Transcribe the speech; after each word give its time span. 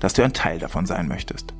dass 0.00 0.12
du 0.12 0.22
ein 0.22 0.32
Teil 0.32 0.58
davon 0.58 0.86
sein 0.86 1.08
möchtest. 1.08 1.54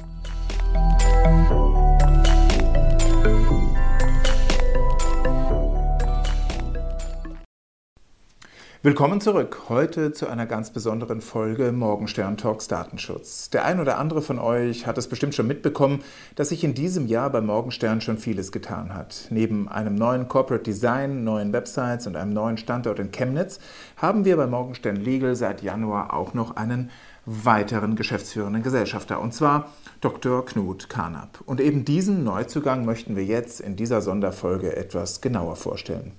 Willkommen 8.81 9.21
zurück. 9.21 9.63
Heute 9.69 10.13
zu 10.13 10.29
einer 10.29 10.47
ganz 10.47 10.71
besonderen 10.71 11.21
Folge 11.21 11.73
Morgenstern 11.73 12.37
Talks 12.37 12.69
Datenschutz. 12.69 13.51
Der 13.51 13.65
ein 13.65 13.81
oder 13.81 13.99
andere 13.99 14.23
von 14.23 14.39
euch 14.39 14.87
hat 14.87 14.97
es 14.97 15.09
bestimmt 15.09 15.35
schon 15.35 15.49
mitbekommen, 15.49 16.05
dass 16.37 16.51
sich 16.51 16.63
in 16.63 16.75
diesem 16.75 17.09
Jahr 17.09 17.29
bei 17.31 17.41
Morgenstern 17.41 18.01
schon 18.01 18.19
vieles 18.19 18.53
getan 18.53 18.95
hat. 18.95 19.27
Neben 19.31 19.69
einem 19.69 19.97
neuen 19.97 20.29
Corporate 20.29 20.63
Design, 20.63 21.25
neuen 21.25 21.53
Websites 21.53 22.07
und 22.07 22.15
einem 22.15 22.33
neuen 22.33 22.57
Standort 22.57 23.01
in 23.01 23.11
Chemnitz 23.11 23.59
haben 23.97 24.25
wir 24.25 24.37
bei 24.37 24.47
Morgenstern 24.47 24.95
Legal 24.95 25.35
seit 25.35 25.61
Januar 25.61 26.15
auch 26.15 26.33
noch 26.33 26.55
einen 26.55 26.91
weiteren 27.29 27.95
geschäftsführenden 27.95 28.63
Gesellschafter, 28.63 29.21
und 29.21 29.35
zwar 29.35 29.71
Dr. 30.01 30.45
Knut 30.45 30.89
Karnap. 30.89 31.41
Und 31.45 31.61
eben 31.61 31.85
diesen 31.85 32.25
Neuzugang 32.25 32.85
möchten 32.85 33.17
wir 33.17 33.25
jetzt 33.25 33.61
in 33.61 33.77
dieser 33.77 34.01
Sonderfolge 34.01 34.77
etwas 34.77 35.21
genauer 35.21 35.57
vorstellen. 35.57 36.13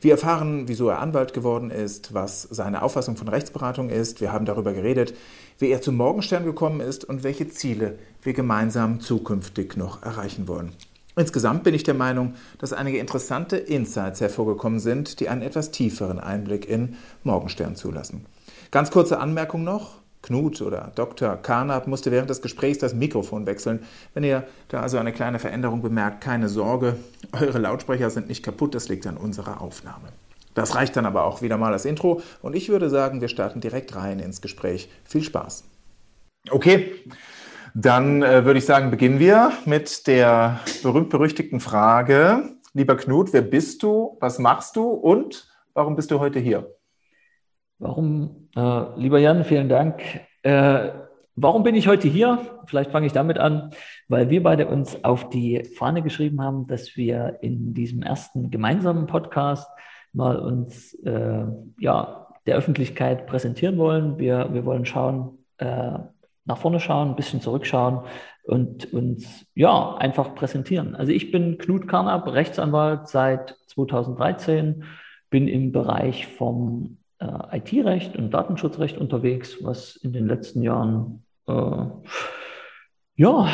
Wir 0.00 0.12
erfahren, 0.12 0.66
wieso 0.66 0.88
er 0.88 0.98
Anwalt 0.98 1.32
geworden 1.32 1.70
ist, 1.70 2.12
was 2.12 2.42
seine 2.42 2.82
Auffassung 2.82 3.16
von 3.16 3.28
Rechtsberatung 3.28 3.88
ist. 3.88 4.20
Wir 4.20 4.32
haben 4.32 4.44
darüber 4.44 4.72
geredet, 4.72 5.14
wie 5.58 5.70
er 5.70 5.80
zum 5.80 5.96
Morgenstern 5.96 6.44
gekommen 6.44 6.80
ist 6.80 7.04
und 7.04 7.22
welche 7.22 7.48
Ziele 7.48 7.98
wir 8.22 8.32
gemeinsam 8.32 9.00
zukünftig 9.00 9.76
noch 9.76 10.02
erreichen 10.02 10.48
wollen. 10.48 10.72
Insgesamt 11.16 11.62
bin 11.62 11.74
ich 11.74 11.84
der 11.84 11.94
Meinung, 11.94 12.34
dass 12.58 12.72
einige 12.72 12.98
interessante 12.98 13.56
Insights 13.56 14.20
hervorgekommen 14.20 14.80
sind, 14.80 15.20
die 15.20 15.28
einen 15.28 15.42
etwas 15.42 15.70
tieferen 15.70 16.18
Einblick 16.18 16.68
in 16.68 16.96
Morgenstern 17.22 17.76
zulassen. 17.76 18.26
Ganz 18.72 18.90
kurze 18.90 19.20
Anmerkung 19.20 19.62
noch. 19.62 20.03
Knut 20.24 20.62
oder 20.62 20.90
Dr. 20.94 21.36
Karnap 21.36 21.86
musste 21.86 22.10
während 22.10 22.30
des 22.30 22.40
Gesprächs 22.40 22.78
das 22.78 22.94
Mikrofon 22.94 23.44
wechseln. 23.46 23.84
Wenn 24.14 24.24
ihr 24.24 24.44
da 24.68 24.80
also 24.80 24.96
eine 24.96 25.12
kleine 25.12 25.38
Veränderung 25.38 25.82
bemerkt, 25.82 26.22
keine 26.22 26.48
Sorge, 26.48 26.96
eure 27.32 27.58
Lautsprecher 27.58 28.08
sind 28.08 28.28
nicht 28.28 28.42
kaputt, 28.42 28.74
das 28.74 28.88
liegt 28.88 29.06
an 29.06 29.18
unserer 29.18 29.60
Aufnahme. 29.60 30.08
Das 30.54 30.74
reicht 30.74 30.96
dann 30.96 31.04
aber 31.04 31.24
auch 31.24 31.42
wieder 31.42 31.58
mal 31.58 31.72
als 31.72 31.84
Intro 31.84 32.22
und 32.40 32.56
ich 32.56 32.70
würde 32.70 32.88
sagen, 32.88 33.20
wir 33.20 33.28
starten 33.28 33.60
direkt 33.60 33.94
rein 33.96 34.18
ins 34.18 34.40
Gespräch. 34.40 34.88
Viel 35.04 35.22
Spaß. 35.22 35.64
Okay, 36.50 36.92
dann 37.74 38.22
äh, 38.22 38.46
würde 38.46 38.58
ich 38.58 38.64
sagen, 38.64 38.90
beginnen 38.90 39.18
wir 39.18 39.52
mit 39.66 40.06
der 40.06 40.60
berühmt-berüchtigten 40.82 41.60
Frage. 41.60 42.50
Lieber 42.72 42.96
Knut, 42.96 43.32
wer 43.34 43.42
bist 43.42 43.82
du, 43.82 44.16
was 44.20 44.38
machst 44.38 44.76
du 44.76 44.84
und 44.84 45.48
warum 45.74 45.96
bist 45.96 46.10
du 46.10 46.18
heute 46.18 46.38
hier? 46.38 46.66
Warum, 47.78 48.48
äh, 48.56 49.00
lieber 49.00 49.18
Jan, 49.18 49.44
vielen 49.44 49.68
Dank. 49.68 50.00
Äh, 50.42 50.90
warum 51.34 51.64
bin 51.64 51.74
ich 51.74 51.88
heute 51.88 52.06
hier? 52.06 52.38
Vielleicht 52.66 52.92
fange 52.92 53.06
ich 53.06 53.12
damit 53.12 53.38
an, 53.38 53.70
weil 54.08 54.30
wir 54.30 54.42
beide 54.42 54.68
uns 54.68 55.02
auf 55.04 55.28
die 55.28 55.64
Fahne 55.64 56.02
geschrieben 56.02 56.40
haben, 56.40 56.66
dass 56.66 56.96
wir 56.96 57.38
in 57.42 57.74
diesem 57.74 58.02
ersten 58.02 58.50
gemeinsamen 58.50 59.06
Podcast 59.06 59.68
mal 60.12 60.38
uns 60.38 60.94
äh, 61.04 61.46
ja, 61.78 62.28
der 62.46 62.56
Öffentlichkeit 62.56 63.26
präsentieren 63.26 63.76
wollen. 63.76 64.18
Wir, 64.18 64.50
wir 64.52 64.64
wollen 64.64 64.86
schauen, 64.86 65.38
äh, 65.58 65.98
nach 66.44 66.58
vorne 66.58 66.78
schauen, 66.78 67.10
ein 67.10 67.16
bisschen 67.16 67.40
zurückschauen 67.40 68.00
und 68.44 68.92
uns 68.92 69.46
ja 69.54 69.96
einfach 69.96 70.36
präsentieren. 70.36 70.94
Also 70.94 71.10
ich 71.10 71.32
bin 71.32 71.58
Knut 71.58 71.88
Karnap, 71.88 72.28
Rechtsanwalt 72.28 73.08
seit 73.08 73.56
2013, 73.66 74.84
bin 75.30 75.48
im 75.48 75.72
Bereich 75.72 76.28
vom 76.28 76.98
äh, 77.24 77.58
IT-Recht 77.58 78.16
und 78.16 78.32
Datenschutzrecht 78.32 78.98
unterwegs, 78.98 79.62
was 79.62 79.96
in 79.96 80.12
den 80.12 80.26
letzten 80.26 80.62
Jahren 80.62 81.24
äh, 81.46 81.86
ja 83.16 83.48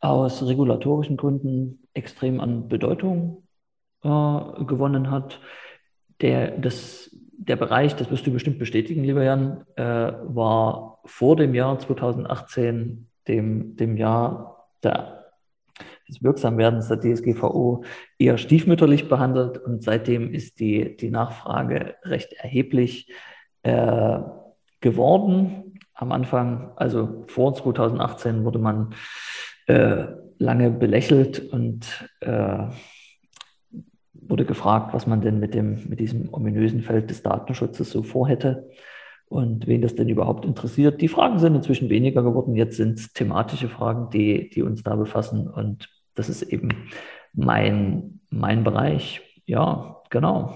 aus 0.00 0.46
regulatorischen 0.46 1.16
Gründen 1.16 1.88
extrem 1.94 2.40
an 2.40 2.68
Bedeutung 2.68 3.44
äh, 4.02 4.08
gewonnen 4.64 5.10
hat. 5.10 5.40
Der, 6.20 6.58
das, 6.58 7.10
der 7.32 7.56
Bereich, 7.56 7.96
das 7.96 8.10
wirst 8.10 8.26
du 8.26 8.32
bestimmt 8.32 8.58
bestätigen, 8.58 9.04
lieber 9.04 9.24
Jan, 9.24 9.64
äh, 9.76 9.82
war 9.82 11.00
vor 11.04 11.36
dem 11.36 11.54
Jahr 11.54 11.78
2018, 11.78 13.08
dem, 13.26 13.76
dem 13.76 13.96
Jahr 13.96 14.68
der 14.82 15.19
des 16.10 16.22
Wirksamwerdens 16.22 16.88
der 16.88 17.00
DSGVO 17.00 17.84
eher 18.18 18.36
stiefmütterlich 18.36 19.08
behandelt 19.08 19.58
und 19.58 19.82
seitdem 19.82 20.32
ist 20.32 20.60
die, 20.60 20.96
die 20.96 21.10
Nachfrage 21.10 21.94
recht 22.04 22.32
erheblich 22.34 23.10
äh, 23.62 24.18
geworden. 24.80 25.78
Am 25.94 26.12
Anfang, 26.12 26.72
also 26.76 27.24
vor 27.28 27.54
2018, 27.54 28.44
wurde 28.44 28.58
man 28.58 28.94
äh, 29.66 30.06
lange 30.38 30.70
belächelt 30.70 31.52
und 31.52 32.08
äh, 32.20 32.64
wurde 34.12 34.44
gefragt, 34.44 34.94
was 34.94 35.06
man 35.06 35.20
denn 35.20 35.38
mit, 35.38 35.54
dem, 35.54 35.88
mit 35.88 36.00
diesem 36.00 36.32
ominösen 36.32 36.82
Feld 36.82 37.10
des 37.10 37.22
Datenschutzes 37.22 37.90
so 37.90 38.02
vorhätte 38.02 38.70
und 39.30 39.66
wen 39.66 39.80
das 39.80 39.94
denn 39.94 40.08
überhaupt 40.08 40.44
interessiert. 40.44 41.00
Die 41.00 41.08
Fragen 41.08 41.38
sind 41.38 41.54
inzwischen 41.54 41.88
weniger 41.88 42.22
geworden. 42.22 42.56
Jetzt 42.56 42.76
sind 42.76 42.98
es 42.98 43.12
thematische 43.12 43.68
Fragen, 43.68 44.10
die, 44.10 44.50
die 44.50 44.62
uns 44.62 44.82
da 44.82 44.96
befassen. 44.96 45.48
Und 45.48 45.88
das 46.14 46.28
ist 46.28 46.42
eben 46.42 46.90
mein, 47.32 48.20
mein 48.30 48.64
Bereich. 48.64 49.20
Ja, 49.46 50.02
genau. 50.10 50.54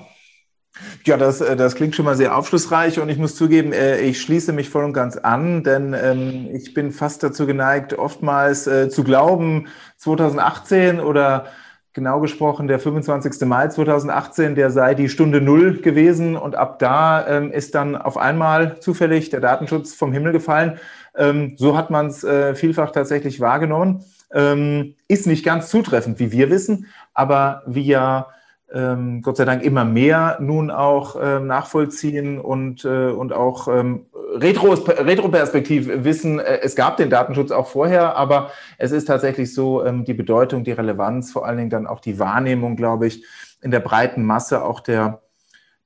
Ja, 1.04 1.16
das, 1.16 1.40
äh, 1.40 1.54
das 1.56 1.76
klingt 1.76 1.94
schon 1.94 2.04
mal 2.04 2.16
sehr 2.16 2.36
aufschlussreich 2.36 2.98
und 2.98 3.08
ich 3.08 3.18
muss 3.18 3.36
zugeben, 3.36 3.72
äh, 3.72 4.00
ich 4.00 4.20
schließe 4.20 4.52
mich 4.52 4.70
voll 4.70 4.84
und 4.84 4.92
ganz 4.92 5.16
an, 5.16 5.62
denn 5.62 5.94
ähm, 5.94 6.48
ich 6.52 6.74
bin 6.74 6.90
fast 6.90 7.22
dazu 7.22 7.46
geneigt, 7.46 7.94
oftmals 7.94 8.66
äh, 8.66 8.88
zu 8.88 9.04
glauben, 9.04 9.68
2018 9.98 10.98
oder 10.98 11.46
genau 11.92 12.18
gesprochen 12.18 12.66
der 12.66 12.80
25. 12.80 13.46
Mai 13.46 13.68
2018, 13.68 14.56
der 14.56 14.70
sei 14.70 14.94
die 14.94 15.08
Stunde 15.08 15.40
Null 15.40 15.80
gewesen 15.80 16.36
und 16.36 16.56
ab 16.56 16.80
da 16.80 17.24
ähm, 17.28 17.52
ist 17.52 17.76
dann 17.76 17.94
auf 17.94 18.16
einmal 18.16 18.80
zufällig 18.80 19.30
der 19.30 19.40
Datenschutz 19.40 19.94
vom 19.94 20.12
Himmel 20.12 20.32
gefallen. 20.32 20.80
Ähm, 21.16 21.54
so 21.56 21.76
hat 21.76 21.90
man 21.90 22.08
es 22.08 22.26
vielfach 22.54 22.90
tatsächlich 22.90 23.38
wahrgenommen. 23.38 24.04
Ähm, 24.32 24.94
ist 25.08 25.26
nicht 25.26 25.44
ganz 25.44 25.68
zutreffend, 25.68 26.18
wie 26.18 26.32
wir 26.32 26.50
wissen, 26.50 26.86
aber 27.12 27.62
wie 27.66 27.82
ja 27.82 28.28
ähm, 28.72 29.22
Gott 29.22 29.36
sei 29.36 29.44
Dank 29.44 29.62
immer 29.62 29.84
mehr 29.84 30.38
nun 30.40 30.70
auch 30.70 31.16
ähm, 31.20 31.46
nachvollziehen 31.46 32.40
und, 32.40 32.84
äh, 32.84 33.08
und 33.08 33.32
auch 33.32 33.68
ähm, 33.68 34.06
Retroperspektiv 34.34 35.88
wissen, 35.88 36.40
äh, 36.40 36.60
es 36.62 36.74
gab 36.74 36.96
den 36.96 37.10
Datenschutz 37.10 37.52
auch 37.52 37.68
vorher, 37.68 38.16
aber 38.16 38.50
es 38.78 38.90
ist 38.90 39.06
tatsächlich 39.06 39.54
so, 39.54 39.84
ähm, 39.84 40.04
die 40.04 40.14
Bedeutung, 40.14 40.64
die 40.64 40.72
Relevanz, 40.72 41.32
vor 41.32 41.46
allen 41.46 41.58
Dingen 41.58 41.70
dann 41.70 41.86
auch 41.86 42.00
die 42.00 42.18
Wahrnehmung, 42.18 42.74
glaube 42.76 43.06
ich, 43.06 43.24
in 43.62 43.70
der 43.70 43.80
breiten 43.80 44.24
Masse 44.24 44.64
auch 44.64 44.80
der, 44.80 45.22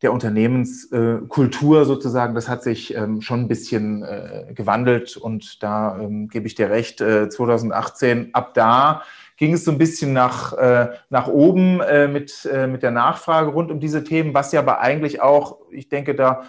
der 0.02 0.12
Unternehmenskultur 0.12 1.82
äh, 1.82 1.84
sozusagen, 1.84 2.34
das 2.34 2.48
hat 2.48 2.62
sich 2.62 2.94
ähm, 2.94 3.20
schon 3.20 3.40
ein 3.40 3.48
bisschen 3.48 4.02
äh, 4.02 4.52
gewandelt 4.54 5.16
und 5.16 5.62
da 5.62 5.98
ähm, 5.98 6.28
gebe 6.28 6.46
ich 6.46 6.54
dir 6.54 6.70
recht, 6.70 7.00
äh, 7.00 7.28
2018 7.28 8.30
ab 8.32 8.54
da 8.54 9.02
ging 9.38 9.54
es 9.54 9.64
so 9.64 9.70
ein 9.70 9.78
bisschen 9.78 10.12
nach, 10.12 10.52
äh, 10.52 10.88
nach 11.10 11.28
oben 11.28 11.80
äh, 11.80 12.08
mit, 12.08 12.48
äh, 12.52 12.66
mit 12.66 12.82
der 12.82 12.90
Nachfrage 12.90 13.50
rund 13.50 13.70
um 13.70 13.80
diese 13.80 14.02
Themen, 14.04 14.34
was 14.34 14.52
ja 14.52 14.60
aber 14.60 14.80
eigentlich 14.80 15.22
auch, 15.22 15.58
ich 15.70 15.88
denke, 15.88 16.14
da, 16.14 16.42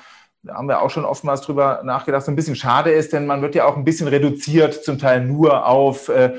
haben 0.47 0.67
wir 0.67 0.81
auch 0.81 0.89
schon 0.89 1.05
oftmals 1.05 1.41
drüber 1.41 1.81
nachgedacht, 1.83 2.25
so 2.25 2.31
ein 2.31 2.35
bisschen 2.35 2.55
schade 2.55 2.91
ist, 2.91 3.13
denn 3.13 3.27
man 3.27 3.41
wird 3.41 3.55
ja 3.55 3.65
auch 3.65 3.77
ein 3.77 3.83
bisschen 3.83 4.07
reduziert, 4.07 4.83
zum 4.83 4.97
Teil 4.97 5.23
nur 5.25 5.65
auf 5.67 6.09
äh, 6.09 6.33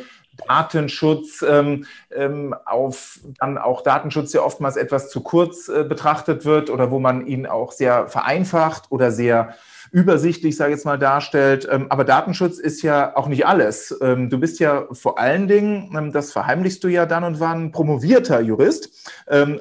Datenschutz, 0.47 1.43
ähm, 1.47 1.87
ähm, 2.15 2.55
auf 2.65 3.21
dann 3.39 3.59
auch 3.59 3.83
Datenschutz 3.83 4.33
ja 4.33 4.43
oftmals 4.43 4.77
etwas 4.77 5.11
zu 5.11 5.23
kurz 5.23 5.69
äh, 5.69 5.85
betrachtet 5.85 6.45
wird 6.45 6.71
oder 6.71 6.91
wo 6.91 6.99
man 6.99 7.27
ihn 7.27 7.47
auch 7.47 7.73
sehr 7.73 8.09
vereinfacht 8.09 8.85
oder 8.91 9.11
sehr 9.11 9.55
übersichtlich, 9.93 10.57
sage 10.57 10.71
ich 10.71 10.77
jetzt 10.77 10.85
mal, 10.85 10.99
darstellt. 10.99 11.69
Ähm, 11.71 11.87
aber 11.89 12.05
Datenschutz 12.05 12.59
ist 12.59 12.83
ja 12.83 13.17
auch 13.17 13.27
nicht 13.27 13.47
alles. 13.47 13.97
Ähm, 14.01 14.31
du 14.31 14.39
bist 14.39 14.61
ja 14.61 14.87
vor 14.93 15.19
allen 15.19 15.49
Dingen, 15.49 16.13
das 16.13 16.33
verheimlichst 16.33 16.83
du 16.85 16.89
ja 16.89 17.07
dann 17.07 17.25
und 17.25 17.41
wann, 17.41 17.73
promovierter 17.73 18.41
Jurist. 18.41 19.11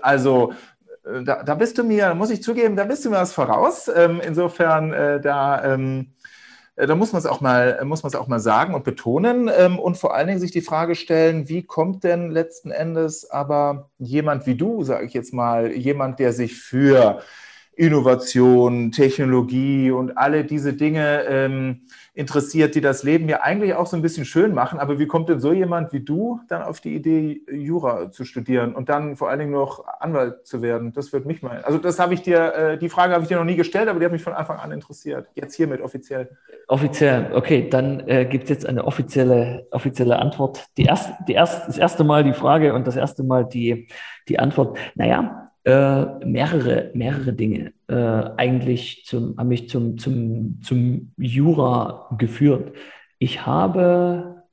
Also 0.01 0.53
äh, 1.03 1.23
da, 1.23 1.43
da 1.43 1.55
bist 1.55 1.77
du 1.77 1.83
mir, 1.83 2.13
muss 2.13 2.29
ich 2.29 2.43
zugeben, 2.43 2.75
da 2.75 2.83
bist 2.83 3.05
du 3.05 3.09
mir 3.09 3.17
was 3.17 3.33
voraus. 3.33 3.87
Insofern, 3.87 4.93
äh, 4.93 5.19
da 5.19 5.75
da 6.87 6.95
muss 6.95 7.11
man 7.11 7.19
es 7.19 7.25
auch 7.25 7.41
mal, 7.41 7.83
muss 7.83 8.03
man 8.03 8.09
es 8.09 8.15
auch 8.15 8.27
mal 8.27 8.39
sagen 8.39 8.73
und 8.73 8.83
betonen 8.83 9.49
ähm, 9.55 9.77
und 9.79 9.97
vor 9.97 10.15
allen 10.15 10.27
Dingen 10.27 10.39
sich 10.39 10.51
die 10.51 10.61
Frage 10.61 10.95
stellen, 10.95 11.49
wie 11.49 11.63
kommt 11.63 12.03
denn 12.03 12.31
letzten 12.31 12.71
Endes 12.71 13.29
aber 13.29 13.89
jemand 13.97 14.45
wie 14.45 14.55
du, 14.55 14.83
sage 14.83 15.05
ich 15.05 15.13
jetzt 15.13 15.33
mal, 15.33 15.71
jemand, 15.71 16.19
der 16.19 16.31
sich 16.31 16.55
für 16.55 17.21
Innovation, 17.75 18.91
Technologie 18.91 19.91
und 19.91 20.17
alle 20.17 20.43
diese 20.43 20.73
Dinge 20.73 21.23
ähm, 21.27 21.81
interessiert, 22.19 22.75
die 22.75 22.81
das 22.81 23.03
Leben 23.03 23.29
ja 23.29 23.41
eigentlich 23.41 23.73
auch 23.75 23.87
so 23.87 23.95
ein 23.95 24.01
bisschen 24.01 24.25
schön 24.25 24.53
machen. 24.53 24.77
Aber 24.77 24.99
wie 24.99 25.07
kommt 25.07 25.29
denn 25.29 25.39
so 25.39 25.53
jemand 25.53 25.93
wie 25.93 26.01
du 26.01 26.41
dann 26.49 26.61
auf 26.63 26.81
die 26.81 26.93
Idee, 26.93 27.41
Jura 27.49 28.11
zu 28.11 28.25
studieren 28.25 28.75
und 28.75 28.89
dann 28.89 29.15
vor 29.15 29.29
allen 29.29 29.39
Dingen 29.39 29.53
noch 29.53 29.85
Anwalt 30.01 30.45
zu 30.45 30.61
werden? 30.61 30.91
Das 30.91 31.13
würde 31.13 31.27
mich 31.27 31.41
mal. 31.41 31.61
Also 31.63 31.77
das 31.77 31.97
habe 31.97 32.13
ich 32.13 32.21
dir, 32.21 32.53
äh, 32.53 32.77
die 32.77 32.89
Frage 32.89 33.13
habe 33.13 33.23
ich 33.23 33.29
dir 33.29 33.37
noch 33.37 33.45
nie 33.45 33.55
gestellt, 33.55 33.87
aber 33.87 33.99
die 33.99 34.05
hat 34.05 34.11
mich 34.11 34.21
von 34.21 34.33
Anfang 34.33 34.59
an 34.59 34.73
interessiert. 34.73 35.29
Jetzt 35.33 35.55
hiermit 35.55 35.79
offiziell. 35.79 36.37
Offiziell, 36.67 37.31
okay, 37.33 37.69
dann 37.69 38.05
äh, 38.05 38.25
gibt 38.25 38.43
es 38.43 38.49
jetzt 38.49 38.65
eine 38.65 38.83
offizielle, 38.83 39.67
offizielle 39.71 40.19
Antwort. 40.19 40.67
Die 40.77 40.83
erste, 40.83 41.15
die 41.25 41.33
erste, 41.33 41.67
das 41.67 41.77
erste 41.77 42.03
Mal 42.03 42.25
die 42.25 42.33
Frage 42.33 42.73
und 42.73 42.85
das 42.85 42.97
erste 42.97 43.23
Mal 43.23 43.45
die, 43.45 43.87
die 44.27 44.39
Antwort. 44.39 44.77
Naja, 44.95 45.48
äh, 45.65 46.25
mehrere, 46.25 46.91
mehrere 46.93 47.33
Dinge 47.33 47.73
äh, 47.87 47.93
eigentlich 48.37 49.03
zum, 49.05 49.35
haben 49.37 49.49
mich 49.49 49.69
zum, 49.69 49.97
zum, 49.97 50.59
zum 50.61 51.13
Jura 51.17 52.15
geführt. 52.17 52.75
Ich 53.17 53.45
habe 53.45 54.45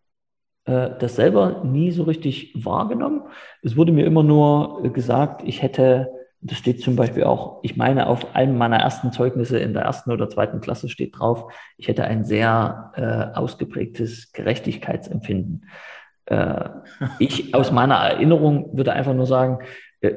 äh, 0.65 0.91
das 0.99 1.17
selber 1.17 1.63
nie 1.65 1.93
so 1.93 2.03
richtig 2.03 2.53
wahrgenommen. 2.57 3.23
Es 3.63 3.77
wurde 3.77 3.93
mir 3.93 4.05
immer 4.05 4.23
nur 4.23 4.83
gesagt, 4.93 5.43
ich 5.45 5.63
hätte, 5.63 6.09
das 6.41 6.59
steht 6.59 6.83
zum 6.83 6.97
Beispiel 6.97 7.25
auch, 7.25 7.61
ich 7.63 7.77
meine, 7.77 8.09
auf 8.09 8.35
einem 8.35 8.59
meiner 8.59 8.79
ersten 8.79 9.13
Zeugnisse 9.13 9.59
in 9.59 9.73
der 9.75 9.83
ersten 9.83 10.11
oder 10.11 10.29
zweiten 10.29 10.61
Klasse 10.61 10.89
steht 10.89 11.19
drauf, 11.19 11.53
ich 11.79 11.89
hätte 11.89 12.05
ein 12.05 12.25
sehr 12.25 12.93
äh, 12.97 13.39
ausgeprägtes 13.39 14.33
Gerechtigkeitsempfinden. 14.33 15.67
Äh, 16.27 16.69
ich 17.21 17.55
aus 17.55 17.71
meiner 17.71 17.95
Erinnerung 17.95 18.77
würde 18.77 18.93
einfach 18.93 19.15
nur 19.15 19.27
sagen, 19.27 19.61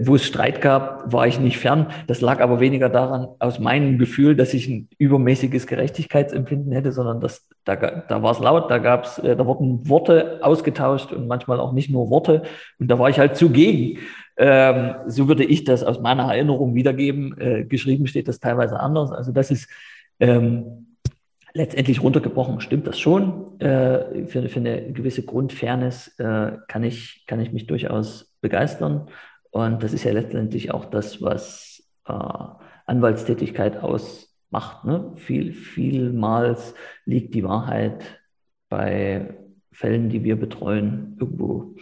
wo 0.02 0.16
es 0.16 0.26
Streit 0.26 0.62
gab, 0.62 1.12
war 1.12 1.28
ich 1.28 1.40
nicht 1.40 1.58
fern. 1.58 1.88
Das 2.08 2.22
lag 2.22 2.42
aber 2.42 2.60
weniger 2.60 2.90
daran, 2.90 3.28
aus 3.40 3.60
meinem 3.60 3.98
Gefühl, 3.98 4.36
dass 4.36 4.54
ich 4.54 4.68
ein 4.68 4.90
übermäßiges 4.98 5.68
Gerechtigkeitsempfinden 5.68 6.72
hätte, 6.74 6.92
sondern 6.92 7.22
dass, 7.22 7.48
da, 7.64 7.76
da 7.76 8.22
war 8.22 8.31
es 8.31 8.40
laut, 8.40 8.70
da 8.70 8.78
gab's, 8.78 9.20
äh, 9.20 9.36
da 9.36 9.46
wurden 9.46 9.88
Worte 9.88 10.40
ausgetauscht 10.42 11.14
und 11.14 11.28
manchmal 11.28 11.60
auch 11.60 11.72
nicht 11.72 11.90
nur 11.90 12.10
Worte. 12.10 12.44
Und 12.78 12.90
da 12.90 13.00
war 13.00 13.10
ich 13.10 13.20
halt 13.20 13.38
zugegen. 13.38 14.00
Ähm, 14.38 14.96
so 15.08 15.28
würde 15.28 15.44
ich 15.44 15.64
das 15.64 15.84
aus 15.84 16.00
meiner 16.00 16.24
Erinnerung 16.34 16.76
wiedergeben. 16.76 17.38
Äh, 17.40 17.66
geschrieben 17.66 18.08
steht 18.08 18.28
das 18.28 18.40
teilweise 18.40 18.80
anders. 18.80 19.12
Also 19.12 19.31
das 19.31 19.50
ist 19.50 19.70
ähm, 20.20 20.98
letztendlich 21.54 22.04
runtergebrochen, 22.04 22.62
stimmt 22.62 22.88
das 22.88 23.00
schon. 23.00 23.60
Äh, 23.60 24.28
für, 24.28 24.48
für, 24.50 24.60
eine 24.60 24.92
gewisse 24.94 25.24
Grundfairness 25.24 26.20
äh, 26.20 26.52
kann, 26.68 26.84
ich, 26.84 27.24
kann 27.28 27.40
ich 27.40 27.52
mich 27.52 27.68
durchaus 27.68 28.34
begeistern. 28.42 29.08
Und 29.51 29.84
das 29.84 29.94
ist 29.94 30.04
ja 30.04 30.13
letztendlich 30.13 30.72
auch 30.72 30.86
das, 30.86 31.22
was 31.22 31.84
äh, 32.07 32.13
Anwaltstätigkeit 32.86 33.78
ausmacht. 33.78 34.86
Ne? 34.86 35.13
Viel, 35.16 35.54
vielmals 35.54 36.74
liegt 37.06 37.34
die 37.34 37.44
Wahrheit 37.44 38.04
bei 38.69 39.38
Fällen, 39.72 40.10
die 40.10 40.24
wir 40.24 40.40
betreuen, 40.40 41.18
irgendwo 41.19 41.75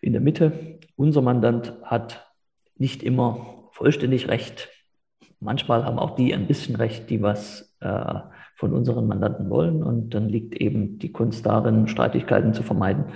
in 0.00 0.12
der 0.12 0.20
Mitte. 0.20 0.78
Unser 0.96 1.22
Mandant 1.22 1.74
hat 1.82 2.32
nicht 2.76 3.02
immer 3.02 3.68
vollständig 3.72 4.28
recht. 4.28 4.68
Manchmal 5.40 5.84
haben 5.84 5.98
auch 5.98 6.16
die 6.16 6.34
ein 6.34 6.46
bisschen 6.46 6.76
recht, 6.76 7.10
die 7.10 7.22
was 7.22 7.76
äh, 7.80 8.14
von 8.56 8.72
unseren 8.72 9.06
Mandanten 9.06 9.50
wollen. 9.50 9.82
Und 9.82 10.10
dann 10.14 10.28
liegt 10.28 10.54
eben 10.54 10.98
die 10.98 11.12
Kunst 11.12 11.44
darin, 11.44 11.88
Streitigkeiten 11.88 12.54
zu 12.54 12.62
vermeiden. 12.62 13.06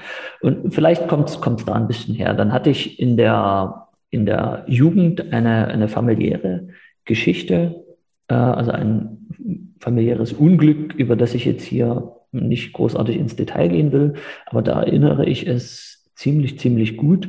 Und 0.42 0.74
vielleicht 0.74 1.08
kommt 1.08 1.30
es 1.30 1.64
da 1.64 1.72
ein 1.72 1.86
bisschen 1.86 2.14
her. 2.14 2.34
Dann 2.34 2.52
hatte 2.52 2.70
ich 2.70 3.00
in 3.00 3.16
der 3.16 3.88
in 4.10 4.26
der 4.26 4.64
Jugend 4.66 5.32
eine, 5.32 5.68
eine 5.68 5.88
familiäre 5.88 6.68
Geschichte, 7.04 7.84
äh, 8.28 8.34
also 8.34 8.72
ein 8.72 9.74
familiäres 9.80 10.32
Unglück, 10.32 10.94
über 10.94 11.16
das 11.16 11.34
ich 11.34 11.44
jetzt 11.44 11.64
hier 11.64 12.16
nicht 12.32 12.72
großartig 12.72 13.16
ins 13.16 13.36
Detail 13.36 13.68
gehen 13.68 13.92
will, 13.92 14.14
aber 14.46 14.62
da 14.62 14.82
erinnere 14.82 15.26
ich 15.26 15.46
es 15.46 16.10
ziemlich, 16.14 16.58
ziemlich 16.58 16.96
gut, 16.96 17.28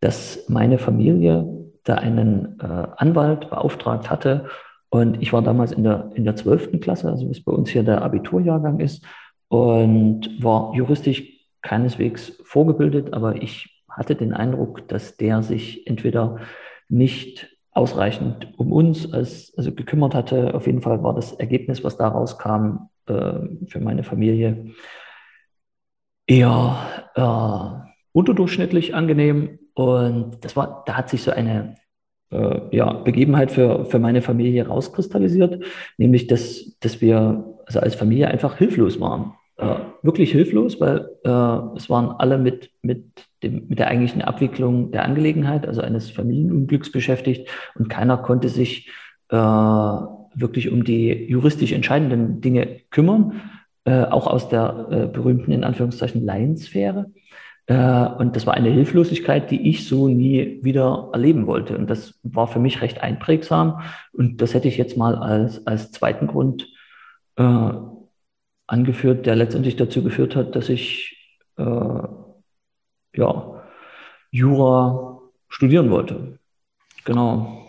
dass 0.00 0.48
meine 0.48 0.78
Familie 0.78 1.46
da 1.84 1.94
einen 1.96 2.58
äh, 2.60 2.86
Anwalt 2.96 3.50
beauftragt 3.50 4.10
hatte 4.10 4.46
und 4.88 5.22
ich 5.22 5.32
war 5.32 5.42
damals 5.42 5.72
in 5.72 5.84
der, 5.84 6.10
in 6.14 6.24
der 6.24 6.36
12. 6.36 6.80
Klasse, 6.80 7.08
also 7.08 7.28
was 7.28 7.40
bei 7.40 7.52
uns 7.52 7.70
hier 7.70 7.82
der 7.82 8.02
Abiturjahrgang 8.02 8.80
ist 8.80 9.04
und 9.48 10.42
war 10.42 10.72
juristisch 10.74 11.22
keineswegs 11.62 12.40
vorgebildet, 12.44 13.12
aber 13.12 13.42
ich 13.42 13.79
hatte 13.90 14.14
den 14.14 14.32
Eindruck, 14.32 14.88
dass 14.88 15.16
der 15.16 15.42
sich 15.42 15.86
entweder 15.86 16.38
nicht 16.88 17.56
ausreichend 17.72 18.52
um 18.58 18.72
uns 18.72 19.12
als, 19.12 19.52
also 19.56 19.72
gekümmert 19.72 20.14
hatte. 20.14 20.54
Auf 20.54 20.66
jeden 20.66 20.82
Fall 20.82 21.02
war 21.02 21.14
das 21.14 21.32
Ergebnis, 21.32 21.84
was 21.84 21.96
daraus 21.96 22.38
kam, 22.38 22.90
äh, 23.06 23.32
für 23.66 23.80
meine 23.80 24.02
Familie 24.02 24.72
eher 26.26 26.76
äh, 27.14 27.90
unterdurchschnittlich 28.12 28.94
angenehm. 28.94 29.58
Und 29.74 30.44
das 30.44 30.56
war, 30.56 30.82
da 30.86 30.96
hat 30.96 31.08
sich 31.08 31.22
so 31.22 31.30
eine 31.30 31.76
äh, 32.30 32.76
ja, 32.76 32.92
Begebenheit 32.92 33.52
für, 33.52 33.84
für 33.84 33.98
meine 33.98 34.22
Familie 34.22 34.66
rauskristallisiert, 34.66 35.64
nämlich 35.96 36.26
dass, 36.26 36.76
dass 36.80 37.00
wir 37.00 37.56
also 37.66 37.80
als 37.80 37.94
Familie 37.94 38.28
einfach 38.28 38.56
hilflos 38.56 39.00
waren 39.00 39.34
äh, 39.60 39.76
wirklich 40.02 40.32
hilflos, 40.32 40.80
weil 40.80 41.08
äh, 41.24 41.76
es 41.76 41.90
waren 41.90 42.10
alle 42.18 42.38
mit, 42.38 42.70
mit, 42.82 43.28
dem, 43.42 43.66
mit 43.68 43.78
der 43.78 43.88
eigentlichen 43.88 44.22
Abwicklung 44.22 44.90
der 44.90 45.04
Angelegenheit, 45.04 45.66
also 45.66 45.80
eines 45.80 46.10
Familienunglücks 46.10 46.92
beschäftigt 46.92 47.48
und 47.74 47.88
keiner 47.88 48.18
konnte 48.18 48.48
sich 48.48 48.88
äh, 49.28 49.36
wirklich 49.36 50.70
um 50.70 50.84
die 50.84 51.10
juristisch 51.28 51.72
entscheidenden 51.72 52.40
Dinge 52.40 52.80
kümmern, 52.90 53.40
äh, 53.84 54.04
auch 54.04 54.26
aus 54.26 54.48
der 54.48 54.88
äh, 54.90 55.06
berühmten, 55.06 55.52
in 55.52 55.64
Anführungszeichen, 55.64 56.24
Laiensphäre. 56.24 57.10
Äh, 57.66 58.06
und 58.18 58.36
das 58.36 58.46
war 58.46 58.54
eine 58.54 58.70
Hilflosigkeit, 58.70 59.50
die 59.50 59.68
ich 59.68 59.86
so 59.86 60.08
nie 60.08 60.58
wieder 60.62 61.10
erleben 61.12 61.46
wollte. 61.46 61.76
Und 61.76 61.88
das 61.88 62.18
war 62.22 62.46
für 62.46 62.58
mich 62.58 62.82
recht 62.82 63.02
einprägsam. 63.02 63.80
Und 64.12 64.42
das 64.42 64.54
hätte 64.54 64.68
ich 64.68 64.76
jetzt 64.76 64.96
mal 64.96 65.14
als, 65.14 65.66
als 65.66 65.90
zweiten 65.92 66.26
Grund 66.26 66.68
äh, 67.36 67.70
angeführt, 68.66 69.26
der 69.26 69.36
letztendlich 69.36 69.76
dazu 69.76 70.02
geführt 70.02 70.36
hat, 70.36 70.54
dass 70.56 70.68
ich 70.68 71.16
äh, 71.56 71.62
ja, 73.14 73.62
Jura 74.30 75.20
studieren 75.48 75.90
wollte. 75.90 76.38
Genau. 77.04 77.60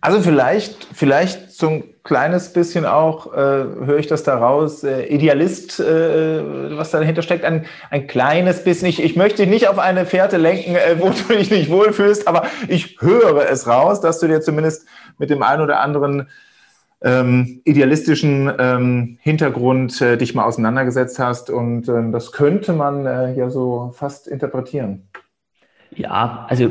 Also 0.00 0.20
vielleicht, 0.20 0.88
vielleicht 0.92 1.52
so 1.52 1.68
ein 1.68 1.84
kleines 2.02 2.52
bisschen 2.52 2.84
auch, 2.86 3.32
äh, 3.32 3.36
höre 3.36 3.98
ich 3.98 4.08
das 4.08 4.24
daraus, 4.24 4.82
äh, 4.82 5.04
Idealist, 5.04 5.78
äh, 5.78 6.76
was 6.76 6.90
dahinter 6.90 7.22
steckt, 7.22 7.44
ein, 7.44 7.66
ein 7.90 8.08
kleines 8.08 8.64
bisschen. 8.64 8.88
Ich, 8.88 9.00
ich 9.00 9.14
möchte 9.14 9.46
nicht 9.46 9.68
auf 9.68 9.78
eine 9.78 10.04
Fährte 10.04 10.38
lenken, 10.38 10.74
äh, 10.74 10.96
wo 10.98 11.10
du 11.28 11.34
dich 11.34 11.52
nicht 11.52 11.70
wohlfühlst, 11.70 12.26
aber 12.26 12.46
ich 12.66 13.00
höre 13.00 13.48
es 13.48 13.68
raus, 13.68 14.00
dass 14.00 14.18
du 14.18 14.26
dir 14.26 14.40
zumindest 14.40 14.88
mit 15.18 15.30
dem 15.30 15.44
einen 15.44 15.62
oder 15.62 15.78
anderen 15.78 16.28
ähm, 17.04 17.60
idealistischen 17.64 18.50
ähm, 18.58 19.18
Hintergrund 19.20 20.00
äh, 20.00 20.16
dich 20.16 20.34
mal 20.34 20.44
auseinandergesetzt 20.44 21.18
hast. 21.18 21.50
Und 21.50 21.88
ähm, 21.88 22.12
das 22.12 22.32
könnte 22.32 22.72
man 22.72 23.06
äh, 23.06 23.34
ja 23.34 23.50
so 23.50 23.92
fast 23.94 24.28
interpretieren. 24.28 25.08
Ja, 25.94 26.46
also 26.48 26.70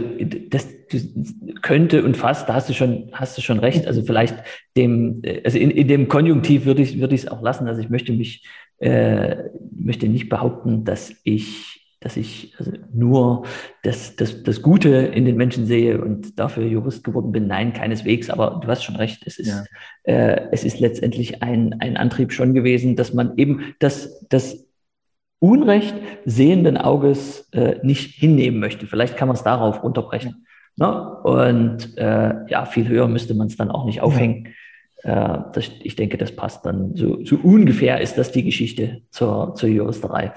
das, 0.50 0.68
das, 0.92 1.08
könnte 1.62 2.04
und 2.04 2.18
fast, 2.18 2.50
da 2.50 2.56
hast 2.56 2.70
du 2.70 2.74
schon, 2.74 3.10
hast 3.12 3.38
du 3.38 3.42
schon 3.42 3.60
recht. 3.60 3.86
Also 3.86 4.02
vielleicht 4.02 4.36
dem, 4.76 5.22
also 5.44 5.58
in, 5.58 5.70
in 5.70 5.88
dem 5.88 6.08
Konjunktiv 6.08 6.66
würde 6.66 6.82
ich, 6.82 7.00
würde 7.00 7.14
ich 7.14 7.22
es 7.22 7.28
auch 7.28 7.42
lassen. 7.42 7.68
Also 7.68 7.82
ich 7.82 7.90
möchte 7.90 8.14
mich, 8.14 8.48
äh, 8.80 9.36
möchte 9.76 10.08
nicht 10.08 10.28
behaupten, 10.28 10.86
dass 10.86 11.14
ich 11.24 11.71
dass 12.02 12.18
ich 12.18 12.56
also 12.58 12.72
nur 12.92 13.46
das, 13.84 14.16
das, 14.16 14.44
das 14.44 14.62
Gute 14.64 14.90
in 14.90 15.24
den 15.24 15.38
Menschen 15.38 15.68
sehe 15.68 16.02
und 16.02 16.38
dafür 16.40 16.66
Jurist 16.66 17.04
geworden 17.04 17.32
bin. 17.32 17.46
Nein, 17.46 17.74
keineswegs, 17.74 18.30
aber 18.30 18.60
du 18.62 18.68
hast 18.68 18.84
schon 18.84 18.96
recht. 18.96 19.22
Es 19.26 19.38
ist, 19.38 19.50
ja. 19.50 19.64
äh, 20.12 20.48
es 20.52 20.64
ist 20.64 20.80
letztendlich 20.80 21.44
ein, 21.44 21.80
ein 21.80 21.98
Antrieb 21.98 22.34
schon 22.34 22.56
gewesen, 22.56 22.96
dass 22.96 23.14
man 23.14 23.38
eben 23.38 23.76
das, 23.80 24.28
das 24.30 24.66
Unrecht 25.38 25.96
sehenden 26.26 26.76
Auges 26.76 27.48
äh, 27.52 27.76
nicht 27.84 28.16
hinnehmen 28.16 28.60
möchte. 28.60 28.88
Vielleicht 28.88 29.16
kann 29.16 29.28
man 29.28 29.38
es 29.38 29.44
darauf 29.44 29.84
runterbrechen. 29.84 30.48
Ne? 30.78 31.18
Und 31.24 31.98
äh, 32.00 32.34
ja, 32.48 32.66
viel 32.66 32.88
höher 32.88 33.08
müsste 33.08 33.36
man 33.36 33.48
es 33.48 33.58
dann 33.58 33.70
auch 33.70 33.86
nicht 33.86 34.02
aufhängen. 34.02 34.48
Ja. 35.04 35.36
Äh, 35.36 35.44
das, 35.54 35.70
ich 35.84 35.96
denke, 35.96 36.18
das 36.18 36.36
passt 36.36 36.66
dann. 36.66 36.96
So, 36.96 37.24
so 37.24 37.36
ungefähr 37.36 38.02
ist 38.02 38.18
das 38.18 38.32
die 38.32 38.44
Geschichte 38.44 39.04
zur, 39.12 39.54
zur 39.54 39.70
Juristerei. 39.70 40.34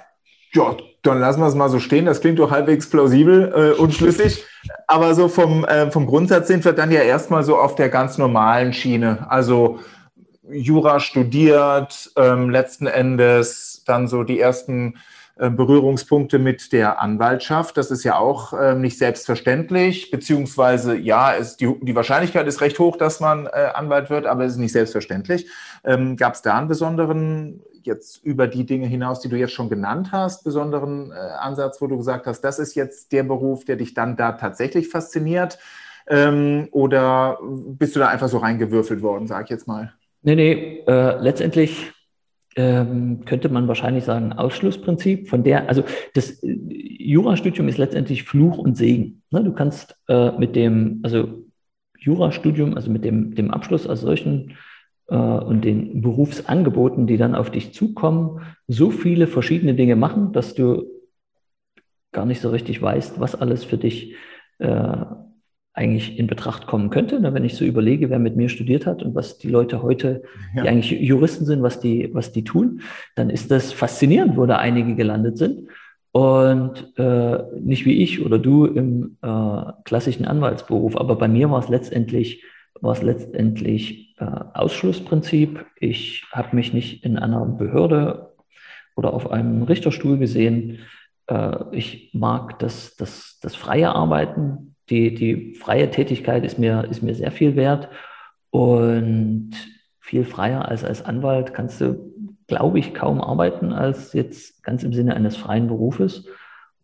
Ja, 0.52 0.76
dann 1.06 1.20
lassen 1.20 1.40
wir 1.40 1.46
es 1.46 1.54
mal 1.54 1.68
so 1.68 1.78
stehen. 1.78 2.06
Das 2.06 2.20
klingt 2.20 2.38
doch 2.38 2.50
halbwegs 2.50 2.88
plausibel 2.88 3.52
äh, 3.76 3.80
und 3.80 3.94
schlüssig. 3.94 4.44
Aber 4.86 5.14
so 5.14 5.28
vom, 5.28 5.64
äh, 5.64 5.90
vom 5.90 6.06
Grundsatz 6.06 6.48
sind 6.48 6.64
wir 6.64 6.72
dann 6.72 6.90
ja 6.90 7.02
erstmal 7.02 7.42
so 7.42 7.56
auf 7.56 7.74
der 7.74 7.88
ganz 7.90 8.18
normalen 8.18 8.72
Schiene. 8.72 9.26
Also 9.28 9.80
Jura 10.50 11.00
studiert, 11.00 12.10
ähm, 12.16 12.50
letzten 12.50 12.86
Endes 12.86 13.82
dann 13.86 14.08
so 14.08 14.24
die 14.24 14.40
ersten 14.40 14.94
äh, 15.36 15.50
Berührungspunkte 15.50 16.38
mit 16.38 16.72
der 16.72 17.00
Anwaltschaft. 17.00 17.76
Das 17.76 17.90
ist 17.90 18.04
ja 18.04 18.16
auch 18.16 18.52
äh, 18.52 18.74
nicht 18.74 18.98
selbstverständlich, 18.98 20.10
beziehungsweise 20.10 20.96
ja, 20.96 21.32
ist 21.32 21.56
die, 21.56 21.74
die 21.82 21.96
Wahrscheinlichkeit 21.96 22.46
ist 22.46 22.60
recht 22.60 22.78
hoch, 22.78 22.96
dass 22.96 23.20
man 23.20 23.46
äh, 23.46 23.70
Anwalt 23.74 24.10
wird, 24.10 24.26
aber 24.26 24.44
es 24.44 24.52
ist 24.52 24.58
nicht 24.58 24.72
selbstverständlich. 24.72 25.48
Ähm, 25.84 26.16
Gab 26.16 26.34
es 26.34 26.42
da 26.42 26.56
einen 26.56 26.68
besonderen, 26.68 27.62
jetzt 27.86 28.24
über 28.24 28.46
die 28.46 28.66
Dinge 28.66 28.86
hinaus, 28.86 29.20
die 29.20 29.28
du 29.28 29.36
jetzt 29.36 29.52
schon 29.52 29.68
genannt 29.68 30.10
hast, 30.12 30.44
besonderen 30.44 31.10
äh, 31.12 31.14
Ansatz, 31.14 31.80
wo 31.80 31.86
du 31.86 31.96
gesagt 31.96 32.26
hast, 32.26 32.40
das 32.42 32.58
ist 32.58 32.74
jetzt 32.74 33.12
der 33.12 33.22
Beruf, 33.22 33.64
der 33.64 33.76
dich 33.76 33.94
dann 33.94 34.16
da 34.16 34.32
tatsächlich 34.32 34.88
fasziniert? 34.88 35.58
Ähm, 36.06 36.68
oder 36.70 37.38
bist 37.42 37.96
du 37.96 38.00
da 38.00 38.08
einfach 38.08 38.28
so 38.28 38.38
reingewürfelt 38.38 39.02
worden, 39.02 39.26
sag 39.26 39.44
ich 39.44 39.50
jetzt 39.50 39.66
mal? 39.66 39.92
Nee, 40.22 40.34
nee, 40.34 40.84
äh, 40.86 41.18
letztendlich 41.20 41.92
ähm, 42.56 43.24
könnte 43.24 43.48
man 43.48 43.68
wahrscheinlich 43.68 44.04
sagen, 44.04 44.32
Ausschlussprinzip, 44.32 45.28
von 45.28 45.42
der, 45.42 45.68
also 45.68 45.84
das 46.14 46.42
äh, 46.42 46.56
Jurastudium 47.04 47.68
ist 47.68 47.78
letztendlich 47.78 48.24
Fluch 48.24 48.58
und 48.58 48.76
Segen. 48.76 49.22
Ne? 49.30 49.42
Du 49.42 49.52
kannst 49.52 49.96
äh, 50.08 50.30
mit 50.38 50.56
dem, 50.56 51.00
also 51.02 51.44
Jurastudium, 51.98 52.74
also 52.74 52.90
mit 52.90 53.04
dem, 53.04 53.34
dem 53.34 53.50
Abschluss 53.50 53.86
als 53.86 54.00
solchen 54.02 54.56
äh, 55.08 55.16
und 55.16 55.64
den 55.64 56.00
Berufsangeboten, 56.00 57.06
die 57.06 57.16
dann 57.16 57.34
auf 57.34 57.50
dich 57.50 57.72
zukommen, 57.72 58.40
so 58.68 58.90
viele 58.90 59.26
verschiedene 59.26 59.74
Dinge 59.74 59.96
machen, 59.96 60.32
dass 60.32 60.54
du 60.54 60.84
gar 62.12 62.26
nicht 62.26 62.40
so 62.40 62.50
richtig 62.50 62.80
weißt, 62.80 63.20
was 63.20 63.34
alles 63.34 63.64
für 63.64 63.76
dich 63.76 64.14
äh, 64.58 65.04
eigentlich 65.74 66.18
in 66.18 66.28
Betracht 66.28 66.68
kommen 66.68 66.88
könnte, 66.88 67.20
ne, 67.20 67.34
wenn 67.34 67.44
ich 67.44 67.56
so 67.56 67.64
überlege, 67.64 68.08
wer 68.08 68.20
mit 68.20 68.36
mir 68.36 68.48
studiert 68.48 68.86
hat 68.86 69.02
und 69.02 69.16
was 69.16 69.38
die 69.38 69.48
Leute 69.48 69.82
heute, 69.82 70.22
ja. 70.54 70.62
die 70.62 70.68
eigentlich 70.68 71.00
Juristen 71.00 71.44
sind, 71.44 71.62
was 71.62 71.80
die, 71.80 72.10
was 72.14 72.30
die 72.30 72.44
tun, 72.44 72.80
dann 73.16 73.28
ist 73.28 73.50
das 73.50 73.72
faszinierend, 73.72 74.36
wo 74.36 74.46
da 74.46 74.56
einige 74.56 74.94
gelandet 74.94 75.36
sind. 75.36 75.68
Und 76.12 76.96
äh, 76.96 77.42
nicht 77.60 77.86
wie 77.86 78.04
ich 78.04 78.24
oder 78.24 78.38
du 78.38 78.66
im 78.66 79.16
äh, 79.20 79.72
klassischen 79.84 80.26
Anwaltsberuf, 80.26 80.96
aber 80.96 81.16
bei 81.16 81.26
mir 81.26 81.50
war 81.50 81.58
es 81.58 81.68
letztendlich, 81.68 82.44
war 82.80 82.92
es 82.92 83.02
letztendlich 83.02 84.18
äh, 84.18 84.24
Ausschlussprinzip. 84.24 85.64
Ich 85.76 86.24
habe 86.32 86.56
mich 86.56 86.72
nicht 86.72 87.04
in 87.04 87.18
einer 87.18 87.44
Behörde 87.44 88.34
oder 88.96 89.12
auf 89.12 89.30
einem 89.30 89.62
Richterstuhl 89.62 90.18
gesehen. 90.18 90.80
Äh, 91.26 91.56
ich 91.72 92.10
mag 92.12 92.58
das, 92.58 92.96
das, 92.96 93.38
das 93.40 93.56
freie 93.56 93.90
Arbeiten, 93.90 94.76
die, 94.90 95.14
die 95.14 95.54
freie 95.54 95.90
Tätigkeit 95.90 96.44
ist 96.44 96.58
mir, 96.58 96.84
ist 96.90 97.02
mir 97.02 97.14
sehr 97.14 97.32
viel 97.32 97.56
wert 97.56 97.88
und 98.50 99.52
viel 100.00 100.24
freier 100.24 100.68
als 100.68 100.84
als 100.84 101.02
Anwalt 101.02 101.54
kannst 101.54 101.80
du, 101.80 102.12
glaube 102.46 102.78
ich, 102.78 102.92
kaum 102.92 103.22
arbeiten 103.22 103.72
als 103.72 104.12
jetzt 104.12 104.62
ganz 104.62 104.84
im 104.84 104.92
Sinne 104.92 105.16
eines 105.16 105.36
freien 105.36 105.66
Berufes. 105.66 106.26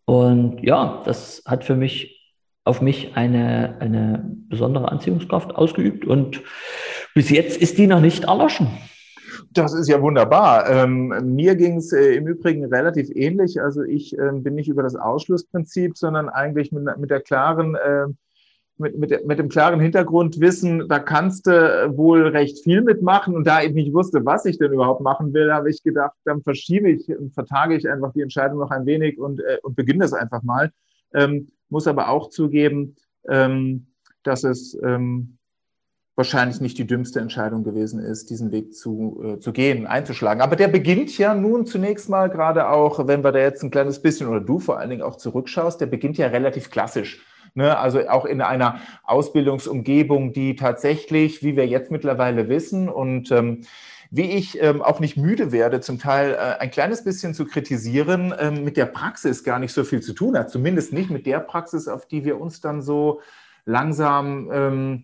Und 0.05 0.63
ja, 0.63 1.03
das 1.05 1.43
hat 1.45 1.63
für 1.63 1.75
mich 1.75 2.20
auf 2.63 2.81
mich 2.81 3.15
eine, 3.15 3.77
eine 3.79 4.23
besondere 4.49 4.91
Anziehungskraft 4.91 5.55
ausgeübt 5.55 6.05
und 6.05 6.41
bis 7.15 7.29
jetzt 7.29 7.61
ist 7.61 7.77
die 7.77 7.87
noch 7.87 8.01
nicht 8.01 8.25
erloschen. 8.25 8.67
Das 9.53 9.73
ist 9.73 9.89
ja 9.89 10.01
wunderbar. 10.01 10.69
Ähm, 10.69 11.13
mir 11.35 11.55
ging 11.55 11.77
es 11.77 11.91
äh, 11.91 12.15
im 12.15 12.27
Übrigen 12.27 12.65
relativ 12.65 13.09
ähnlich. 13.13 13.61
Also 13.61 13.83
ich 13.83 14.17
äh, 14.17 14.31
bin 14.33 14.55
nicht 14.55 14.69
über 14.69 14.83
das 14.83 14.95
Ausschlussprinzip, 14.95 15.97
sondern 15.97 16.29
eigentlich 16.29 16.71
mit, 16.71 16.85
mit 16.97 17.09
der 17.09 17.21
klaren, 17.21 17.75
äh, 17.75 18.07
mit, 18.77 18.97
mit, 18.97 19.25
mit 19.25 19.39
dem 19.39 19.49
klaren 19.49 19.79
Hintergrund 19.79 20.39
wissen, 20.39 20.87
da 20.87 20.99
kannst 20.99 21.47
du 21.47 21.93
wohl 21.97 22.27
recht 22.27 22.63
viel 22.63 22.81
mitmachen. 22.81 23.35
Und 23.35 23.45
da 23.45 23.61
ich 23.61 23.73
nicht 23.73 23.93
wusste, 23.93 24.25
was 24.25 24.45
ich 24.45 24.57
denn 24.57 24.71
überhaupt 24.71 25.01
machen 25.01 25.33
will, 25.33 25.51
habe 25.51 25.69
ich 25.69 25.83
gedacht, 25.83 26.15
dann 26.23 26.41
verschiebe 26.41 26.89
ich 26.89 27.09
und 27.09 27.33
vertage 27.33 27.75
ich 27.75 27.89
einfach 27.89 28.13
die 28.13 28.21
Entscheidung 28.21 28.59
noch 28.59 28.71
ein 28.71 28.85
wenig 28.85 29.19
und, 29.19 29.41
äh, 29.41 29.57
und 29.63 29.75
beginne 29.75 29.99
das 29.99 30.13
einfach 30.13 30.43
mal. 30.43 30.71
Ähm, 31.13 31.49
muss 31.71 31.87
aber 31.87 32.09
auch 32.09 32.29
zugeben, 32.29 32.95
ähm, 33.27 33.87
dass 34.23 34.43
es 34.43 34.77
ähm, 34.83 35.37
wahrscheinlich 36.15 36.61
nicht 36.61 36.77
die 36.77 36.85
dümmste 36.85 37.19
Entscheidung 37.19 37.63
gewesen 37.63 37.99
ist, 37.99 38.29
diesen 38.29 38.51
Weg 38.51 38.75
zu, 38.75 39.21
äh, 39.23 39.39
zu 39.39 39.53
gehen, 39.53 39.87
einzuschlagen. 39.87 40.41
Aber 40.41 40.55
der 40.55 40.67
beginnt 40.67 41.17
ja 41.17 41.33
nun 41.33 41.65
zunächst 41.65 42.09
mal, 42.09 42.29
gerade 42.29 42.69
auch, 42.69 43.07
wenn 43.07 43.23
wir 43.23 43.31
da 43.31 43.39
jetzt 43.39 43.63
ein 43.63 43.71
kleines 43.71 44.01
bisschen 44.01 44.27
oder 44.27 44.41
du 44.41 44.59
vor 44.59 44.77
allen 44.77 44.89
Dingen 44.89 45.01
auch 45.01 45.15
zurückschaust, 45.15 45.81
der 45.81 45.87
beginnt 45.87 46.17
ja 46.17 46.27
relativ 46.27 46.69
klassisch. 46.69 47.25
Ne? 47.53 47.77
Also 47.77 48.07
auch 48.07 48.25
in 48.25 48.41
einer 48.41 48.79
Ausbildungsumgebung, 49.03 50.33
die 50.33 50.55
tatsächlich, 50.55 51.43
wie 51.43 51.55
wir 51.55 51.65
jetzt 51.65 51.91
mittlerweile 51.91 52.49
wissen 52.49 52.87
und 52.89 53.31
ähm, 53.31 53.61
wie 54.11 54.29
ich 54.29 54.61
ähm, 54.61 54.81
auch 54.81 54.99
nicht 54.99 55.15
müde 55.15 55.53
werde, 55.53 55.79
zum 55.79 55.97
Teil 55.97 56.33
äh, 56.33 56.59
ein 56.59 56.69
kleines 56.69 57.03
bisschen 57.03 57.33
zu 57.33 57.45
kritisieren, 57.45 58.33
ähm, 58.37 58.65
mit 58.65 58.75
der 58.75 58.85
Praxis 58.85 59.43
gar 59.43 59.57
nicht 59.57 59.73
so 59.73 59.85
viel 59.85 60.01
zu 60.01 60.13
tun 60.13 60.37
hat. 60.37 60.49
Zumindest 60.49 60.91
nicht 60.91 61.09
mit 61.09 61.25
der 61.25 61.39
Praxis, 61.39 61.87
auf 61.87 62.05
die 62.05 62.25
wir 62.25 62.39
uns 62.39 62.59
dann 62.59 62.81
so 62.81 63.21
langsam 63.65 64.49
ähm, 64.51 65.03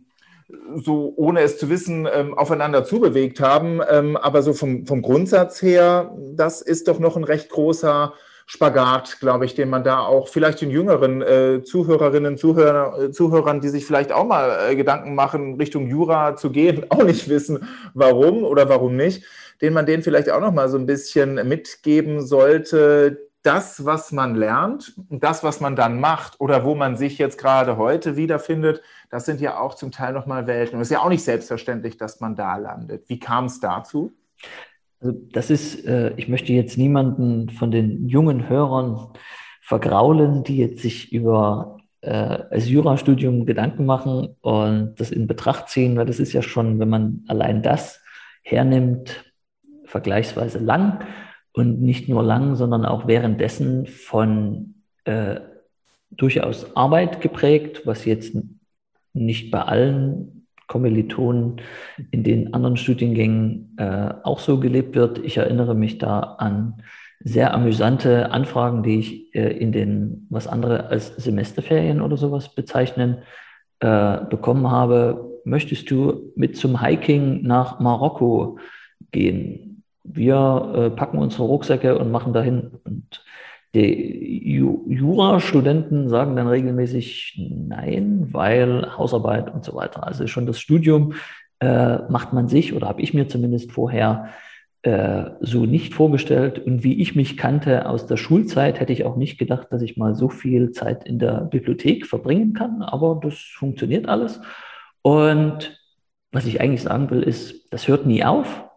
so 0.76 1.14
ohne 1.16 1.42
es 1.42 1.58
zu 1.58 1.70
wissen 1.70 2.08
ähm, 2.12 2.38
aufeinander 2.38 2.84
zubewegt 2.84 3.40
haben. 3.40 3.82
Ähm, 3.90 4.18
aber 4.18 4.42
so 4.42 4.54
vom, 4.54 4.86
vom 4.86 5.02
Grundsatz 5.02 5.62
her, 5.62 6.14
das 6.34 6.62
ist 6.62 6.90
doch 6.90 7.00
noch 7.00 7.16
ein 7.16 7.24
recht 7.24 7.50
großer 7.50 8.14
Spagat, 8.50 9.20
glaube 9.20 9.46
ich, 9.46 9.56
den 9.56 9.70
man 9.70 9.84
da 9.84 10.00
auch 10.00 10.30
vielleicht 10.30 10.62
den 10.62 10.72
jüngeren 10.72 11.22
äh, 11.22 11.64
Zuhörerinnen, 11.64 12.38
Zuhörer, 12.38 12.98
äh, 12.98 13.12
Zuhörern, 13.12 13.60
die 13.60 13.68
sich 13.68 13.86
vielleicht 13.86 14.14
auch 14.14 14.26
mal 14.26 14.70
äh, 14.70 14.76
Gedanken 14.78 15.16
machen, 15.16 15.56
Richtung 15.56 15.90
Jura 15.90 16.38
zu 16.38 16.50
gehen, 16.50 16.86
auch 16.90 17.04
nicht 17.04 17.28
wissen, 17.28 17.68
warum 17.94 18.46
oder 18.46 18.70
warum 18.70 18.96
nicht, 18.96 19.26
den 19.62 19.74
man 19.74 19.86
denen 19.86 20.02
vielleicht 20.02 20.30
auch 20.30 20.40
noch 20.40 20.54
mal 20.54 20.70
so 20.70 20.78
ein 20.78 20.86
bisschen 20.86 21.46
mitgeben 21.48 22.26
sollte, 22.26 23.28
das, 23.44 23.84
was 23.84 24.14
man 24.14 24.36
lernt, 24.36 24.94
das, 25.10 25.44
was 25.44 25.60
man 25.60 25.76
dann 25.76 26.00
macht 26.00 26.40
oder 26.40 26.64
wo 26.64 26.74
man 26.74 26.96
sich 26.96 27.18
jetzt 27.18 27.38
gerade 27.38 27.76
heute 27.76 28.16
wiederfindet, 28.16 28.82
das 29.10 29.26
sind 29.26 29.42
ja 29.42 29.60
auch 29.60 29.76
zum 29.76 29.92
Teil 29.92 30.14
nochmal 30.14 30.48
Welten. 30.48 30.76
Und 30.76 30.82
es 30.82 30.88
ist 30.88 30.94
ja 30.94 31.02
auch 31.02 31.10
nicht 31.10 31.24
selbstverständlich, 31.24 31.98
dass 31.98 32.22
man 32.22 32.36
da 32.36 32.56
landet. 32.56 33.10
Wie 33.10 33.20
kam 33.20 33.46
es 33.46 33.60
dazu? 33.60 34.14
Also 35.00 35.18
das 35.32 35.50
ist, 35.50 35.86
äh, 35.86 36.14
ich 36.18 36.28
möchte 36.28 36.54
jetzt 36.54 36.78
niemanden 36.78 37.50
von 37.50 37.72
den 37.72 38.08
jungen 38.08 38.50
Hörern 38.50 39.10
vergraulen, 39.62 40.44
die 40.44 40.58
jetzt 40.58 40.82
sich 40.82 41.12
über 41.12 41.78
äh, 42.02 42.40
das 42.50 42.70
Jurastudium 42.70 43.46
Gedanken 43.46 43.86
machen 43.86 44.36
und 44.42 44.96
das 44.98 45.12
in 45.12 45.28
Betracht 45.28 45.70
ziehen, 45.70 45.98
weil 45.98 46.06
das 46.06 46.20
ist 46.20 46.34
ja 46.34 46.42
schon, 46.42 46.80
wenn 46.80 46.90
man 46.90 47.24
allein 47.28 47.62
das 47.62 48.02
hernimmt, 48.44 49.26
vergleichsweise 49.86 50.60
lang 50.60 51.04
und 51.54 51.82
nicht 51.82 52.10
nur 52.10 52.24
lang, 52.24 52.56
sondern 52.56 52.86
auch 52.86 53.08
währenddessen 53.08 53.88
von 53.88 54.76
äh, 55.06 55.40
durchaus 56.12 56.76
Arbeit 56.76 57.22
geprägt, 57.22 57.82
was 57.86 58.06
jetzt 58.06 58.36
nicht 59.14 59.52
bei 59.52 59.62
allen 59.62 60.37
Kommilitonen 60.68 61.62
in 62.12 62.24
den 62.24 62.54
anderen 62.54 62.78
Studiengängen 62.78 63.76
äh, 63.78 64.14
auch 64.24 64.40
so 64.40 64.60
gelebt 64.60 64.96
wird. 64.96 65.20
Ich 65.20 65.38
erinnere 65.38 65.76
mich 65.76 65.98
da 65.98 66.20
an 66.20 66.84
sehr 67.20 67.54
amüsante 67.54 68.32
Anfragen, 68.32 68.84
die 68.84 69.00
ich 69.00 69.36
äh, 69.36 69.58
in 69.58 69.72
den, 69.72 70.28
was 70.30 70.48
andere 70.48 70.88
als 70.88 71.16
Semesterferien 71.16 72.02
oder 72.02 72.18
sowas 72.18 72.54
bezeichnen, 72.54 73.20
äh, 73.80 74.20
bekommen 74.30 74.70
habe. 74.70 75.40
Möchtest 75.46 75.90
du 75.90 76.32
mit 76.36 76.58
zum 76.58 76.82
Hiking 76.82 77.44
nach 77.44 77.80
Marokko 77.80 78.60
gehen? 79.12 79.68
wir 80.08 80.74
äh, 80.76 80.90
packen 80.90 81.18
unsere 81.18 81.44
Rucksäcke 81.44 81.98
und 81.98 82.12
machen 82.12 82.34
dahin. 82.34 82.72
Und 82.84 83.24
die 83.74 84.56
Jurastudenten 84.88 86.10
sagen 86.10 86.36
dann 86.36 86.48
regelmäßig 86.48 87.36
nein, 87.38 88.28
weil 88.32 88.98
Hausarbeit 88.98 89.54
und 89.54 89.64
so 89.64 89.76
weiter. 89.76 90.06
Also 90.06 90.28
schon 90.28 90.46
das 90.46 90.60
Studium 90.60 91.14
äh, 91.60 91.98
macht 92.10 92.34
man 92.34 92.48
sich 92.48 92.74
oder 92.74 92.88
habe 92.88 93.02
ich 93.02 93.14
mir 93.14 93.28
zumindest 93.28 93.72
vorher 93.72 94.30
äh, 94.84 95.26
so 95.42 95.66
nicht 95.66 95.94
vorgestellt. 95.94 96.60
Und 96.60 96.84
wie 96.84 97.02
ich 97.02 97.16
mich 97.16 97.38
kannte 97.38 97.90
aus 97.90 98.08
der 98.08 98.18
Schulzeit, 98.18 98.80
hätte 98.80 98.94
ich 98.94 99.06
auch 99.06 99.18
nicht 99.18 99.38
gedacht, 99.38 99.68
dass 99.72 99.82
ich 99.82 99.98
mal 99.98 100.16
so 100.16 100.30
viel 100.30 100.72
Zeit 100.72 101.06
in 101.06 101.20
der 101.20 101.42
Bibliothek 101.42 102.06
verbringen 102.06 102.54
kann. 102.54 102.82
Aber 102.82 103.20
das 103.22 103.36
funktioniert 103.36 104.08
alles. 104.08 104.40
Und 105.02 105.80
was 106.32 106.46
ich 106.46 106.62
eigentlich 106.62 106.84
sagen 106.84 107.10
will, 107.10 107.24
ist, 107.24 107.72
das 107.72 107.88
hört 107.88 108.06
nie 108.06 108.24
auf 108.24 108.68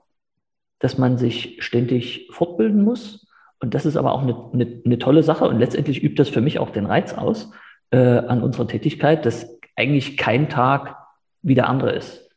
dass 0.81 0.99
man 0.99 1.19
sich 1.19 1.59
ständig 1.61 2.29
fortbilden 2.33 2.83
muss. 2.83 3.29
Und 3.61 3.75
das 3.75 3.87
ist 3.87 3.97
aber 3.97 4.13
auch 4.13 4.23
eine, 4.23 4.37
eine, 4.53 4.83
eine 4.85 4.99
tolle 4.99 5.23
Sache. 5.23 5.47
Und 5.49 5.59
letztendlich 5.59 6.03
übt 6.03 6.17
das 6.17 6.29
für 6.29 6.41
mich 6.41 6.59
auch 6.59 6.71
den 6.71 6.87
Reiz 6.87 7.15
aus 7.15 7.53
äh, 7.91 7.99
an 7.99 8.43
unserer 8.43 8.67
Tätigkeit, 8.67 9.25
dass 9.25 9.59
eigentlich 9.77 10.17
kein 10.17 10.49
Tag 10.49 10.97
wie 11.43 11.55
der 11.55 11.69
andere 11.69 11.93
ist. 11.93 12.29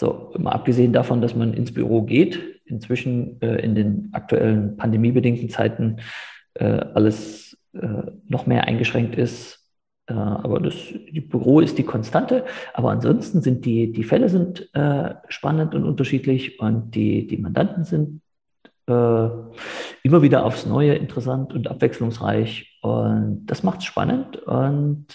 So, 0.00 0.32
mal 0.38 0.52
abgesehen 0.52 0.92
davon, 0.92 1.20
dass 1.20 1.34
man 1.36 1.54
ins 1.54 1.72
Büro 1.72 2.02
geht, 2.02 2.40
inzwischen 2.64 3.40
äh, 3.40 3.56
in 3.62 3.74
den 3.74 4.10
aktuellen 4.12 4.76
pandemiebedingten 4.76 5.50
Zeiten 5.50 5.98
äh, 6.54 6.64
alles 6.64 7.56
äh, 7.74 8.10
noch 8.28 8.46
mehr 8.46 8.64
eingeschränkt 8.64 9.16
ist, 9.16 9.64
Äh, 10.06 10.12
aber 10.12 10.60
das 10.60 10.74
Büro 11.30 11.60
ist 11.60 11.78
die 11.78 11.84
Konstante. 11.84 12.44
Aber 12.74 12.90
ansonsten 12.90 13.40
sind 13.40 13.64
die, 13.64 13.92
die 13.92 14.04
Fälle 14.04 14.28
sind 14.28 14.68
äh, 14.74 15.14
spannend 15.28 15.74
und 15.74 15.84
unterschiedlich 15.84 16.60
und 16.60 16.94
die, 16.94 17.26
die 17.26 17.38
Mandanten 17.38 17.84
sind 17.84 18.20
immer 18.86 20.22
wieder 20.22 20.44
aufs 20.44 20.66
Neue 20.66 20.94
interessant 20.94 21.54
und 21.54 21.68
abwechslungsreich. 21.68 22.78
Und 22.82 23.46
das 23.46 23.62
macht 23.62 23.78
es 23.78 23.84
spannend 23.84 24.36
und 24.36 25.06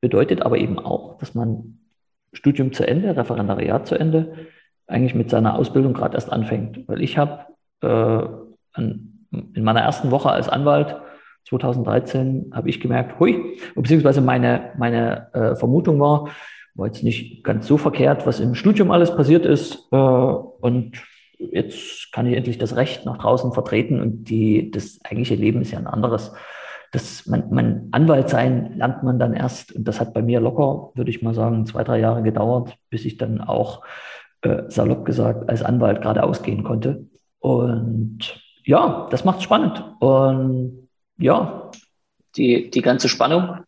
bedeutet 0.00 0.42
aber 0.42 0.58
eben 0.58 0.78
auch, 0.78 1.18
dass 1.18 1.34
man 1.34 1.78
Studium 2.32 2.72
zu 2.72 2.86
Ende, 2.86 3.16
Referendariat 3.16 3.86
zu 3.86 3.94
Ende, 3.94 4.34
eigentlich 4.86 5.14
mit 5.14 5.30
seiner 5.30 5.56
Ausbildung 5.56 5.92
gerade 5.92 6.14
erst 6.14 6.32
anfängt. 6.32 6.88
Weil 6.88 7.02
ich 7.02 7.18
habe 7.18 7.46
äh, 7.82 8.80
in 8.80 9.64
meiner 9.64 9.80
ersten 9.80 10.10
Woche 10.10 10.30
als 10.30 10.48
Anwalt 10.48 10.96
2013 11.48 12.52
habe 12.54 12.68
ich 12.68 12.80
gemerkt, 12.80 13.18
hui, 13.18 13.58
beziehungsweise 13.74 14.20
meine, 14.20 14.72
meine 14.78 15.32
äh, 15.32 15.56
Vermutung 15.56 15.98
war, 16.00 16.28
war 16.74 16.86
jetzt 16.86 17.02
nicht 17.02 17.42
ganz 17.42 17.66
so 17.66 17.78
verkehrt, 17.78 18.26
was 18.26 18.40
im 18.40 18.54
Studium 18.54 18.90
alles 18.90 19.14
passiert 19.14 19.46
ist. 19.46 19.88
Äh, 19.90 19.96
und 19.96 21.02
jetzt 21.38 22.12
kann 22.12 22.26
ich 22.26 22.36
endlich 22.36 22.58
das 22.58 22.76
Recht 22.76 23.06
nach 23.06 23.18
draußen 23.18 23.52
vertreten 23.52 24.00
und 24.00 24.24
die, 24.24 24.70
das 24.70 24.98
eigentliche 25.04 25.34
Leben 25.34 25.62
ist 25.62 25.70
ja 25.70 25.78
ein 25.78 25.86
anderes. 25.86 26.32
Das, 26.92 27.26
man, 27.26 27.50
man 27.50 27.88
Anwalt 27.92 28.28
sein 28.28 28.76
lernt 28.76 29.02
man 29.02 29.18
dann 29.18 29.34
erst 29.34 29.72
und 29.72 29.86
das 29.86 30.00
hat 30.00 30.14
bei 30.14 30.22
mir 30.22 30.40
locker, 30.40 30.90
würde 30.94 31.10
ich 31.10 31.22
mal 31.22 31.34
sagen, 31.34 31.66
zwei, 31.66 31.84
drei 31.84 32.00
Jahre 32.00 32.22
gedauert, 32.22 32.74
bis 32.90 33.04
ich 33.04 33.18
dann 33.18 33.40
auch 33.40 33.84
äh, 34.42 34.62
salopp 34.68 35.04
gesagt 35.04 35.48
als 35.48 35.62
Anwalt 35.62 36.00
gerade 36.02 36.22
ausgehen 36.22 36.64
konnte. 36.64 37.06
Und 37.40 38.40
ja, 38.64 39.06
das 39.10 39.24
macht 39.24 39.38
es 39.38 39.44
spannend. 39.44 39.84
Und 40.00 40.88
ja. 41.18 41.70
Die, 42.36 42.70
die 42.70 42.82
ganze 42.82 43.08
Spannung, 43.08 43.64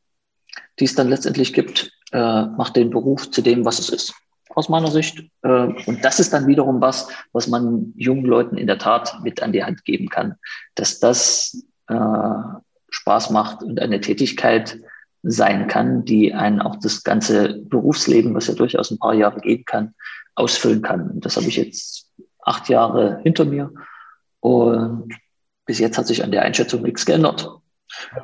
die 0.79 0.85
es 0.85 0.95
dann 0.95 1.09
letztendlich 1.09 1.53
gibt, 1.53 1.91
äh, 2.13 2.43
macht 2.47 2.77
den 2.77 2.91
Beruf 2.91 3.31
zu 3.31 3.43
dem, 3.43 3.65
was 3.65 3.79
es 3.79 3.89
ist, 3.89 4.15
aus 4.55 4.69
meiner 4.69 4.91
Sicht. 4.91 5.25
Äh, 5.43 5.69
und 5.87 6.05
das 6.05 6.21
ist 6.21 6.33
dann 6.33 6.47
wiederum 6.47 6.81
was, 6.81 7.09
was 7.33 7.47
man 7.47 7.93
jungen 7.97 8.25
Leuten 8.25 8.57
in 8.57 8.67
der 8.67 8.79
Tat 8.79 9.21
mit 9.23 9.43
an 9.43 9.53
die 9.53 9.65
Hand 9.65 9.85
geben 9.85 10.09
kann, 10.09 10.37
dass 10.75 11.01
das 11.01 11.65
äh, 11.89 11.95
Spaß 12.91 13.31
macht 13.31 13.63
und 13.63 13.81
eine 13.81 14.01
Tätigkeit 14.01 14.79
sein 15.23 15.69
kann, 15.69 16.05
die 16.05 16.35
einen 16.35 16.61
auch 16.61 16.77
das 16.77 17.05
ganze 17.05 17.61
Berufsleben, 17.63 18.35
was 18.35 18.47
ja 18.47 18.55
durchaus 18.55 18.91
ein 18.91 18.99
paar 18.99 19.15
Jahre 19.15 19.41
gehen 19.41 19.65
kann, 19.65 19.95
ausfüllen 20.35 20.83
kann. 20.83 21.11
Und 21.11 21.25
das 21.25 21.37
habe 21.37 21.47
ich 21.47 21.57
jetzt 21.57 22.11
acht 22.43 22.69
Jahre 22.69 23.21
hinter 23.23 23.45
mir. 23.45 23.73
Und 24.41 25.13
bis 25.67 25.79
jetzt 25.79 25.99
hat 25.99 26.07
sich 26.07 26.25
an 26.25 26.33
der 26.33 26.43
Einschätzung 26.43 26.83
nichts 26.83 27.05
geändert. 27.05 27.60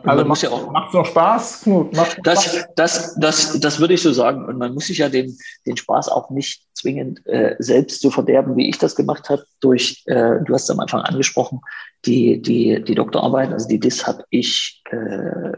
Also 0.05 0.25
macht 0.25 0.43
ja 0.43 0.51
es 0.51 0.93
noch 0.95 1.07
Spaß? 1.07 1.67
Macht 1.67 2.19
das, 2.23 2.45
Spaß? 2.45 2.69
Das, 2.77 3.15
das, 3.19 3.61
das 3.61 3.81
würde 3.81 3.95
ich 3.95 4.03
so 4.03 4.13
sagen. 4.13 4.45
Und 4.45 4.59
man 4.59 4.75
muss 4.75 4.87
sich 4.87 4.99
ja 4.99 5.09
den, 5.09 5.37
den 5.67 5.77
Spaß 5.77 6.09
auch 6.09 6.31
nicht 6.31 6.63
zwingend 6.75 7.27
äh, 7.27 7.57
selbst 7.59 8.01
zu 8.01 8.11
verderben, 8.11 8.57
wie 8.57 8.69
ich 8.69 8.79
das 8.79 8.97
gemacht 8.97 9.29
habe, 9.29 9.45
durch, 9.61 10.03
äh, 10.07 10.41
du 10.45 10.55
hast 10.55 10.65
es 10.65 10.71
am 10.71 10.81
Anfang 10.81 11.01
angesprochen, 11.03 11.61
die, 12.05 12.41
die, 12.41 12.83
die 12.83 12.95
Doktorarbeit, 12.95 13.53
also 13.53 13.69
die 13.69 13.81
DIS 13.81 14.07
habe 14.07 14.25
ich 14.31 14.83
äh, 14.91 15.53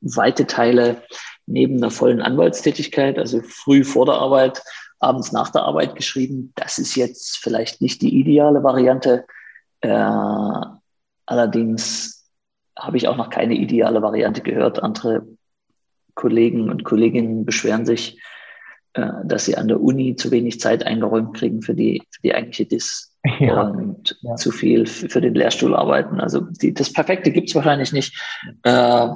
weite 0.00 0.46
Teile 0.46 1.02
neben 1.46 1.76
einer 1.76 1.90
vollen 1.90 2.22
Anwaltstätigkeit, 2.22 3.18
also 3.18 3.40
früh 3.42 3.84
vor 3.84 4.06
der 4.06 4.14
Arbeit, 4.14 4.62
abends 4.98 5.32
nach 5.32 5.50
der 5.50 5.62
Arbeit 5.62 5.96
geschrieben. 5.96 6.52
Das 6.54 6.78
ist 6.78 6.94
jetzt 6.94 7.38
vielleicht 7.38 7.80
nicht 7.80 8.02
die 8.02 8.18
ideale 8.18 8.62
Variante. 8.62 9.24
Äh, 9.80 10.00
Allerdings 11.30 12.19
habe 12.80 12.96
ich 12.96 13.08
auch 13.08 13.16
noch 13.16 13.30
keine 13.30 13.54
ideale 13.54 14.02
Variante 14.02 14.40
gehört. 14.40 14.82
Andere 14.82 15.26
Kollegen 16.14 16.70
und 16.70 16.84
Kolleginnen 16.84 17.44
beschweren 17.44 17.86
sich, 17.86 18.20
äh, 18.94 19.10
dass 19.24 19.44
sie 19.44 19.56
an 19.56 19.68
der 19.68 19.80
Uni 19.80 20.16
zu 20.16 20.30
wenig 20.30 20.60
Zeit 20.60 20.84
eingeräumt 20.84 21.36
kriegen 21.36 21.62
für 21.62 21.74
die, 21.74 22.02
für 22.10 22.22
die 22.22 22.34
eigentliche 22.34 22.66
DIS 22.66 23.16
ja. 23.38 23.62
und 23.62 24.18
ja. 24.22 24.34
zu 24.36 24.50
viel 24.50 24.86
für 24.86 25.20
den 25.20 25.34
Lehrstuhl 25.34 25.76
arbeiten. 25.76 26.20
Also 26.20 26.40
die, 26.40 26.74
das 26.74 26.92
Perfekte 26.92 27.30
gibt 27.30 27.48
es 27.48 27.54
wahrscheinlich 27.54 27.92
nicht. 27.92 28.18
Äh, 28.64 29.08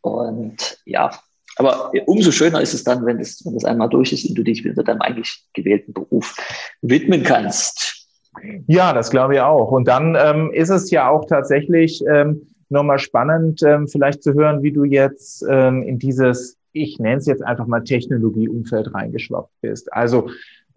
und 0.00 0.78
ja, 0.86 1.10
aber 1.56 1.90
umso 2.06 2.30
schöner 2.30 2.60
ist 2.60 2.72
es 2.72 2.84
dann, 2.84 3.04
wenn 3.04 3.18
es, 3.18 3.44
wenn 3.44 3.56
es 3.56 3.64
einmal 3.64 3.88
durch 3.88 4.12
ist 4.12 4.28
und 4.28 4.36
du 4.36 4.44
dich 4.44 4.64
wieder 4.64 4.84
deinem 4.84 5.02
eigentlich 5.02 5.44
gewählten 5.54 5.92
Beruf 5.92 6.36
widmen 6.82 7.24
kannst. 7.24 8.06
Ja, 8.68 8.92
das 8.92 9.10
glaube 9.10 9.34
ich 9.34 9.40
auch. 9.40 9.72
Und 9.72 9.88
dann 9.88 10.16
ähm, 10.16 10.52
ist 10.52 10.70
es 10.70 10.90
ja 10.92 11.10
auch 11.10 11.24
tatsächlich 11.26 12.00
ähm, 12.08 12.46
nochmal 12.68 12.98
spannend, 12.98 13.62
ähm, 13.62 13.88
vielleicht 13.88 14.22
zu 14.22 14.34
hören, 14.34 14.62
wie 14.62 14.72
du 14.72 14.84
jetzt 14.84 15.44
ähm, 15.48 15.82
in 15.82 15.98
dieses, 15.98 16.58
ich 16.72 16.98
nenne 16.98 17.16
es 17.16 17.26
jetzt 17.26 17.42
einfach 17.42 17.66
mal 17.66 17.82
Technologieumfeld 17.82 18.94
reingeschwappt 18.94 19.52
bist. 19.60 19.92
Also 19.92 20.28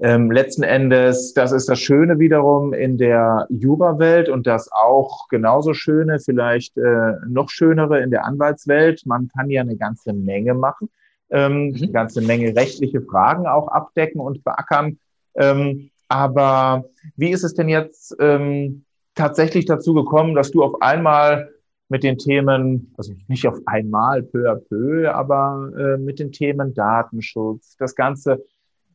ähm, 0.04 0.32
letzten 0.32 0.63
Endes, 0.63 1.34
das 1.34 1.51
ist 1.51 1.69
das 1.69 1.80
Schöne 1.80 2.17
wiederum 2.17 2.73
in 2.73 2.97
der 2.97 3.45
Jura-Welt 3.49 4.30
und 4.30 4.47
das 4.47 4.71
auch 4.71 5.27
genauso 5.27 5.75
Schöne, 5.75 6.19
vielleicht 6.19 6.75
äh, 6.77 7.13
noch 7.27 7.49
Schönere 7.49 8.01
in 8.01 8.10
der 8.10 8.25
Anwaltswelt. 8.25 9.06
Man 9.06 9.27
kann 9.27 9.51
ja 9.51 9.62
eine 9.62 9.77
ganze 9.77 10.13
Menge 10.13 10.56
machen, 10.56 10.89
ähm, 11.30 11.67
mhm. 11.67 11.75
eine 11.75 11.91
ganze 11.91 12.21
Menge 12.21 12.56
rechtliche 12.56 13.01
Fragen 13.01 13.45
auch 13.45 13.67
abdecken 13.67 14.21
und 14.21 14.43
beackern. 14.43 14.97
Ähm, 15.36 15.91
aber 16.08 16.86
wie 17.15 17.30
ist 17.30 17.43
es 17.43 17.54
denn 17.54 17.69
jetzt 17.69 18.15
ähm, 18.19 18.86
tatsächlich 19.13 19.65
dazu 19.65 19.93
gekommen, 19.93 20.34
dass 20.34 20.49
du 20.49 20.63
auf 20.63 20.82
einmal 20.82 21.51
mit 21.91 22.04
den 22.04 22.17
Themen, 22.17 22.93
also 22.97 23.13
nicht 23.27 23.45
auf 23.45 23.60
einmal, 23.65 24.23
peu 24.23 24.49
à 24.49 24.56
peu, 24.56 25.13
aber 25.13 25.69
äh, 25.77 25.97
mit 25.97 26.19
den 26.19 26.32
Themen 26.32 26.73
Datenschutz, 26.73 27.75
das 27.77 27.95
ganze 27.95 28.45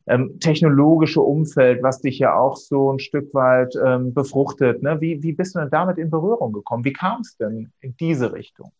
ähm, 0.07 0.39
technologische 0.39 1.21
Umfeld, 1.21 1.83
was 1.83 2.01
dich 2.01 2.17
ja 2.17 2.35
auch 2.35 2.57
so 2.57 2.91
ein 2.91 2.97
Stück 2.97 3.31
weit 3.35 3.75
ähm, 3.85 4.15
befruchtet. 4.15 4.81
Ne? 4.81 4.99
Wie, 4.99 5.21
wie 5.21 5.33
bist 5.33 5.53
du 5.53 5.59
denn 5.59 5.69
damit 5.69 5.99
in 5.99 6.09
Berührung 6.09 6.51
gekommen? 6.53 6.85
Wie 6.85 6.93
kam 6.93 7.21
es 7.21 7.37
denn 7.37 7.71
in 7.81 7.95
diese 7.97 8.33
Richtung? 8.33 8.71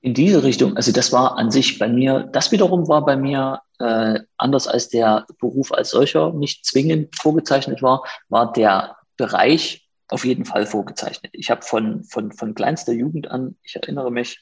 in 0.00 0.14
diese 0.14 0.44
Richtung, 0.44 0.76
also 0.76 0.92
das 0.92 1.12
war 1.12 1.36
an 1.38 1.50
sich 1.50 1.76
bei 1.76 1.88
mir, 1.88 2.28
das 2.32 2.52
wiederum 2.52 2.86
war 2.86 3.04
bei 3.04 3.16
mir 3.16 3.60
äh, 3.80 4.20
anders 4.36 4.68
als 4.68 4.88
der 4.88 5.26
Beruf 5.40 5.72
als 5.72 5.90
solcher 5.90 6.32
nicht 6.32 6.64
zwingend 6.64 7.16
vorgezeichnet 7.16 7.82
war, 7.82 8.04
war 8.28 8.52
der 8.52 8.96
Bereich 9.16 9.87
auf 10.08 10.24
jeden 10.24 10.44
Fall 10.44 10.66
vorgezeichnet. 10.66 11.32
Ich 11.34 11.50
habe 11.50 11.62
von, 11.62 12.04
von, 12.04 12.32
von 12.32 12.54
kleinster 12.54 12.92
Jugend 12.92 13.30
an, 13.30 13.56
ich 13.62 13.76
erinnere 13.76 14.10
mich, 14.10 14.40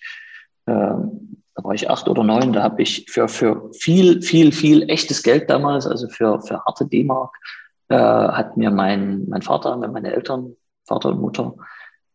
ähm, 0.66 1.42
da 1.54 1.64
war 1.64 1.74
ich 1.74 1.88
acht 1.88 2.08
oder 2.08 2.22
neun, 2.22 2.52
da 2.52 2.62
habe 2.62 2.82
ich 2.82 3.06
für, 3.08 3.28
für 3.28 3.70
viel, 3.72 4.22
viel, 4.22 4.52
viel 4.52 4.88
echtes 4.90 5.22
Geld 5.22 5.48
damals, 5.48 5.86
also 5.86 6.08
für, 6.08 6.40
für 6.42 6.62
harte 6.64 6.86
D-Mark, 6.86 7.34
äh, 7.88 7.96
hat 7.96 8.56
mir 8.56 8.70
mein, 8.70 9.26
mein 9.28 9.42
Vater, 9.42 9.76
meine 9.76 10.12
Eltern, 10.12 10.56
Vater 10.84 11.10
und 11.10 11.20
Mutter, 11.20 11.54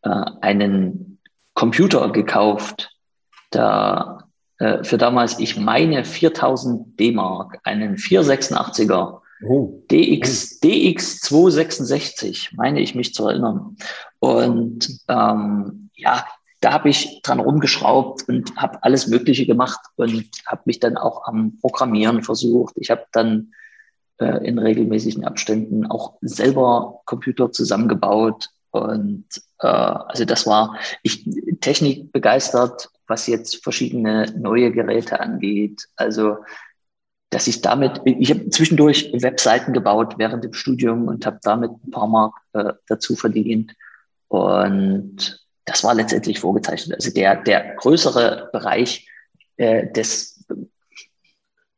äh, 0.04 0.26
einen 0.42 1.20
Computer 1.54 2.12
gekauft, 2.12 2.96
da 3.50 4.28
äh, 4.60 4.84
für 4.84 4.98
damals, 4.98 5.40
ich 5.40 5.58
meine 5.58 6.06
4000 6.06 7.00
D-Mark, 7.00 7.60
einen 7.64 7.98
486er 7.98 9.22
oh. 9.48 9.84
DX, 9.92 10.60
DX 10.60 11.22
266, 11.22 12.54
meine 12.54 12.80
ich 12.80 12.96
mich 12.96 13.14
zu 13.14 13.28
erinnern. 13.28 13.76
Und 14.20 15.00
ähm, 15.08 15.90
ja, 15.96 16.26
da 16.62 16.74
habe 16.74 16.90
ich 16.90 17.22
dran 17.24 17.40
rumgeschraubt 17.40 18.28
und 18.30 18.56
habe 18.56 18.84
alles 18.84 19.08
Mögliche 19.08 19.46
gemacht 19.46 19.80
und 19.96 20.30
habe 20.46 20.62
mich 20.66 20.80
dann 20.80 20.96
auch 20.96 21.26
am 21.26 21.58
Programmieren 21.60 22.22
versucht. 22.22 22.76
Ich 22.78 22.92
habe 22.92 23.06
dann 23.12 23.52
äh, 24.20 24.46
in 24.48 24.60
regelmäßigen 24.60 25.26
Abständen 25.26 25.88
auch 25.88 26.18
selber 26.22 27.02
Computer 27.06 27.52
zusammengebaut. 27.52 28.50
Und 28.70 29.26
äh, 29.60 29.68
also 29.68 30.24
das 30.24 30.46
war 30.46 30.78
ich 31.02 31.28
Technik 31.62 32.12
begeistert, 32.12 32.90
was 33.08 33.26
jetzt 33.28 33.64
verschiedene 33.64 34.32
neue 34.38 34.72
Geräte 34.72 35.20
angeht. 35.20 35.88
Also, 35.96 36.38
dass 37.32 37.48
ich 37.48 37.62
damit, 37.62 38.02
ich 38.04 38.30
habe 38.30 38.50
zwischendurch 38.50 39.12
Webseiten 39.14 39.72
gebaut 39.72 40.16
während 40.18 40.44
dem 40.44 40.54
Studium 40.54 41.08
und 41.08 41.26
habe 41.26 41.40
damit 41.42 41.72
ein 41.72 41.92
paar 41.92 42.08
Mark 42.08 42.36
äh, 42.52 42.74
dazu 42.88 43.16
verdient. 43.16 43.74
Und 44.28 45.42
das 45.66 45.84
war 45.86 45.96
letztendlich 45.96 46.40
vorgezeichnet. 46.40 46.96
Also 46.96 47.14
der, 47.14 47.42
der 47.42 47.76
größere 47.76 48.50
Bereich 48.52 49.10
äh, 49.56 49.90
des 49.94 50.46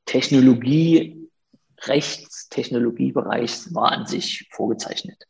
Technologie, 0.05 1.29
Rechtstechnologiebereichs 1.81 3.75
war 3.75 3.91
an 3.91 4.07
sich 4.07 4.49
vorgezeichnet. 4.51 5.23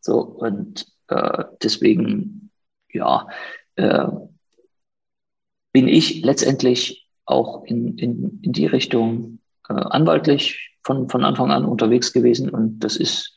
So, 0.00 0.20
und 0.20 0.86
äh, 1.08 1.44
deswegen, 1.62 2.50
ja, 2.92 3.28
äh, 3.76 4.06
bin 5.72 5.88
ich 5.88 6.22
letztendlich 6.22 7.06
auch 7.24 7.64
in, 7.64 7.96
in, 7.96 8.40
in 8.42 8.52
die 8.52 8.66
Richtung 8.66 9.39
äh, 9.70 9.74
anwaltlich 9.90 10.76
von, 10.82 11.08
von 11.08 11.24
Anfang 11.24 11.50
an 11.50 11.64
unterwegs 11.64 12.12
gewesen. 12.12 12.50
Und 12.50 12.80
das 12.80 12.96
ist 12.96 13.36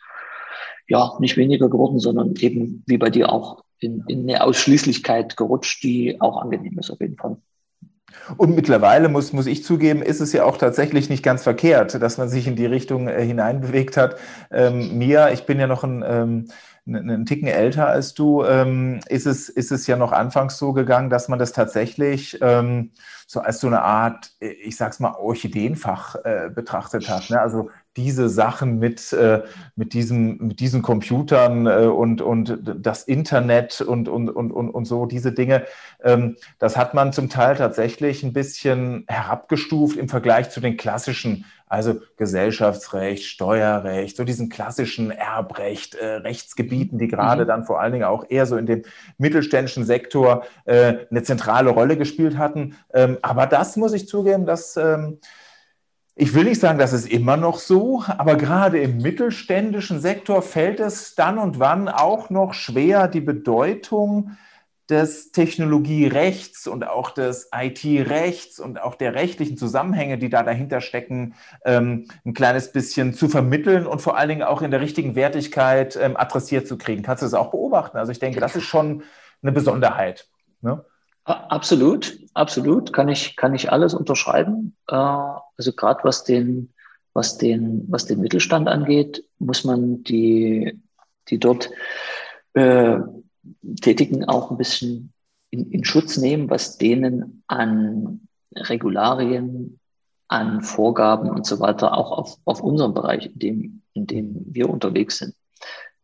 ja 0.88 1.14
nicht 1.20 1.38
weniger 1.38 1.70
geworden, 1.70 2.00
sondern 2.00 2.34
eben 2.40 2.84
wie 2.88 2.98
bei 2.98 3.10
dir 3.10 3.32
auch 3.32 3.64
in, 3.80 4.04
in 4.08 4.30
eine 4.30 4.44
Ausschließlichkeit 4.44 5.38
gerutscht, 5.38 5.84
die 5.84 6.20
auch 6.20 6.42
angenehm 6.42 6.78
ist 6.80 6.92
auf 6.92 7.00
jeden 7.00 7.18
Fall. 7.18 7.38
Und 8.38 8.56
mittlerweile 8.56 9.10
muss, 9.10 9.34
muss 9.34 9.48
ich 9.48 9.64
zugeben, 9.64 10.02
ist 10.02 10.22
es 10.22 10.34
ja 10.34 10.46
auch 10.46 10.58
tatsächlich 10.58 11.10
nicht 11.10 11.24
ganz 11.24 11.44
verkehrt, 11.44 12.02
dass 12.02 12.18
man 12.18 12.30
sich 12.30 12.48
in 12.48 12.56
die 12.56 12.66
Richtung 12.66 13.08
äh, 13.08 13.26
hineinbewegt 13.26 13.98
hat. 13.98 14.18
Ähm, 14.52 14.98
mir, 14.98 15.32
ich 15.34 15.46
bin 15.46 15.60
ja 15.60 15.68
noch 15.68 15.84
ein, 15.84 16.04
ähm, 16.08 16.46
einen 16.86 17.26
Ticken 17.26 17.48
älter 17.48 17.88
als 17.88 18.14
du, 18.14 18.44
ähm, 18.44 19.00
ist, 19.08 19.26
es, 19.26 19.48
ist 19.48 19.72
es 19.72 19.88
ja 19.88 19.96
noch 19.96 20.12
anfangs 20.12 20.58
so 20.58 20.74
gegangen, 20.74 21.10
dass 21.10 21.30
man 21.30 21.40
das 21.40 21.54
tatsächlich 21.54 22.38
ähm, 22.42 22.92
so 23.26 23.40
als 23.40 23.60
so 23.60 23.68
eine 23.68 23.82
Art, 23.82 24.32
ich 24.40 24.76
sag's 24.76 25.00
mal, 25.00 25.14
Orchideenfach 25.14 26.16
äh, 26.24 26.50
betrachtet 26.54 27.08
hat. 27.10 27.30
Ne? 27.30 27.40
Also 27.40 27.70
diese 27.96 28.28
Sachen 28.28 28.80
mit, 28.80 29.14
äh, 29.14 29.44
mit, 29.76 29.94
diesem, 29.94 30.38
mit 30.38 30.60
diesen 30.60 30.82
Computern 30.82 31.68
äh, 31.68 31.86
und, 31.86 32.22
und 32.22 32.60
das 32.64 33.04
Internet 33.04 33.82
und, 33.82 34.10
und, 34.10 34.30
und, 34.30 34.52
und, 34.52 34.70
und 34.70 34.86
so, 34.86 35.06
diese 35.06 35.32
Dinge, 35.32 35.66
ähm, 36.04 36.36
das 36.60 36.76
hat 36.76 36.94
man 36.94 37.14
zum 37.14 37.30
Teil 37.30 37.56
tatsächlich 37.56 38.24
ein 38.24 38.34
bisschen 38.34 39.06
herabgestuft 39.08 39.98
im 39.98 40.10
Vergleich 40.10 40.50
zu 40.50 40.60
den 40.60 40.76
klassischen, 40.76 41.46
also 41.74 42.00
Gesellschaftsrecht, 42.18 43.26
Steuerrecht, 43.26 44.16
so 44.16 44.24
diesen 44.24 44.48
klassischen 44.50 45.10
Erbrecht, 45.10 45.96
äh, 45.96 46.06
Rechtsgebieten, 46.18 47.00
die 47.00 47.08
gerade 47.08 47.44
mhm. 47.44 47.48
dann 47.48 47.66
vor 47.66 47.82
allen 47.82 47.94
Dingen 47.94 48.06
auch 48.06 48.26
eher 48.30 48.46
so 48.46 48.58
in 48.58 48.68
dem 48.68 48.84
mittelständischen 49.18 49.84
Sektor 49.84 50.44
äh, 50.66 50.98
eine 51.10 51.24
zentrale 51.24 51.72
Rolle 51.72 51.98
gespielt 51.98 52.38
hatten. 52.38 52.76
Ähm, 52.94 53.18
aber 53.24 53.48
das 53.48 53.76
muss 53.76 53.94
ich 53.94 54.08
zugeben, 54.08 54.46
dass 54.46 54.78
ähm, 54.78 55.18
ich 56.16 56.36
will 56.36 56.44
nicht 56.44 56.62
sagen, 56.62 56.78
das 56.78 56.94
ist 56.94 57.12
immer 57.12 57.38
noch 57.38 57.58
so, 57.58 58.04
aber 58.08 58.36
gerade 58.36 58.80
im 58.80 59.00
mittelständischen 59.00 60.00
Sektor 60.00 60.44
fällt 60.44 60.80
es 60.80 61.16
dann 61.16 61.40
und 61.40 61.60
wann 61.60 61.90
auch 61.90 62.30
noch 62.30 62.54
schwer, 62.54 63.08
die 63.08 63.22
Bedeutung 63.22 64.38
des 64.90 65.32
Technologierechts 65.32 66.68
und 66.68 66.86
auch 66.86 67.12
des 67.12 67.50
IT-Rechts 67.56 68.60
und 68.60 68.82
auch 68.82 68.96
der 68.96 69.16
rechtlichen 69.16 69.58
Zusammenhänge, 69.58 70.18
die 70.18 70.30
da 70.30 70.44
dahinter 70.44 70.82
stecken, 70.82 71.36
ähm, 71.66 72.08
ein 72.26 72.34
kleines 72.34 72.72
bisschen 72.72 73.14
zu 73.14 73.30
vermitteln 73.30 73.88
und 73.88 74.02
vor 74.02 74.18
allen 74.18 74.30
Dingen 74.30 74.44
auch 74.44 74.62
in 74.62 74.72
der 74.72 74.82
richtigen 74.82 75.16
Wertigkeit 75.16 75.96
ähm, 75.96 76.18
adressiert 76.18 76.68
zu 76.68 76.78
kriegen. 76.78 77.02
Kannst 77.02 77.22
du 77.22 77.26
das 77.26 77.34
auch 77.34 77.52
beobachten? 77.52 77.98
Also 77.98 78.12
ich 78.12 78.20
denke, 78.20 78.40
das 78.40 78.56
ist 78.56 78.66
schon 78.66 79.04
eine 79.42 79.54
Besonderheit. 79.54 80.28
Ne? 80.62 80.84
Absolut, 81.26 82.20
absolut, 82.34 82.92
kann 82.92 83.08
ich, 83.08 83.38
kann 83.38 83.56
ich 83.56 83.72
alles 83.72 83.94
unterschreiben. 83.94 84.76
Äh, 84.90 84.96
also 84.96 85.72
gerade 85.76 86.04
was 86.04 86.26
den, 86.26 86.74
was 87.14 87.38
den, 87.38 87.86
was 87.88 88.06
den 88.06 88.20
Mittelstand 88.20 88.68
angeht, 88.68 89.24
muss 89.40 89.64
man 89.64 90.04
die, 90.04 90.82
die 91.30 91.40
dort 91.40 91.70
äh, 92.54 92.98
Tätigen 93.82 94.26
auch 94.26 94.52
ein 94.52 94.58
bisschen 94.58 95.14
in, 95.50 95.72
in 95.72 95.84
Schutz 95.84 96.18
nehmen, 96.18 96.50
was 96.50 96.78
denen 96.78 97.44
an 97.48 98.28
Regularien, 98.56 99.80
an 100.28 100.62
Vorgaben 100.62 101.30
und 101.30 101.46
so 101.46 101.60
weiter 101.60 101.96
auch 101.98 102.12
auf, 102.12 102.38
auf 102.46 102.62
unserem 102.62 102.94
Bereich, 102.94 103.28
in 103.28 103.40
dem, 103.40 103.82
in 103.94 104.08
dem 104.08 104.46
wir 104.48 104.70
unterwegs 104.70 105.20
sind, 105.20 105.36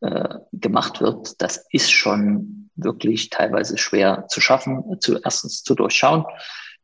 äh, 0.02 0.36
gemacht 0.52 1.02
wird. 1.02 1.42
Das 1.42 1.66
ist 1.72 1.92
schon 1.92 2.70
wirklich 2.76 3.30
teilweise 3.30 3.78
schwer 3.78 4.26
zu 4.28 4.42
schaffen, 4.42 5.00
zu 5.00 5.20
erstens 5.24 5.64
zu 5.64 5.76
durchschauen, 5.76 6.26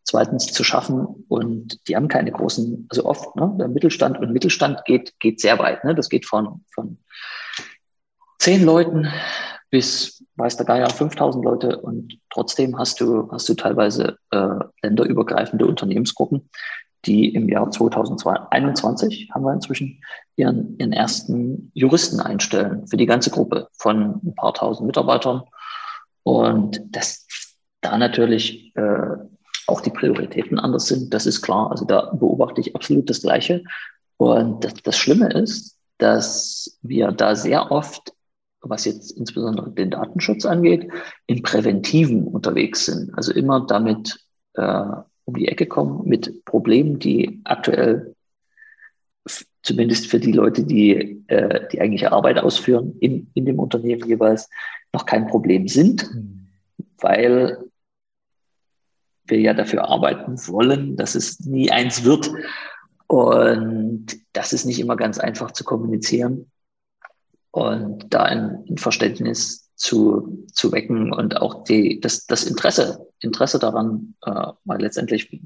zweitens 0.04 0.52
zu 0.52 0.64
schaffen 0.64 1.26
und 1.28 1.88
die 1.88 1.96
haben 1.96 2.08
keine 2.08 2.32
großen, 2.32 2.88
also 2.90 3.06
oft, 3.06 3.36
ne, 3.36 3.56
der 3.60 3.68
Mittelstand 3.68 4.20
und 4.20 4.34
Mittelstand 4.34 4.84
geht, 4.86 5.14
geht 5.20 5.40
sehr 5.40 5.58
weit, 5.60 5.84
ne, 5.84 5.96
das 5.96 6.10
geht 6.10 6.26
von, 6.26 6.64
von 6.74 6.98
zehn 8.40 8.64
Leuten 8.64 9.08
bis, 9.70 10.15
weiß 10.38 10.58
der 10.58 10.66
Geier, 10.66 10.90
5000 10.90 11.44
Leute 11.44 11.82
und 11.82 12.20
trotzdem 12.30 12.78
hast 12.78 13.00
du, 13.00 13.30
hast 13.32 13.48
du 13.48 13.54
teilweise 13.54 14.18
äh, 14.32 14.60
länderübergreifende 14.82 15.66
Unternehmensgruppen, 15.66 16.50
die 17.06 17.34
im 17.34 17.50
Jahr 17.50 17.70
2021 17.70 19.30
haben 19.34 19.44
wir 19.44 19.54
inzwischen 19.54 20.02
ihren, 20.36 20.78
ihren 20.78 20.92
ersten 20.92 21.72
Juristen 21.74 22.20
einstellen 22.20 22.88
für 22.88 22.98
die 22.98 23.06
ganze 23.06 23.30
Gruppe 23.30 23.68
von 23.78 24.20
ein 24.24 24.36
paar 24.36 24.54
tausend 24.54 24.88
Mitarbeitern 24.88 25.44
und 26.24 26.82
dass 26.96 27.28
da 27.82 27.98
natürlich 27.98 28.76
äh, 28.76 29.16
auch 29.68 29.82
die 29.82 29.92
Prioritäten 29.92 30.60
anders 30.60 30.88
sind, 30.88 31.14
das 31.14 31.26
ist 31.26 31.42
klar. 31.42 31.72
Also 31.72 31.86
da 31.86 32.12
beobachte 32.14 32.62
ich 32.62 32.76
absolut 32.76 33.10
das 33.10 33.22
Gleiche. 33.22 33.64
Und 34.18 34.64
das, 34.64 34.74
das 34.84 34.98
Schlimme 34.98 35.32
ist, 35.32 35.78
dass 35.98 36.78
wir 36.82 37.12
da 37.12 37.36
sehr 37.36 37.72
oft, 37.72 38.14
was 38.70 38.86
jetzt 38.86 39.12
insbesondere 39.12 39.72
den 39.72 39.92
Datenschutz 39.92 40.46
angeht, 40.46 40.90
in 41.28 41.42
Präventiven 41.42 42.28
unterwegs 42.28 42.86
sind. 42.86 43.14
Also 43.16 43.32
immer 43.34 43.66
damit 43.66 44.20
äh, 44.54 44.84
um 45.26 45.36
die 45.36 45.48
Ecke 45.48 45.66
kommen 45.66 46.08
mit 46.08 46.46
Problemen, 46.46 47.00
die 47.00 47.42
aktuell 47.44 48.16
zumindest 49.64 50.08
für 50.08 50.20
die 50.20 50.32
Leute, 50.32 50.64
die 50.64 51.24
äh, 51.28 51.68
die 51.72 51.82
eigentliche 51.82 52.12
Arbeit 52.12 52.38
ausführen 52.38 52.96
in, 53.00 53.32
in 53.34 53.46
dem 53.46 53.60
Unternehmen 53.60 54.08
jeweils, 54.08 54.50
noch 54.94 55.06
kein 55.06 55.28
Problem 55.28 55.68
sind, 55.68 56.14
mhm. 56.14 56.48
weil 57.00 57.58
wir 59.26 59.40
ja 59.40 59.54
dafür 59.56 59.90
arbeiten 59.90 60.38
wollen, 60.48 60.96
dass 60.96 61.16
es 61.16 61.40
nie 61.40 61.72
eins 61.72 62.04
wird. 62.04 62.32
Und 63.08 64.08
das 64.34 64.54
ist 64.54 64.66
nicht 64.66 64.80
immer 64.80 64.96
ganz 64.96 65.18
einfach 65.18 65.52
zu 65.52 65.64
kommunizieren 65.64 66.52
und 67.56 68.14
da 68.14 68.24
ein, 68.24 68.66
ein 68.70 68.78
Verständnis 68.78 69.72
zu, 69.76 70.46
zu 70.52 70.74
wecken 70.74 71.14
und 71.14 71.38
auch 71.38 71.64
die, 71.64 72.02
das, 72.02 72.28
das 72.28 72.44
Interesse, 72.44 73.08
Interesse 73.22 73.60
daran, 73.60 74.16
äh, 74.26 74.48
weil 74.66 74.82
letztendlich 74.82 75.42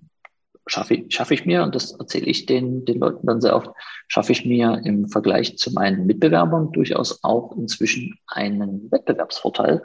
schaffe 0.65 0.95
ich, 0.95 1.13
schaffe 1.13 1.36
ich 1.36 1.45
mir, 1.45 1.62
und 1.62 1.76
das 1.76 1.91
erzähle 1.91 2.26
ich 2.26 2.48
den, 2.48 2.84
den 2.86 3.00
Leuten 3.00 3.28
dann 3.28 3.41
sehr 3.41 3.56
oft, 3.56 3.69
schaffe 4.08 4.32
ich 4.32 4.43
mir 4.43 4.82
im 4.84 5.08
Vergleich 5.08 5.60
zu 5.60 5.72
meinen 5.72 6.08
Mitbewerbern 6.08 6.72
durchaus 6.72 7.24
auch 7.24 7.56
inzwischen 7.56 8.17
einen 8.26 8.91
Wettbewerbsvorteil, 8.91 9.84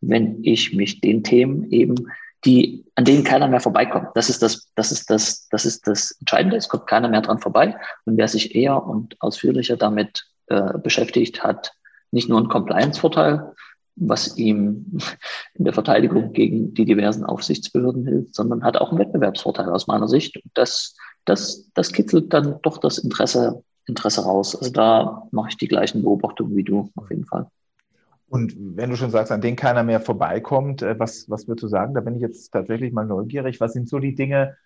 wenn 0.00 0.42
ich 0.44 0.72
mich 0.72 1.02
den 1.02 1.24
Themen 1.24 1.70
eben, 1.70 2.10
die, 2.46 2.86
an 2.94 3.04
denen 3.04 3.22
keiner 3.22 3.48
mehr 3.48 3.60
vorbeikommt. 3.60 4.08
Das 4.14 4.30
ist 4.30 4.40
das, 4.42 4.70
das 4.76 4.92
ist 4.92 5.10
das, 5.10 5.46
das 5.48 5.66
ist 5.66 5.86
das 5.86 6.12
Entscheidende. 6.20 6.56
Es 6.56 6.70
kommt 6.70 6.86
keiner 6.86 7.08
mehr 7.08 7.20
dran 7.20 7.38
vorbei. 7.38 7.76
Und 8.06 8.16
wer 8.16 8.28
sich 8.28 8.54
eher 8.54 8.82
und 8.82 9.20
ausführlicher 9.20 9.76
damit 9.76 10.26
äh, 10.48 10.78
beschäftigt, 10.78 11.42
hat 11.42 11.72
nicht 12.10 12.28
nur 12.28 12.38
einen 12.38 12.48
Compliance-Vorteil, 12.48 13.52
was 13.96 14.36
ihm 14.36 14.98
in 15.54 15.64
der 15.64 15.72
Verteidigung 15.72 16.32
gegen 16.32 16.74
die 16.74 16.84
diversen 16.84 17.24
Aufsichtsbehörden 17.24 18.06
hilft, 18.06 18.34
sondern 18.34 18.62
hat 18.62 18.76
auch 18.76 18.90
einen 18.90 18.98
Wettbewerbsvorteil 18.98 19.70
aus 19.70 19.86
meiner 19.86 20.06
Sicht. 20.06 20.40
Das, 20.54 20.96
das, 21.24 21.70
das 21.74 21.92
kitzelt 21.92 22.32
dann 22.32 22.60
doch 22.62 22.78
das 22.78 22.98
Interesse, 22.98 23.64
Interesse 23.86 24.22
raus. 24.24 24.54
Also 24.54 24.70
da 24.70 25.26
mache 25.30 25.48
ich 25.50 25.56
die 25.56 25.68
gleichen 25.68 26.02
Beobachtungen 26.02 26.54
wie 26.54 26.64
du 26.64 26.90
auf 26.94 27.10
jeden 27.10 27.24
Fall. 27.24 27.46
Und 28.28 28.54
wenn 28.58 28.90
du 28.90 28.96
schon 28.96 29.10
sagst, 29.10 29.30
an 29.30 29.40
denen 29.40 29.56
keiner 29.56 29.84
mehr 29.84 30.00
vorbeikommt, 30.00 30.82
äh, 30.82 30.98
was, 30.98 31.30
was 31.30 31.46
würdest 31.46 31.62
du 31.62 31.68
sagen? 31.68 31.94
Da 31.94 32.00
bin 32.00 32.16
ich 32.16 32.20
jetzt 32.20 32.50
tatsächlich 32.50 32.92
mal 32.92 33.06
neugierig. 33.06 33.60
Was 33.60 33.72
sind 33.72 33.88
so 33.88 33.98
die 33.98 34.14
Dinge, 34.14 34.56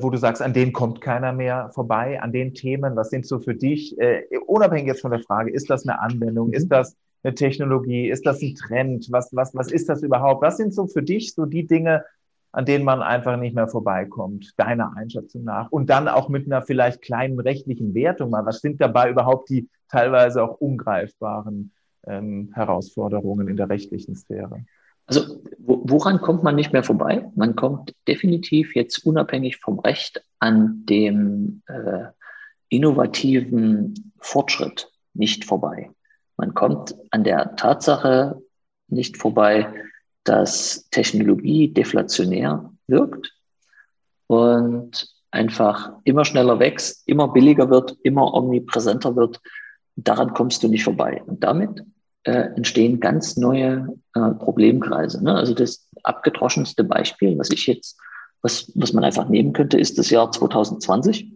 wo 0.00 0.10
du 0.10 0.16
sagst, 0.16 0.42
an 0.42 0.52
denen 0.52 0.72
kommt 0.72 1.00
keiner 1.00 1.32
mehr 1.32 1.70
vorbei, 1.74 2.20
an 2.22 2.32
den 2.32 2.54
Themen? 2.54 2.94
Was 2.94 3.10
sind 3.10 3.26
so 3.26 3.40
für 3.40 3.54
dich, 3.54 3.98
äh, 3.98 4.22
unabhängig 4.46 4.86
jetzt 4.86 5.02
von 5.02 5.10
der 5.10 5.20
Frage, 5.20 5.50
ist 5.50 5.70
das 5.70 5.86
eine 5.86 6.00
Anwendung? 6.00 6.48
Mhm. 6.48 6.54
Ist 6.54 6.68
das 6.68 6.96
eine 7.22 7.34
Technologie? 7.34 8.08
Ist 8.08 8.26
das 8.26 8.40
ein 8.42 8.54
Trend? 8.54 9.08
Was, 9.10 9.34
was, 9.34 9.54
was 9.54 9.72
ist 9.72 9.88
das 9.88 10.02
überhaupt? 10.02 10.42
Was 10.42 10.56
sind 10.56 10.72
so 10.72 10.86
für 10.86 11.02
dich 11.02 11.34
so 11.34 11.46
die 11.46 11.66
Dinge, 11.66 12.04
an 12.52 12.64
denen 12.64 12.84
man 12.84 13.02
einfach 13.02 13.36
nicht 13.36 13.54
mehr 13.54 13.68
vorbeikommt, 13.68 14.52
deiner 14.56 14.96
Einschätzung 14.96 15.42
nach? 15.44 15.70
Und 15.72 15.90
dann 15.90 16.06
auch 16.06 16.28
mit 16.28 16.46
einer 16.46 16.62
vielleicht 16.62 17.02
kleinen 17.02 17.40
rechtlichen 17.40 17.92
Wertung 17.94 18.30
mal. 18.30 18.46
Was 18.46 18.60
sind 18.60 18.80
dabei 18.80 19.10
überhaupt 19.10 19.50
die 19.50 19.68
teilweise 19.88 20.44
auch 20.44 20.60
ungreifbaren 20.60 21.72
ähm, 22.06 22.50
Herausforderungen 22.54 23.48
in 23.48 23.56
der 23.56 23.68
rechtlichen 23.68 24.14
Sphäre? 24.14 24.64
Also 25.06 25.42
woran 25.58 26.20
kommt 26.20 26.42
man 26.42 26.54
nicht 26.54 26.72
mehr 26.72 26.84
vorbei? 26.84 27.30
Man 27.34 27.56
kommt 27.56 27.94
definitiv 28.08 28.74
jetzt 28.74 29.04
unabhängig 29.04 29.58
vom 29.58 29.78
Recht 29.80 30.24
an 30.38 30.84
dem 30.86 31.62
äh, 31.66 32.04
innovativen 32.68 34.12
Fortschritt 34.18 34.90
nicht 35.14 35.44
vorbei. 35.44 35.90
Man 36.36 36.54
kommt 36.54 36.94
an 37.10 37.24
der 37.24 37.56
Tatsache 37.56 38.40
nicht 38.88 39.16
vorbei, 39.16 39.72
dass 40.24 40.88
Technologie 40.90 41.68
deflationär 41.68 42.72
wirkt 42.86 43.32
und 44.26 45.08
einfach 45.30 45.92
immer 46.04 46.24
schneller 46.24 46.58
wächst, 46.58 47.06
immer 47.08 47.28
billiger 47.28 47.70
wird, 47.70 47.96
immer 48.02 48.32
omnipräsenter 48.34 49.16
wird. 49.16 49.40
Daran 49.96 50.32
kommst 50.34 50.62
du 50.62 50.68
nicht 50.68 50.84
vorbei. 50.84 51.22
Und 51.26 51.42
damit 51.42 51.84
äh, 52.24 52.54
entstehen 52.56 53.00
ganz 53.00 53.36
neue 53.36 53.88
äh, 54.14 54.30
Problemkreise. 54.30 55.22
Ne? 55.22 55.34
Also 55.34 55.54
das 55.54 55.88
abgedroschenste 56.02 56.84
Beispiel, 56.84 57.38
was 57.38 57.50
ich 57.50 57.66
jetzt, 57.66 57.98
was, 58.42 58.70
was 58.74 58.92
man 58.92 59.04
einfach 59.04 59.28
nehmen 59.28 59.52
könnte, 59.52 59.78
ist 59.78 59.98
das 59.98 60.10
Jahr 60.10 60.30
2020, 60.30 61.32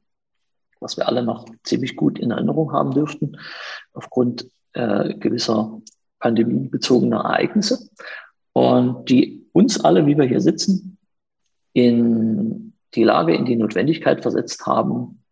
was 0.81 0.97
wir 0.97 1.09
alle 1.09 1.23
noch 1.23 1.47
ziemlich 1.65 1.97
gut 1.97 2.19
in 2.19 2.31
Erinnerung 2.31 2.73
haben 2.73 2.93
dürften, 2.93 3.39
aufgrund 3.93 4.49
äh, 4.75 5.15
gewisser 5.15 5.81
pandemiebezogener 6.21 7.19
Ereignisse 7.19 7.89
und 8.53 9.09
die 9.09 9.47
uns 9.53 9.83
alle, 9.85 10.07
wie 10.07 10.17
wir 10.17 10.27
hier 10.27 10.41
sitzen, 10.41 10.99
in 11.73 12.75
die 12.95 13.05
Lage 13.05 13.35
in 13.35 13.45
die 13.45 13.57
Notwendigkeit 13.57 14.23
versetzt 14.23 14.67
haben, 14.67 15.23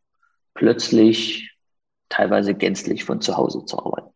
plötzlich 0.54 1.50
teilweise 2.08 2.54
gänzlich 2.54 3.04
von 3.04 3.20
zu 3.20 3.36
Hause 3.36 3.64
zu 3.64 3.78
arbeiten. 3.78 4.13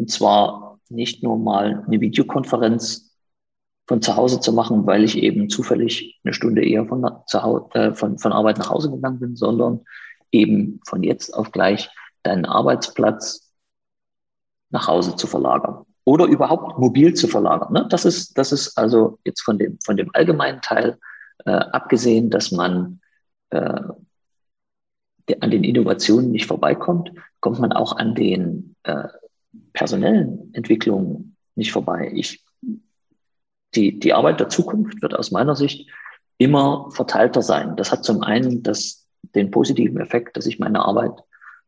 Und 0.00 0.10
zwar 0.10 0.80
nicht 0.88 1.22
nur 1.22 1.38
mal 1.38 1.84
eine 1.86 2.00
Videokonferenz 2.00 3.14
von 3.86 4.00
zu 4.00 4.16
Hause 4.16 4.40
zu 4.40 4.54
machen, 4.54 4.86
weil 4.86 5.04
ich 5.04 5.18
eben 5.18 5.50
zufällig 5.50 6.18
eine 6.24 6.32
Stunde 6.32 6.64
eher 6.64 6.86
von, 6.86 7.04
äh, 7.04 7.92
von, 7.92 8.18
von 8.18 8.32
Arbeit 8.32 8.56
nach 8.56 8.70
Hause 8.70 8.90
gegangen 8.90 9.20
bin, 9.20 9.36
sondern 9.36 9.80
eben 10.32 10.80
von 10.88 11.02
jetzt 11.02 11.34
auf 11.34 11.52
gleich 11.52 11.90
deinen 12.22 12.46
Arbeitsplatz 12.46 13.52
nach 14.70 14.88
Hause 14.88 15.16
zu 15.16 15.26
verlagern 15.26 15.84
oder 16.04 16.24
überhaupt 16.24 16.78
mobil 16.78 17.12
zu 17.12 17.28
verlagern. 17.28 17.74
Ne? 17.74 17.86
Das 17.90 18.06
ist, 18.06 18.38
das 18.38 18.52
ist 18.52 18.78
also 18.78 19.18
jetzt 19.24 19.42
von 19.42 19.58
dem, 19.58 19.78
von 19.84 19.98
dem 19.98 20.08
allgemeinen 20.14 20.62
Teil 20.62 20.98
äh, 21.44 21.50
abgesehen, 21.50 22.30
dass 22.30 22.52
man 22.52 23.00
äh, 23.50 23.82
an 25.40 25.50
den 25.50 25.62
Innovationen 25.62 26.30
nicht 26.30 26.46
vorbeikommt, 26.46 27.12
kommt 27.40 27.58
man 27.58 27.74
auch 27.74 27.96
an 27.96 28.14
den 28.14 28.76
äh, 28.84 29.08
personellen 29.72 30.50
Entwicklungen 30.52 31.36
nicht 31.54 31.72
vorbei. 31.72 32.10
Ich, 32.14 32.44
die, 33.74 33.98
die 33.98 34.12
Arbeit 34.12 34.40
der 34.40 34.48
Zukunft 34.48 35.02
wird 35.02 35.14
aus 35.14 35.30
meiner 35.30 35.56
Sicht 35.56 35.88
immer 36.38 36.90
verteilter 36.90 37.42
sein. 37.42 37.76
Das 37.76 37.92
hat 37.92 38.04
zum 38.04 38.22
einen 38.22 38.62
das, 38.62 39.06
den 39.34 39.50
positiven 39.50 40.00
Effekt, 40.00 40.36
dass 40.36 40.46
ich 40.46 40.58
meine 40.58 40.84
Arbeit 40.84 41.12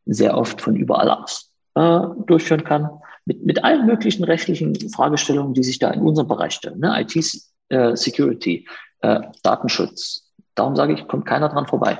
sehr 0.06 0.36
oft 0.36 0.60
von 0.60 0.74
überall 0.74 1.10
aus 1.10 1.52
äh, 1.74 2.00
durchführen 2.26 2.64
kann, 2.64 2.88
mit, 3.24 3.44
mit 3.44 3.64
allen 3.64 3.86
möglichen 3.86 4.24
rechtlichen 4.24 4.74
Fragestellungen, 4.90 5.54
die 5.54 5.62
sich 5.62 5.78
da 5.78 5.90
in 5.90 6.00
unserem 6.00 6.28
Bereich 6.28 6.54
stellen. 6.54 6.80
Ne? 6.80 7.00
IT-Security, 7.00 8.66
äh, 9.00 9.20
Datenschutz. 9.42 10.32
Darum 10.54 10.74
sage 10.74 10.94
ich, 10.94 11.06
kommt 11.06 11.26
keiner 11.26 11.48
dran 11.48 11.66
vorbei. 11.66 11.98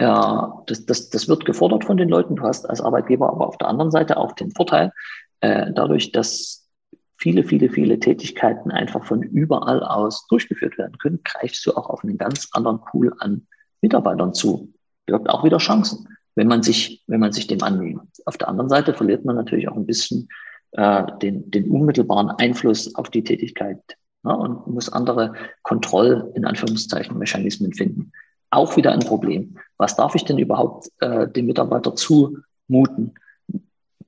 Ja, 0.00 0.62
das, 0.66 0.86
das, 0.86 1.10
das 1.10 1.28
wird 1.28 1.44
gefordert 1.44 1.84
von 1.84 1.96
den 1.96 2.08
Leuten. 2.08 2.36
Du 2.36 2.42
hast 2.42 2.68
als 2.68 2.80
Arbeitgeber 2.80 3.28
aber 3.28 3.46
auf 3.46 3.58
der 3.58 3.68
anderen 3.68 3.90
Seite 3.90 4.16
auch 4.16 4.32
den 4.32 4.50
Vorteil, 4.50 4.92
äh, 5.40 5.72
dadurch, 5.72 6.12
dass 6.12 6.68
viele, 7.16 7.44
viele, 7.44 7.70
viele 7.70 7.98
Tätigkeiten 7.98 8.70
einfach 8.70 9.04
von 9.04 9.22
überall 9.22 9.82
aus 9.82 10.26
durchgeführt 10.28 10.78
werden 10.78 10.98
können, 10.98 11.20
greifst 11.24 11.64
du 11.66 11.72
auch 11.72 11.88
auf 11.88 12.04
einen 12.04 12.18
ganz 12.18 12.48
anderen 12.52 12.80
Pool 12.80 13.14
an 13.18 13.46
Mitarbeitern 13.80 14.34
zu. 14.34 14.72
Birgt 15.06 15.30
auch 15.30 15.44
wieder 15.44 15.58
Chancen, 15.58 16.08
wenn 16.34 16.48
man 16.48 16.62
sich, 16.62 17.02
wenn 17.06 17.20
man 17.20 17.32
sich 17.32 17.46
dem 17.46 17.62
annimmt. 17.62 18.08
Auf 18.26 18.36
der 18.38 18.48
anderen 18.48 18.68
Seite 18.68 18.94
verliert 18.94 19.24
man 19.24 19.36
natürlich 19.36 19.68
auch 19.68 19.76
ein 19.76 19.86
bisschen 19.86 20.28
äh, 20.72 21.04
den, 21.22 21.50
den 21.50 21.70
unmittelbaren 21.70 22.30
Einfluss 22.30 22.94
auf 22.94 23.10
die 23.10 23.22
Tätigkeit 23.22 23.80
ne, 24.22 24.36
und 24.36 24.66
muss 24.66 24.88
andere 24.88 25.34
Kontroll, 25.62 26.32
in 26.34 26.44
Anführungszeichen, 26.44 27.18
Mechanismen 27.18 27.72
finden 27.72 28.12
auch 28.54 28.76
wieder 28.76 28.92
ein 28.92 29.00
Problem. 29.00 29.58
Was 29.76 29.96
darf 29.96 30.14
ich 30.14 30.24
denn 30.24 30.38
überhaupt 30.38 30.88
äh, 31.00 31.28
dem 31.28 31.46
Mitarbeiter 31.46 31.94
zumuten? 31.94 33.14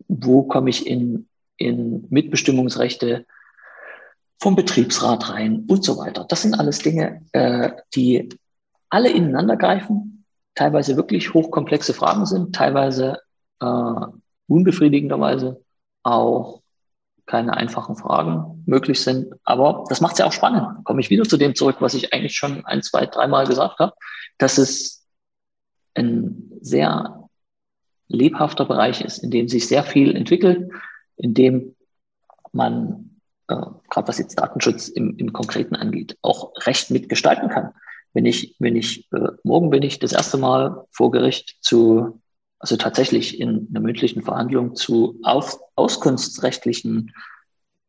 Wo 0.09 0.45
komme 0.45 0.71
ich 0.71 0.87
in, 0.87 1.29
in 1.57 2.07
Mitbestimmungsrechte 2.11 3.27
vom 4.39 4.57
Betriebsrat 4.57 5.31
rein 5.31 5.65
und 5.69 5.85
so 5.85 5.99
weiter? 5.99 6.25
Das 6.29 6.43
sind 6.43 6.55
alles 6.55 6.79
Dinge, 6.79 7.23
äh, 7.33 7.71
die 7.95 8.29
alle 8.89 9.11
ineinander 9.11 9.57
greifen, 9.57 10.25
teilweise 10.55 10.97
wirklich 10.97 11.35
hochkomplexe 11.35 11.95
Fragen 11.95 12.27
sind, 12.27 12.55
teilweise 12.55 13.21
äh, 13.61 14.07
unbefriedigenderweise 14.49 15.63
auch 16.03 16.63
keine 17.27 17.57
einfachen 17.57 17.97
Fragen 17.97 18.63
möglich 18.67 19.03
sind. 19.03 19.35
Aber 19.45 19.85
das 19.89 20.01
macht 20.01 20.13
es 20.13 20.19
ja 20.21 20.27
auch 20.27 20.33
spannend. 20.33 20.85
Komme 20.85 21.01
ich 21.01 21.11
wieder 21.11 21.25
zu 21.25 21.37
dem 21.37 21.55
zurück, 21.55 21.77
was 21.81 21.95
ich 21.95 22.13
eigentlich 22.13 22.37
schon 22.37 22.65
ein, 22.65 22.83
zwei, 22.83 23.07
dreimal 23.07 23.47
gesagt 23.47 23.81
habe, 23.81 23.93
dass 24.39 24.59
es 24.59 25.05
ein 25.95 26.53
sehr 26.61 27.26
lebhafter 28.09 28.65
Bereich 28.65 29.01
ist, 29.01 29.19
in 29.19 29.31
dem 29.31 29.49
sich 29.49 29.67
sehr 29.67 29.83
viel 29.83 30.15
entwickelt, 30.15 30.71
in 31.17 31.35
dem 31.35 31.75
man, 32.53 33.21
äh, 33.49 33.57
gerade 33.91 34.09
was 34.09 34.19
jetzt 34.19 34.39
Datenschutz 34.39 34.89
im, 34.89 35.17
im 35.17 35.33
Konkreten 35.33 35.77
angeht, 35.77 36.17
auch 36.23 36.53
Recht 36.67 36.91
mitgestalten 36.91 37.49
kann. 37.49 37.73
Wenn 38.13 38.27
ich, 38.27 38.57
wenn 38.59 38.77
ich, 38.77 39.11
äh, 39.13 39.29
morgen 39.43 39.71
bin 39.71 39.83
ich 39.83 39.99
das 39.99 40.13
erste 40.13 40.39
Mal 40.39 40.85
vor 40.91 41.11
Gericht 41.11 41.59
zu 41.61 42.21
also 42.59 42.77
tatsächlich 42.77 43.41
in 43.41 43.69
einer 43.71 43.81
mündlichen 43.81 44.23
Verhandlung 44.23 44.75
zu 44.75 45.21
auf, 45.23 45.59
auskunftsrechtlichen 45.77 47.13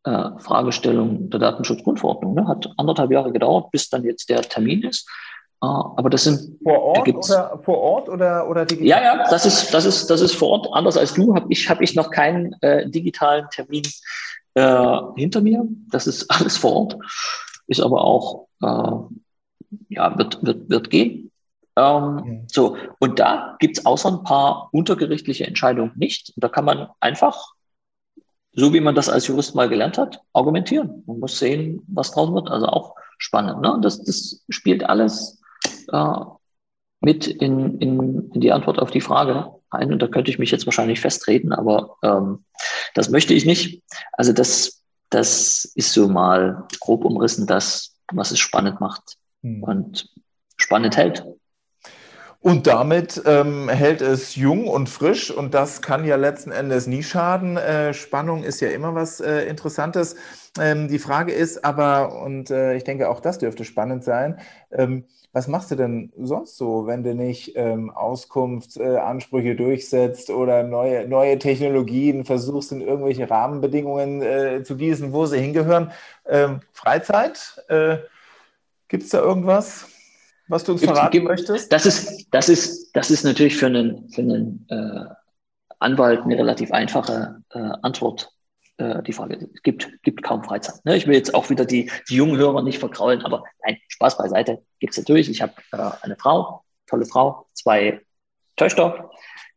äh, 0.03 0.29
Fragestellungen 0.39 1.29
der 1.29 1.39
Datenschutzgrundverordnung. 1.39 2.33
Ne? 2.35 2.47
Hat 2.47 2.69
anderthalb 2.77 3.11
Jahre 3.11 3.31
gedauert, 3.31 3.71
bis 3.71 3.89
dann 3.89 4.03
jetzt 4.03 4.29
der 4.29 4.41
Termin 4.41 4.83
ist. 4.83 5.09
Uh, 5.59 5.97
aber 5.97 6.11
das 6.11 6.23
sind 6.23 6.59
vor 6.61 6.79
Ort 6.83 7.07
oder 7.07 7.59
vor 7.63 7.77
Ort 7.79 8.09
oder 8.09 8.47
oder 8.47 8.63
digital? 8.63 8.87
Ja, 8.87 9.15
ja, 9.15 9.27
das 9.27 9.43
ist 9.43 9.73
das 9.73 9.85
ist 9.85 10.07
das 10.07 10.21
ist 10.21 10.35
vor 10.35 10.49
Ort. 10.49 10.67
Anders 10.71 10.97
als 10.97 11.15
du 11.15 11.33
habe 11.33 11.47
ich 11.49 11.67
habe 11.67 11.83
ich 11.83 11.95
noch 11.95 12.11
keinen 12.11 12.53
äh, 12.61 12.87
digitalen 12.87 13.49
Termin 13.49 13.81
äh, 14.53 14.97
hinter 15.15 15.41
mir. 15.41 15.63
Das 15.89 16.05
ist 16.05 16.29
alles 16.29 16.57
vor 16.57 16.73
Ort. 16.73 16.97
Ist 17.65 17.81
aber 17.81 18.03
auch 18.03 18.47
äh, 18.61 19.15
ja 19.89 20.15
wird 20.15 20.43
wird 20.43 20.69
wird 20.69 20.89
gehen. 20.91 21.31
Ähm, 21.77 22.15
mhm. 22.15 22.43
So, 22.47 22.75
und 22.99 23.19
da 23.19 23.55
gibt 23.59 23.77
es 23.77 23.85
außer 23.85 24.09
ein 24.09 24.23
paar 24.23 24.69
untergerichtliche 24.71 25.45
Entscheidungen 25.45 25.91
nicht. 25.95 26.33
Und 26.35 26.43
da 26.43 26.49
kann 26.49 26.65
man 26.65 26.89
einfach, 26.99 27.53
so 28.53 28.73
wie 28.73 28.79
man 28.79 28.95
das 28.95 29.09
als 29.09 29.27
Jurist 29.27 29.53
mal 29.53 29.69
gelernt 29.69 29.97
hat, 29.97 30.21
argumentieren. 30.33 31.03
Man 31.05 31.19
muss 31.19 31.37
sehen, 31.37 31.83
was 31.87 32.11
draus 32.11 32.33
wird. 32.33 32.49
Also 32.49 32.65
auch 32.65 32.95
spannend. 33.19 33.61
Ne? 33.61 33.77
Das, 33.81 34.03
das 34.03 34.43
spielt 34.49 34.83
alles 34.89 35.36
äh, 35.91 36.15
mit 36.99 37.27
in, 37.27 37.79
in, 37.79 38.31
in 38.31 38.41
die 38.41 38.51
Antwort 38.51 38.79
auf 38.79 38.91
die 38.91 39.01
Frage 39.01 39.51
ein. 39.69 39.91
Und 39.91 40.01
da 40.01 40.07
könnte 40.07 40.31
ich 40.31 40.39
mich 40.39 40.51
jetzt 40.51 40.65
wahrscheinlich 40.65 40.99
festreden, 40.99 41.53
aber 41.53 41.95
ähm, 42.03 42.45
das 42.95 43.09
möchte 43.09 43.33
ich 43.33 43.45
nicht. 43.45 43.83
Also 44.13 44.33
das, 44.33 44.83
das 45.09 45.65
ist 45.75 45.93
so 45.93 46.07
mal 46.07 46.67
grob 46.79 47.05
umrissen, 47.05 47.47
das, 47.47 47.95
was 48.11 48.31
es 48.31 48.39
spannend 48.39 48.81
macht 48.81 49.17
mhm. 49.41 49.63
und 49.63 50.09
spannend 50.57 50.97
hält. 50.97 51.25
Und 52.39 52.67
damit 52.67 53.21
ähm, 53.25 53.67
hält 53.67 54.01
es 54.01 54.35
jung 54.35 54.67
und 54.67 54.87
frisch 54.87 55.31
und 55.31 55.53
das 55.53 55.81
kann 55.81 56.05
ja 56.05 56.15
letzten 56.15 56.51
Endes 56.51 56.87
nie 56.87 57.03
schaden. 57.03 57.57
Äh, 57.57 57.93
Spannung 57.93 58.43
ist 58.43 58.61
ja 58.61 58.69
immer 58.69 58.93
was 58.93 59.19
äh, 59.19 59.45
Interessantes. 59.47 60.15
Ähm, 60.59 60.87
die 60.87 60.99
Frage 60.99 61.33
ist 61.33 61.65
aber, 61.65 62.21
und 62.21 62.51
äh, 62.51 62.75
ich 62.75 62.83
denke 62.83 63.09
auch 63.09 63.21
das 63.21 63.39
dürfte 63.39 63.65
spannend 63.65 64.03
sein, 64.03 64.39
ähm, 64.71 65.05
was 65.37 65.47
machst 65.47 65.69
du 65.69 65.75
denn 65.75 66.11
sonst 66.17 66.57
so, 66.57 66.87
wenn 66.87 67.03
du 67.03 67.13
nicht 67.13 67.53
ähm, 67.55 67.91
Auskunftsansprüche 67.91 69.55
durchsetzt 69.55 70.31
oder 70.31 70.63
neue, 70.63 71.07
neue 71.07 71.37
Technologien 71.37 72.25
versuchst, 72.25 72.71
in 72.71 72.81
irgendwelche 72.81 73.29
Rahmenbedingungen 73.29 74.23
äh, 74.23 74.63
zu 74.63 74.75
gießen, 74.77 75.13
wo 75.13 75.27
sie 75.27 75.39
hingehören? 75.39 75.91
Ähm, 76.25 76.61
Freizeit? 76.73 77.63
Äh, 77.67 77.97
Gibt 78.87 79.03
es 79.03 79.09
da 79.09 79.19
irgendwas? 79.19 79.85
was 80.47 80.63
du 80.63 80.71
uns 80.71 80.81
gibt, 80.81 80.93
verraten 80.93 81.11
gibt, 81.11 81.27
möchtest? 81.27 81.71
Das 81.71 81.85
ist, 81.85 82.27
das 82.31 82.49
ist, 82.49 82.95
das 82.95 83.11
ist 83.11 83.23
natürlich 83.23 83.57
für 83.57 83.67
einen, 83.67 84.09
für 84.09 84.21
einen 84.21 84.65
äh, 84.69 85.05
Anwalt 85.77 86.21
eine 86.21 86.35
relativ 86.35 86.71
einfache 86.71 87.43
äh, 87.51 87.59
Antwort. 87.83 88.33
Äh, 88.77 89.01
die 89.03 89.13
Frage, 89.13 89.49
es 89.53 89.63
gibt, 89.63 90.01
gibt 90.03 90.21
kaum 90.23 90.43
Freizeit. 90.43 90.85
Ne? 90.85 90.95
Ich 90.95 91.07
will 91.07 91.15
jetzt 91.15 91.33
auch 91.33 91.49
wieder 91.49 91.65
die, 91.65 91.89
die 92.09 92.15
jungen 92.15 92.37
Hörer 92.37 92.61
nicht 92.61 92.77
verkraulen, 92.77 93.23
aber 93.23 93.43
nein, 93.65 93.77
Spaß 93.87 94.17
beiseite 94.17 94.63
gibt 94.79 94.93
es 94.93 94.99
natürlich. 94.99 95.29
Ich 95.29 95.41
habe 95.41 95.53
äh, 95.71 95.89
eine 96.01 96.15
Frau, 96.15 96.63
tolle 96.85 97.05
Frau, 97.05 97.47
zwei 97.53 98.01
Töchter, 98.55 99.09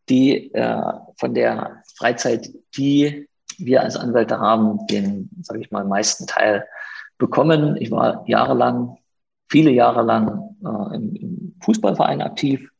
die 0.08 0.52
äh, 0.54 0.82
von 1.16 1.34
der 1.34 1.82
Freizeit, 1.96 2.50
die 2.76 3.28
wir 3.58 3.82
als 3.82 3.96
Anwälte 3.96 4.38
haben, 4.38 4.86
den, 4.86 5.28
sage 5.42 5.60
ich 5.60 5.70
mal, 5.70 5.84
meisten 5.84 6.26
Teil 6.26 6.66
bekommen. 7.18 7.76
Ich 7.76 7.90
war 7.90 8.24
jahrelang 8.26 8.96
viele 9.48 9.70
Jahre 9.70 10.02
lang 10.02 10.56
äh, 10.64 10.96
im, 10.96 11.14
im, 11.16 11.56
Fußballverein 11.62 12.22
aktiv. 12.22 12.70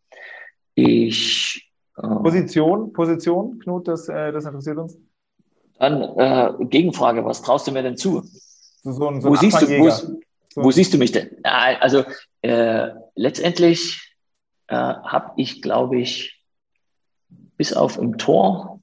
Ich 0.75 1.71
äh, 1.99 2.07
Position, 2.07 2.95
Position, 2.95 3.59
Knut, 3.59 3.89
das, 3.89 4.09
äh, 4.09 4.33
das 4.33 4.47
interessiert 4.47 4.79
uns. 4.79 4.99
Dann 5.81 6.03
äh, 6.03 6.53
Gegenfrage, 6.67 7.25
was 7.25 7.41
traust 7.41 7.67
du 7.67 7.73
mir 7.73 7.83
denn 7.83 7.97
zu? 7.97 8.23
So 8.83 9.09
ein, 9.09 9.23
so 9.23 9.31
wo, 9.31 9.35
siehst 9.35 9.63
du, 9.63 9.79
wo, 9.79 9.89
so. 9.89 10.21
wo, 10.55 10.71
siehst 10.71 10.93
du 10.93 10.99
mich 10.99 11.11
denn? 11.11 11.31
Also 11.43 12.05
äh, 12.43 12.89
letztendlich 13.15 14.15
äh, 14.69 14.77
habe 14.77 15.33
ich, 15.37 15.63
glaube 15.63 15.99
ich, 15.99 16.39
bis 17.57 17.73
auf 17.73 17.97
im 17.97 18.19
Tor 18.19 18.81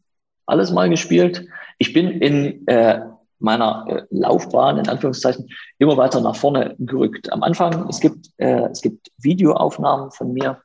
alles 0.48 0.72
mal 0.72 0.90
gespielt. 0.90 1.48
Ich 1.78 1.94
bin 1.94 2.10
in 2.10 2.66
äh, 2.68 3.02
meiner 3.38 3.86
äh, 3.88 4.02
Laufbahn 4.10 4.80
in 4.80 4.90
Anführungszeichen 4.90 5.48
immer 5.78 5.98
weiter 5.98 6.20
nach 6.20 6.36
vorne 6.36 6.76
gerückt. 6.80 7.32
Am 7.32 7.44
Anfang, 7.44 7.88
es 7.90 8.00
gibt, 8.00 8.32
äh, 8.38 8.70
es 8.72 8.82
gibt 8.82 9.12
Videoaufnahmen 9.18 10.10
von 10.10 10.34
mir 10.34 10.64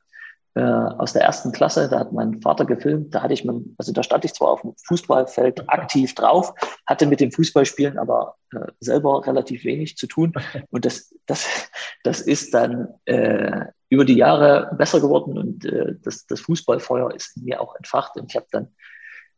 äh, 0.55 0.61
aus 0.61 1.13
der 1.13 1.23
ersten 1.23 1.51
Klasse, 1.51 1.89
da 1.89 1.99
hat 1.99 2.13
mein 2.13 2.41
Vater 2.41 2.65
gefilmt, 2.65 3.13
da 3.15 3.23
hatte 3.23 3.33
ich, 3.33 3.43
mein, 3.43 3.75
also 3.77 3.91
da 3.91 4.03
stand 4.03 4.25
ich 4.25 4.33
zwar 4.33 4.49
auf 4.49 4.61
dem 4.61 4.73
Fußballfeld 4.85 5.63
aktiv 5.69 6.13
drauf, 6.15 6.53
hatte 6.85 7.05
mit 7.05 7.19
dem 7.19 7.31
Fußballspielen 7.31 7.97
aber 7.97 8.35
äh, 8.53 8.71
selber 8.79 9.25
relativ 9.25 9.63
wenig 9.63 9.97
zu 9.97 10.07
tun 10.07 10.33
und 10.69 10.85
das, 10.85 11.13
das, 11.25 11.69
das 12.03 12.21
ist 12.21 12.53
dann 12.53 12.89
äh, 13.05 13.65
über 13.93 14.05
die 14.05 14.15
Jahre 14.17 14.75
besser 14.75 14.99
geworden 14.99 15.37
und 15.37 15.65
äh, 15.65 15.95
das, 16.01 16.25
das 16.25 16.41
Fußballfeuer 16.41 17.13
ist 17.13 17.37
in 17.37 17.43
mir 17.43 17.61
auch 17.61 17.75
entfacht. 17.75 18.17
Und 18.17 18.31
ich 18.31 18.35
habe 18.35 18.47
dann 18.51 18.67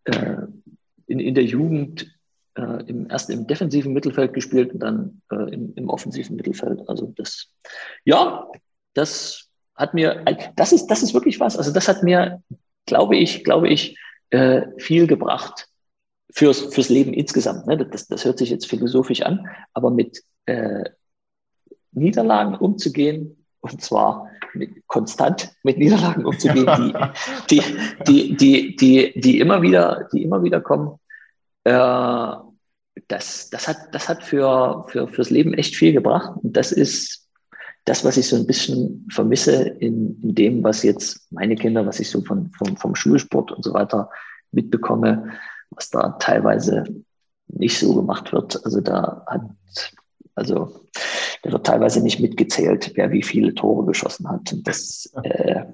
äh, 0.05 0.47
in, 1.07 1.19
in 1.19 1.35
der 1.35 1.43
Jugend 1.43 2.07
äh, 2.55 2.83
im, 2.85 3.09
erst 3.09 3.29
im 3.29 3.47
defensiven 3.47 3.91
Mittelfeld 3.91 4.33
gespielt 4.33 4.73
und 4.73 4.79
dann 4.79 5.21
äh, 5.29 5.53
im, 5.53 5.73
im 5.75 5.89
offensiven 5.89 6.37
Mittelfeld. 6.37 6.87
Also 6.87 7.13
das, 7.17 7.51
ja, 8.05 8.49
das 8.93 9.44
hat 9.75 9.93
mir, 9.93 10.23
das 10.55 10.71
ist, 10.71 10.87
das 10.87 11.03
ist 11.03 11.13
wirklich 11.13 11.39
was. 11.39 11.57
Also 11.57 11.71
das 11.71 11.87
hat 11.87 12.03
mir, 12.03 12.41
glaube 12.85 13.17
ich, 13.17 13.43
glaube 13.43 13.69
ich, 13.69 13.97
äh, 14.29 14.63
viel 14.77 15.07
gebracht 15.07 15.67
fürs, 16.31 16.73
fürs 16.73 16.89
Leben 16.89 17.13
insgesamt. 17.13 17.67
Ne? 17.67 17.77
Das, 17.77 18.07
das 18.07 18.25
hört 18.25 18.37
sich 18.37 18.49
jetzt 18.49 18.67
philosophisch 18.67 19.21
an, 19.21 19.47
aber 19.73 19.91
mit 19.91 20.23
äh, 20.45 20.83
Niederlagen 21.91 22.55
umzugehen, 22.55 23.45
und 23.61 23.81
zwar 23.81 24.29
mit, 24.53 24.87
konstant 24.87 25.53
mit 25.63 25.77
Niederlagen 25.77 26.25
umzugehen, 26.25 26.67
die, 27.49 27.59
die, 27.59 27.63
die, 28.07 28.37
die, 28.37 28.75
die, 28.75 29.19
die, 29.19 29.39
immer 29.39 29.61
wieder, 29.61 30.07
die 30.13 30.23
immer 30.23 30.43
wieder 30.43 30.61
kommen, 30.61 30.99
äh, 31.63 32.35
das, 33.07 33.49
das 33.49 33.67
hat, 33.67 33.77
das 33.93 34.07
hat 34.07 34.23
für, 34.23 34.85
für, 34.87 35.07
fürs 35.07 35.29
Leben 35.29 35.53
echt 35.53 35.75
viel 35.75 35.93
gebracht. 35.93 36.31
Und 36.41 36.55
das 36.55 36.71
ist 36.71 37.24
das, 37.85 38.03
was 38.03 38.17
ich 38.17 38.27
so 38.27 38.35
ein 38.35 38.47
bisschen 38.47 39.07
vermisse 39.11 39.63
in, 39.63 40.19
in 40.21 40.35
dem, 40.35 40.63
was 40.63 40.83
jetzt 40.83 41.31
meine 41.31 41.55
Kinder, 41.55 41.85
was 41.85 41.99
ich 41.99 42.09
so 42.09 42.21
von, 42.21 42.51
vom, 42.51 42.75
vom 42.77 42.95
Schulsport 42.95 43.51
und 43.51 43.63
so 43.63 43.73
weiter 43.73 44.09
mitbekomme, 44.51 45.31
was 45.69 45.91
da 45.91 46.09
teilweise 46.19 46.83
nicht 47.47 47.77
so 47.77 47.93
gemacht 47.95 48.33
wird. 48.33 48.63
Also 48.65 48.81
da 48.81 49.23
hat, 49.27 49.41
also 50.33 50.87
da 51.43 51.51
wird 51.51 51.65
teilweise 51.65 52.01
nicht 52.01 52.19
mitgezählt, 52.19 52.91
wer 52.95 53.11
wie 53.11 53.21
viele 53.21 53.53
Tore 53.53 53.85
geschossen 53.85 54.27
hat. 54.29 54.51
Und 54.51 54.67
das, 54.67 55.13
äh, 55.23 55.65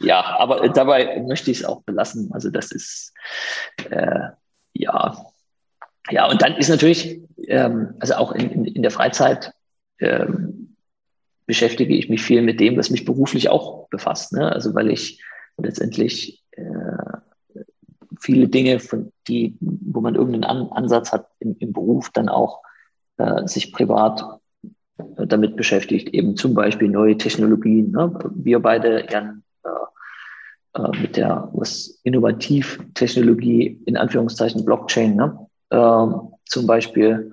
ja, 0.00 0.20
aber 0.38 0.68
dabei 0.68 1.22
möchte 1.22 1.52
ich 1.52 1.60
es 1.60 1.64
auch 1.64 1.82
belassen. 1.82 2.30
Also 2.32 2.50
das 2.50 2.72
ist, 2.72 3.14
äh, 3.88 4.30
ja, 4.74 5.16
ja, 6.10 6.28
und 6.28 6.42
dann 6.42 6.56
ist 6.56 6.68
natürlich, 6.68 7.20
ähm, 7.46 7.94
also 8.00 8.14
auch 8.14 8.32
in, 8.32 8.50
in, 8.50 8.64
in 8.64 8.82
der 8.82 8.90
Freizeit 8.90 9.52
ähm, 10.00 10.61
beschäftige 11.52 11.94
ich 11.94 12.08
mich 12.08 12.22
viel 12.22 12.40
mit 12.40 12.60
dem, 12.60 12.78
was 12.78 12.88
mich 12.88 13.04
beruflich 13.04 13.50
auch 13.50 13.86
befasst. 13.90 14.32
Ne? 14.32 14.50
Also 14.50 14.74
weil 14.74 14.90
ich 14.90 15.22
letztendlich 15.58 16.42
äh, 16.52 16.62
viele 18.18 18.48
Dinge, 18.48 18.80
von 18.80 19.12
die, 19.28 19.58
wo 19.60 20.00
man 20.00 20.14
irgendeinen 20.14 20.44
An 20.44 20.68
Ansatz 20.72 21.12
hat 21.12 21.26
im, 21.40 21.54
im 21.58 21.74
Beruf, 21.74 22.08
dann 22.08 22.30
auch 22.30 22.62
äh, 23.18 23.46
sich 23.46 23.70
privat 23.70 24.24
äh, 24.96 25.26
damit 25.26 25.56
beschäftigt, 25.56 26.08
eben 26.14 26.38
zum 26.38 26.54
Beispiel 26.54 26.88
neue 26.88 27.18
Technologien. 27.18 27.90
Ne? 27.90 28.18
Wir 28.34 28.58
beide, 28.58 29.06
Jan, 29.10 29.42
äh, 29.62 30.80
äh, 30.80 31.02
mit 31.02 31.18
der 31.18 31.50
was 31.52 32.00
Innovativtechnologie 32.02 33.82
in 33.84 33.98
Anführungszeichen 33.98 34.64
Blockchain, 34.64 35.16
ne? 35.16 35.46
äh, 35.68 36.06
zum 36.46 36.66
Beispiel 36.66 37.30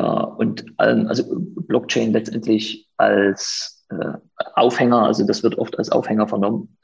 und 0.00 0.66
ähm, 0.78 1.06
also 1.08 1.24
Blockchain 1.38 2.12
letztendlich 2.12 2.88
als 2.96 3.86
äh, 3.90 4.12
Aufhänger, 4.54 5.02
also 5.02 5.26
das 5.26 5.42
wird 5.42 5.58
oft 5.58 5.78
als 5.78 5.90
Aufhänger 5.90 6.28
vernommen, 6.28 6.76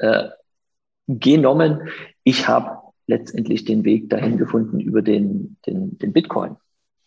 genommen. 1.18 1.88
Ich 2.25 2.46
habe 2.46 2.79
letztendlich 3.07 3.64
den 3.64 3.85
Weg 3.85 4.09
dahin 4.09 4.38
gefunden 4.38 4.81
über 4.81 5.03
den, 5.03 5.57
den, 5.66 5.99
den 5.99 6.12
Bitcoin. 6.12 6.57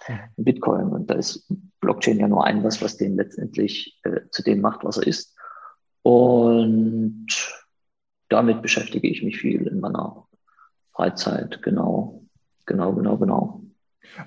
Mhm. 0.08 0.44
Bitcoin. 0.44 0.88
Und 0.90 1.10
da 1.10 1.16
ist 1.16 1.52
Blockchain 1.80 2.20
ja 2.20 2.28
nur 2.28 2.46
ein 2.46 2.64
was, 2.64 2.82
was 2.82 2.98
den 2.98 3.16
letztendlich 3.16 4.00
äh, 4.04 4.22
zu 4.32 4.44
dem 4.44 4.62
macht, 4.62 4.84
was 4.84 4.98
er 4.98 5.08
ist. 5.08 5.36
Und 6.02 7.28
damit 8.30 8.62
beschäftige 8.62 9.08
ich 9.08 9.24
mich 9.24 9.38
viel 9.38 9.68
in 9.68 9.80
meiner 9.80 10.28
Freizeit. 10.92 11.62
Genau, 11.64 12.26
genau, 12.66 12.94
genau, 12.94 13.18
genau. 13.18 13.63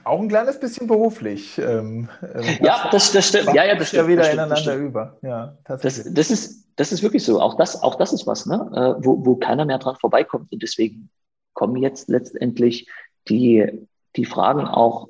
Auch 0.05 0.21
ein 0.21 0.29
kleines 0.29 0.59
bisschen 0.59 0.87
beruflich. 0.87 1.59
Ähm, 1.59 2.09
ähm 2.23 2.45
ja, 2.61 2.89
das, 2.91 3.13
das 3.13 3.29
stimmt. 3.29 3.53
Ja, 3.55 3.65
ja, 3.65 3.77
das 3.77 3.89
stimmt. 3.89 4.05
Ja, 4.05 4.09
wieder 4.09 4.23
das 4.23 4.33
ineinander 4.33 4.57
stimmt. 4.57 4.83
über. 4.83 5.19
Ja, 5.23 5.57
das, 5.65 5.83
das, 6.13 6.31
ist, 6.31 6.69
das 6.77 6.93
ist 6.93 7.03
wirklich 7.03 7.25
so. 7.25 7.41
Auch 7.41 7.57
das, 7.57 7.83
auch 7.83 7.95
das 7.97 8.13
ist 8.13 8.27
was, 8.27 8.47
ne? 8.47 8.71
Äh, 8.75 9.05
wo, 9.05 9.25
wo 9.25 9.37
keiner 9.37 9.65
mehr 9.65 9.79
dran 9.79 9.97
vorbeikommt. 9.97 10.53
Und 10.53 10.63
deswegen 10.63 11.11
kommen 11.55 11.77
jetzt 11.77 12.09
letztendlich 12.09 12.89
die, 13.29 13.87
die 14.17 14.25
Fragen 14.25 14.67
auch 14.67 15.09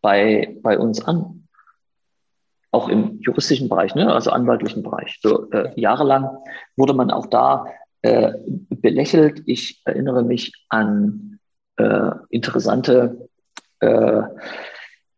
bei, 0.00 0.56
bei 0.62 0.78
uns 0.78 1.04
an. 1.04 1.48
Auch 2.70 2.88
im 2.88 3.18
juristischen 3.20 3.68
Bereich, 3.68 3.94
ne? 3.94 4.12
also 4.12 4.30
anwaltlichen 4.30 4.82
Bereich. 4.82 5.18
So, 5.22 5.50
äh, 5.50 5.72
jahrelang 5.80 6.28
wurde 6.76 6.92
man 6.92 7.10
auch 7.10 7.26
da 7.26 7.66
äh, 8.02 8.32
belächelt. 8.68 9.42
Ich 9.46 9.80
erinnere 9.84 10.22
mich 10.22 10.52
an 10.68 11.38
äh, 11.76 12.10
interessante 12.28 13.28
äh, 13.80 14.22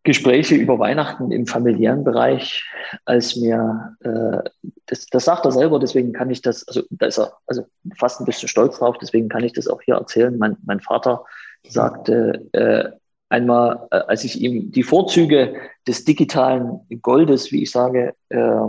Gespräche 0.05 0.55
über 0.55 0.79
Weihnachten 0.79 1.31
im 1.33 1.47
familiären 1.47 2.03
Bereich, 2.03 2.65
als 3.05 3.37
mir, 3.37 3.97
äh, 4.01 4.49
das, 4.87 5.07
das 5.07 5.25
sagt 5.27 5.45
er 5.45 5.53
selber, 5.53 5.79
deswegen 5.79 6.13
kann 6.13 6.31
ich 6.31 6.41
das, 6.41 6.67
also 6.67 6.83
da 6.91 7.07
ist 7.07 7.19
er 7.19 7.35
also 7.47 7.67
fast 7.99 8.21
ein 8.21 8.25
bisschen 8.25 8.49
stolz 8.49 8.79
drauf, 8.79 8.97
deswegen 9.01 9.29
kann 9.29 9.45
ich 9.45 9.53
das 9.53 9.69
auch 9.69 9.83
hier 9.83 9.97
erzählen. 9.97 10.39
Mein, 10.39 10.57
mein 10.65 10.81
Vater 10.81 11.25
sagte 11.69 12.47
äh, 12.53 12.91
einmal, 13.29 13.87
äh, 13.91 13.97
als 13.97 14.25
ich 14.25 14.41
ihm 14.41 14.71
die 14.73 14.83
Vorzüge 14.83 15.55
des 15.87 16.05
digitalen 16.05 16.81
Goldes, 17.03 17.53
wie 17.53 17.63
ich 17.63 17.71
sage, 17.71 18.15
äh, 18.31 18.61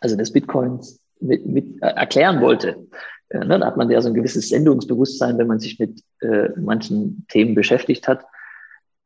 also 0.00 0.16
des 0.16 0.32
Bitcoins 0.32 1.00
mit, 1.20 1.46
mit 1.46 1.82
äh, 1.82 1.88
erklären 1.88 2.40
wollte, 2.40 2.86
äh, 3.30 3.38
ne, 3.38 3.58
da 3.58 3.66
hat 3.66 3.76
man 3.76 3.90
ja 3.90 4.00
so 4.00 4.08
ein 4.08 4.14
gewisses 4.14 4.48
Sendungsbewusstsein, 4.50 5.38
wenn 5.38 5.46
man 5.46 5.58
sich 5.58 5.78
mit 5.78 6.02
äh, 6.20 6.50
manchen 6.56 7.26
Themen 7.28 7.54
beschäftigt 7.54 8.06
hat. 8.06 8.24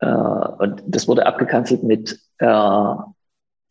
Äh, 0.01 0.07
und 0.07 0.83
das 0.87 1.07
wurde 1.09 1.27
abgekanzelt 1.27 1.83
mit, 1.83 2.19
äh, 2.39 2.95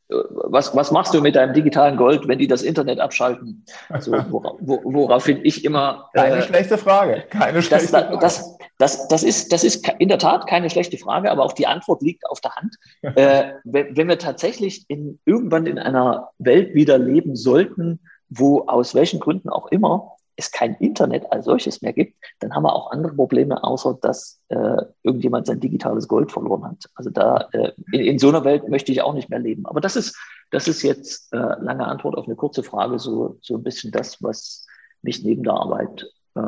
was, 0.09 0.75
was 0.75 0.91
machst 0.91 1.13
du 1.13 1.21
mit 1.21 1.35
deinem 1.35 1.53
digitalen 1.53 1.95
Gold, 1.95 2.27
wenn 2.27 2.39
die 2.39 2.47
das 2.47 2.63
Internet 2.63 2.99
abschalten? 2.99 3.63
So, 3.99 4.11
wora, 4.11 4.55
wo, 4.59 4.81
woraufhin 4.83 5.39
ich 5.43 5.63
immer. 5.63 6.09
Keine 6.13 6.37
äh, 6.37 6.41
schlechte 6.41 6.77
Frage. 6.77 7.25
Keine 7.29 7.61
schlechte 7.61 7.91
das, 7.91 8.03
Frage. 8.03 8.17
Das, 8.19 8.57
das, 8.79 9.07
das, 9.07 9.23
ist, 9.23 9.53
das 9.53 9.63
ist 9.63 9.87
in 9.99 10.09
der 10.09 10.17
Tat 10.17 10.47
keine 10.47 10.69
schlechte 10.69 10.97
Frage, 10.97 11.29
aber 11.29 11.43
auch 11.43 11.53
die 11.53 11.67
Antwort 11.67 12.01
liegt 12.01 12.27
auf 12.27 12.41
der 12.41 12.55
Hand. 12.55 12.75
äh, 13.01 13.51
wenn, 13.65 13.95
wenn 13.95 14.07
wir 14.07 14.17
tatsächlich 14.17 14.85
in, 14.87 15.19
irgendwann 15.25 15.67
in 15.67 15.77
einer 15.77 16.29
Welt 16.39 16.73
wieder 16.73 16.97
leben 16.97 17.35
sollten, 17.35 17.99
wo 18.29 18.65
aus 18.65 18.95
welchen 18.95 19.19
Gründen 19.19 19.49
auch 19.49 19.67
immer 19.67 20.15
es 20.39 20.51
kein 20.51 20.75
Internet 20.75 21.31
als 21.31 21.45
solches 21.45 21.81
mehr 21.81 21.93
gibt, 21.93 22.15
dann 22.39 22.53
haben 22.53 22.63
wir 22.63 22.73
auch 22.73 22.91
andere 22.91 23.13
Probleme, 23.13 23.63
außer 23.63 23.97
dass 24.01 24.41
äh, 24.49 24.81
irgendjemand 25.03 25.47
sein 25.47 25.59
digitales 25.59 26.07
Gold 26.07 26.31
verloren 26.31 26.65
hat. 26.65 26.89
Also 26.95 27.09
da 27.09 27.49
äh, 27.51 27.71
in, 27.91 28.01
in, 28.01 28.19
so 28.19 28.29
einer 28.29 28.43
Welt 28.43 28.67
möchte 28.67 28.91
ich 28.91 29.01
auch 29.01 29.13
nicht 29.13 29.29
mehr 29.29 29.39
leben. 29.39 29.65
Aber 29.65 29.81
das 29.81 29.95
ist, 29.95 30.17
das 30.51 30.67
ist 30.67 30.81
jetzt 30.81 31.31
äh, 31.33 31.37
lange 31.37 31.85
Antwort 31.85 32.17
auf 32.17 32.25
eine 32.25 32.35
kurze 32.35 32.63
Frage, 32.63 32.99
so, 32.99 33.37
so 33.41 33.55
ein 33.55 33.63
bisschen 33.63 33.91
das, 33.91 34.21
was 34.23 34.65
mich 35.01 35.23
neben 35.23 35.43
der 35.43 35.53
Arbeit 35.53 36.05
äh, 36.35 36.41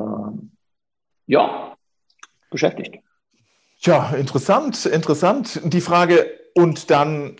ja, 1.28 1.76
beschäftigt. 2.50 3.00
Tja, 3.82 4.12
interessant, 4.12 4.86
interessant. 4.86 5.62
Die 5.64 5.82
Frage, 5.82 6.28
und 6.54 6.92
dann 6.92 7.38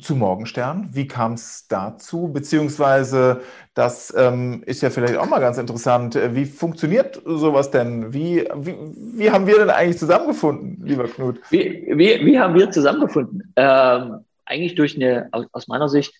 zu 0.00 0.14
Morgenstern. 0.16 0.88
Wie 0.92 1.06
kam 1.06 1.34
es 1.34 1.66
dazu? 1.68 2.32
Beziehungsweise, 2.32 3.40
das 3.74 4.12
ähm, 4.16 4.62
ist 4.66 4.82
ja 4.82 4.90
vielleicht 4.90 5.16
auch 5.16 5.28
mal 5.28 5.40
ganz 5.40 5.58
interessant. 5.58 6.16
Äh, 6.16 6.34
wie 6.34 6.44
funktioniert 6.44 7.20
sowas 7.24 7.70
denn? 7.70 8.12
Wie, 8.12 8.48
wie, 8.54 8.76
wie 9.14 9.30
haben 9.30 9.46
wir 9.46 9.58
denn 9.58 9.70
eigentlich 9.70 9.98
zusammengefunden, 9.98 10.84
lieber 10.84 11.04
Knut? 11.04 11.40
Wie, 11.50 11.86
wie, 11.90 12.24
wie 12.24 12.38
haben 12.38 12.54
wir 12.54 12.70
zusammengefunden? 12.70 13.52
Ähm, 13.56 14.24
eigentlich 14.44 14.74
durch 14.74 14.96
eine, 14.96 15.28
aus, 15.52 15.68
meiner 15.68 15.88
Sicht, 15.88 16.14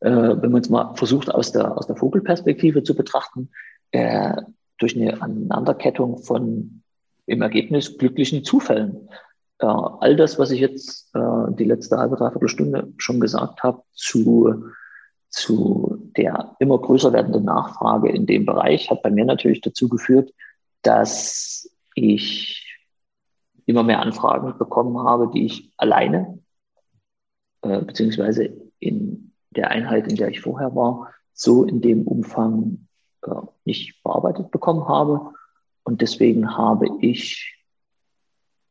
äh, 0.00 0.10
wenn 0.10 0.50
man 0.50 0.62
es 0.62 0.70
mal 0.70 0.94
versucht, 0.94 1.32
aus 1.32 1.52
der, 1.52 1.76
aus 1.76 1.86
der 1.86 1.96
Vogelperspektive 1.96 2.82
zu 2.82 2.94
betrachten, 2.94 3.50
äh, 3.92 4.42
durch 4.78 4.96
eine 4.96 5.20
Aneinanderkettung 5.20 6.18
von 6.18 6.82
im 7.26 7.42
Ergebnis 7.42 7.96
glücklichen 7.96 8.44
Zufällen 8.44 9.08
äh, 9.60 9.66
all 9.66 10.16
das, 10.16 10.38
was 10.38 10.50
ich 10.50 10.60
jetzt 10.60 11.14
äh, 11.14 11.52
die 11.54 11.64
letzte 11.64 11.98
halbe, 11.98 12.16
dreiviertel 12.16 12.48
Stunde 12.48 12.92
schon 12.96 13.20
gesagt 13.20 13.62
habe, 13.62 13.82
zu, 13.92 14.64
zu 15.28 16.10
der 16.16 16.56
immer 16.58 16.78
größer 16.78 17.12
werdenden 17.12 17.44
Nachfrage 17.44 18.10
in 18.10 18.26
dem 18.26 18.46
Bereich, 18.46 18.90
hat 18.90 19.02
bei 19.02 19.10
mir 19.10 19.24
natürlich 19.24 19.60
dazu 19.60 19.88
geführt, 19.88 20.32
dass 20.82 21.70
ich 21.94 22.66
immer 23.66 23.82
mehr 23.82 24.00
Anfragen 24.00 24.56
bekommen 24.58 24.98
habe, 25.06 25.30
die 25.32 25.46
ich 25.46 25.72
alleine, 25.76 26.38
äh, 27.62 27.80
beziehungsweise 27.82 28.52
in 28.78 29.32
der 29.50 29.70
Einheit, 29.70 30.08
in 30.08 30.16
der 30.16 30.28
ich 30.28 30.40
vorher 30.40 30.74
war, 30.74 31.12
so 31.32 31.64
in 31.64 31.80
dem 31.80 32.06
Umfang 32.06 32.86
äh, 33.22 33.30
nicht 33.64 34.02
bearbeitet 34.02 34.50
bekommen 34.50 34.88
habe. 34.88 35.32
Und 35.84 36.00
deswegen 36.00 36.56
habe 36.56 36.86
ich 37.00 37.56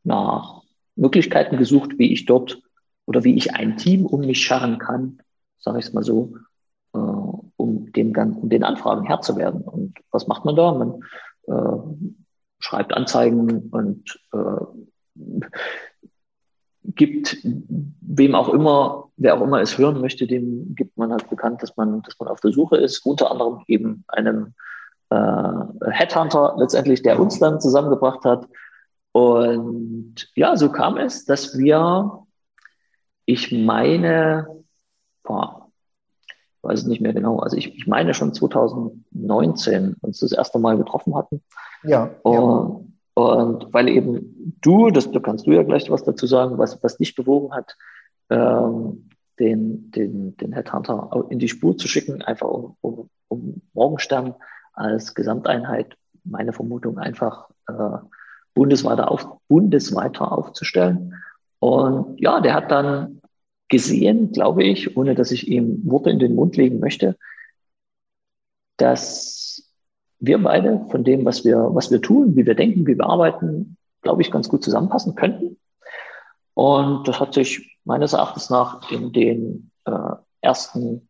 nach 0.02 0.59
Möglichkeiten 1.00 1.56
gesucht, 1.56 1.98
wie 1.98 2.12
ich 2.12 2.26
dort 2.26 2.62
oder 3.06 3.24
wie 3.24 3.34
ich 3.34 3.54
ein 3.54 3.76
Team 3.76 4.06
um 4.06 4.20
mich 4.20 4.44
scharren 4.44 4.78
kann, 4.78 5.18
sage 5.58 5.78
ich 5.78 5.86
es 5.86 5.92
mal 5.92 6.04
so, 6.04 6.34
äh, 6.94 6.98
um, 6.98 7.92
dem, 7.92 8.12
um 8.40 8.48
den 8.48 8.62
Anfragen 8.62 9.06
Herr 9.06 9.20
zu 9.20 9.36
werden. 9.36 9.62
Und 9.62 9.94
was 10.10 10.26
macht 10.26 10.44
man 10.44 10.56
da? 10.56 10.72
Man 10.72 11.00
äh, 11.46 12.14
schreibt 12.58 12.94
Anzeigen 12.94 13.70
und 13.70 14.20
äh, 14.32 14.64
gibt 16.84 17.38
wem 17.42 18.34
auch 18.34 18.48
immer, 18.48 19.10
wer 19.16 19.36
auch 19.36 19.42
immer 19.42 19.60
es 19.60 19.78
hören 19.78 20.00
möchte, 20.00 20.26
dem 20.26 20.74
gibt 20.74 20.96
man 20.96 21.12
halt 21.12 21.28
bekannt, 21.30 21.62
dass 21.62 21.76
man, 21.76 22.02
dass 22.02 22.18
man 22.18 22.28
auf 22.28 22.40
der 22.40 22.52
Suche 22.52 22.76
ist, 22.76 23.04
unter 23.04 23.30
anderem 23.30 23.62
eben 23.66 24.04
einem 24.08 24.54
äh, 25.10 25.90
Headhunter 25.90 26.56
letztendlich, 26.58 27.02
der 27.02 27.18
uns 27.20 27.38
dann 27.38 27.60
zusammengebracht 27.60 28.24
hat. 28.24 28.46
Und 29.12 30.30
ja, 30.34 30.56
so 30.56 30.70
kam 30.70 30.96
es, 30.96 31.24
dass 31.24 31.58
wir, 31.58 32.26
ich 33.26 33.52
meine, 33.52 34.46
boah, 35.22 35.68
ich 36.28 36.62
weiß 36.62 36.80
es 36.80 36.86
nicht 36.86 37.00
mehr 37.00 37.12
genau, 37.12 37.38
also 37.38 37.56
ich, 37.56 37.74
ich 37.74 37.86
meine 37.86 38.14
schon 38.14 38.34
2019 38.34 39.96
uns 40.00 40.20
das 40.20 40.32
erste 40.32 40.58
Mal 40.58 40.76
getroffen 40.76 41.16
hatten. 41.16 41.42
Ja. 41.82 42.14
Und, 42.22 42.92
ja. 43.16 43.22
und 43.24 43.72
weil 43.72 43.88
eben 43.88 44.54
du, 44.60 44.90
das, 44.90 45.10
da 45.10 45.20
kannst 45.20 45.46
du 45.46 45.52
ja 45.52 45.62
gleich 45.62 45.90
was 45.90 46.04
dazu 46.04 46.26
sagen, 46.26 46.58
was, 46.58 46.82
was 46.82 46.98
dich 46.98 47.14
bewogen 47.14 47.52
hat, 47.54 47.76
ähm, 48.28 49.08
den, 49.38 49.90
den, 49.90 50.36
den 50.36 50.52
Headhunter 50.52 51.26
in 51.30 51.38
die 51.38 51.48
Spur 51.48 51.76
zu 51.76 51.88
schicken, 51.88 52.22
einfach 52.22 52.48
um, 52.48 52.76
um, 52.82 53.10
um 53.28 53.62
Morgenstern 53.72 54.34
als 54.74 55.14
Gesamteinheit, 55.14 55.96
meine 56.24 56.52
Vermutung, 56.52 56.98
einfach 56.98 57.48
äh, 57.66 57.98
bundesweiter, 58.54 59.10
auf, 59.10 59.26
bundesweiter 59.48 60.32
aufzustellen. 60.32 61.14
Und 61.58 62.20
ja, 62.20 62.40
der 62.40 62.54
hat 62.54 62.70
dann 62.70 63.20
gesehen, 63.68 64.32
glaube 64.32 64.64
ich, 64.64 64.96
ohne 64.96 65.14
dass 65.14 65.30
ich 65.30 65.48
ihm 65.48 65.80
Worte 65.84 66.10
in 66.10 66.18
den 66.18 66.34
Mund 66.34 66.56
legen 66.56 66.80
möchte, 66.80 67.16
dass 68.76 69.70
wir 70.18 70.42
beide 70.42 70.86
von 70.90 71.04
dem, 71.04 71.24
was 71.24 71.44
wir, 71.44 71.68
was 71.72 71.90
wir 71.90 72.02
tun, 72.02 72.36
wie 72.36 72.46
wir 72.46 72.54
denken, 72.54 72.86
wie 72.86 72.96
wir 72.96 73.06
arbeiten, 73.06 73.76
glaube 74.02 74.22
ich, 74.22 74.30
ganz 74.30 74.48
gut 74.48 74.64
zusammenpassen 74.64 75.14
könnten. 75.14 75.58
Und 76.54 77.06
das 77.08 77.20
hat 77.20 77.34
sich 77.34 77.78
meines 77.84 78.12
Erachtens 78.12 78.50
nach 78.50 78.90
in 78.90 79.12
den 79.12 79.70
äh, 79.84 80.14
ersten 80.40 81.08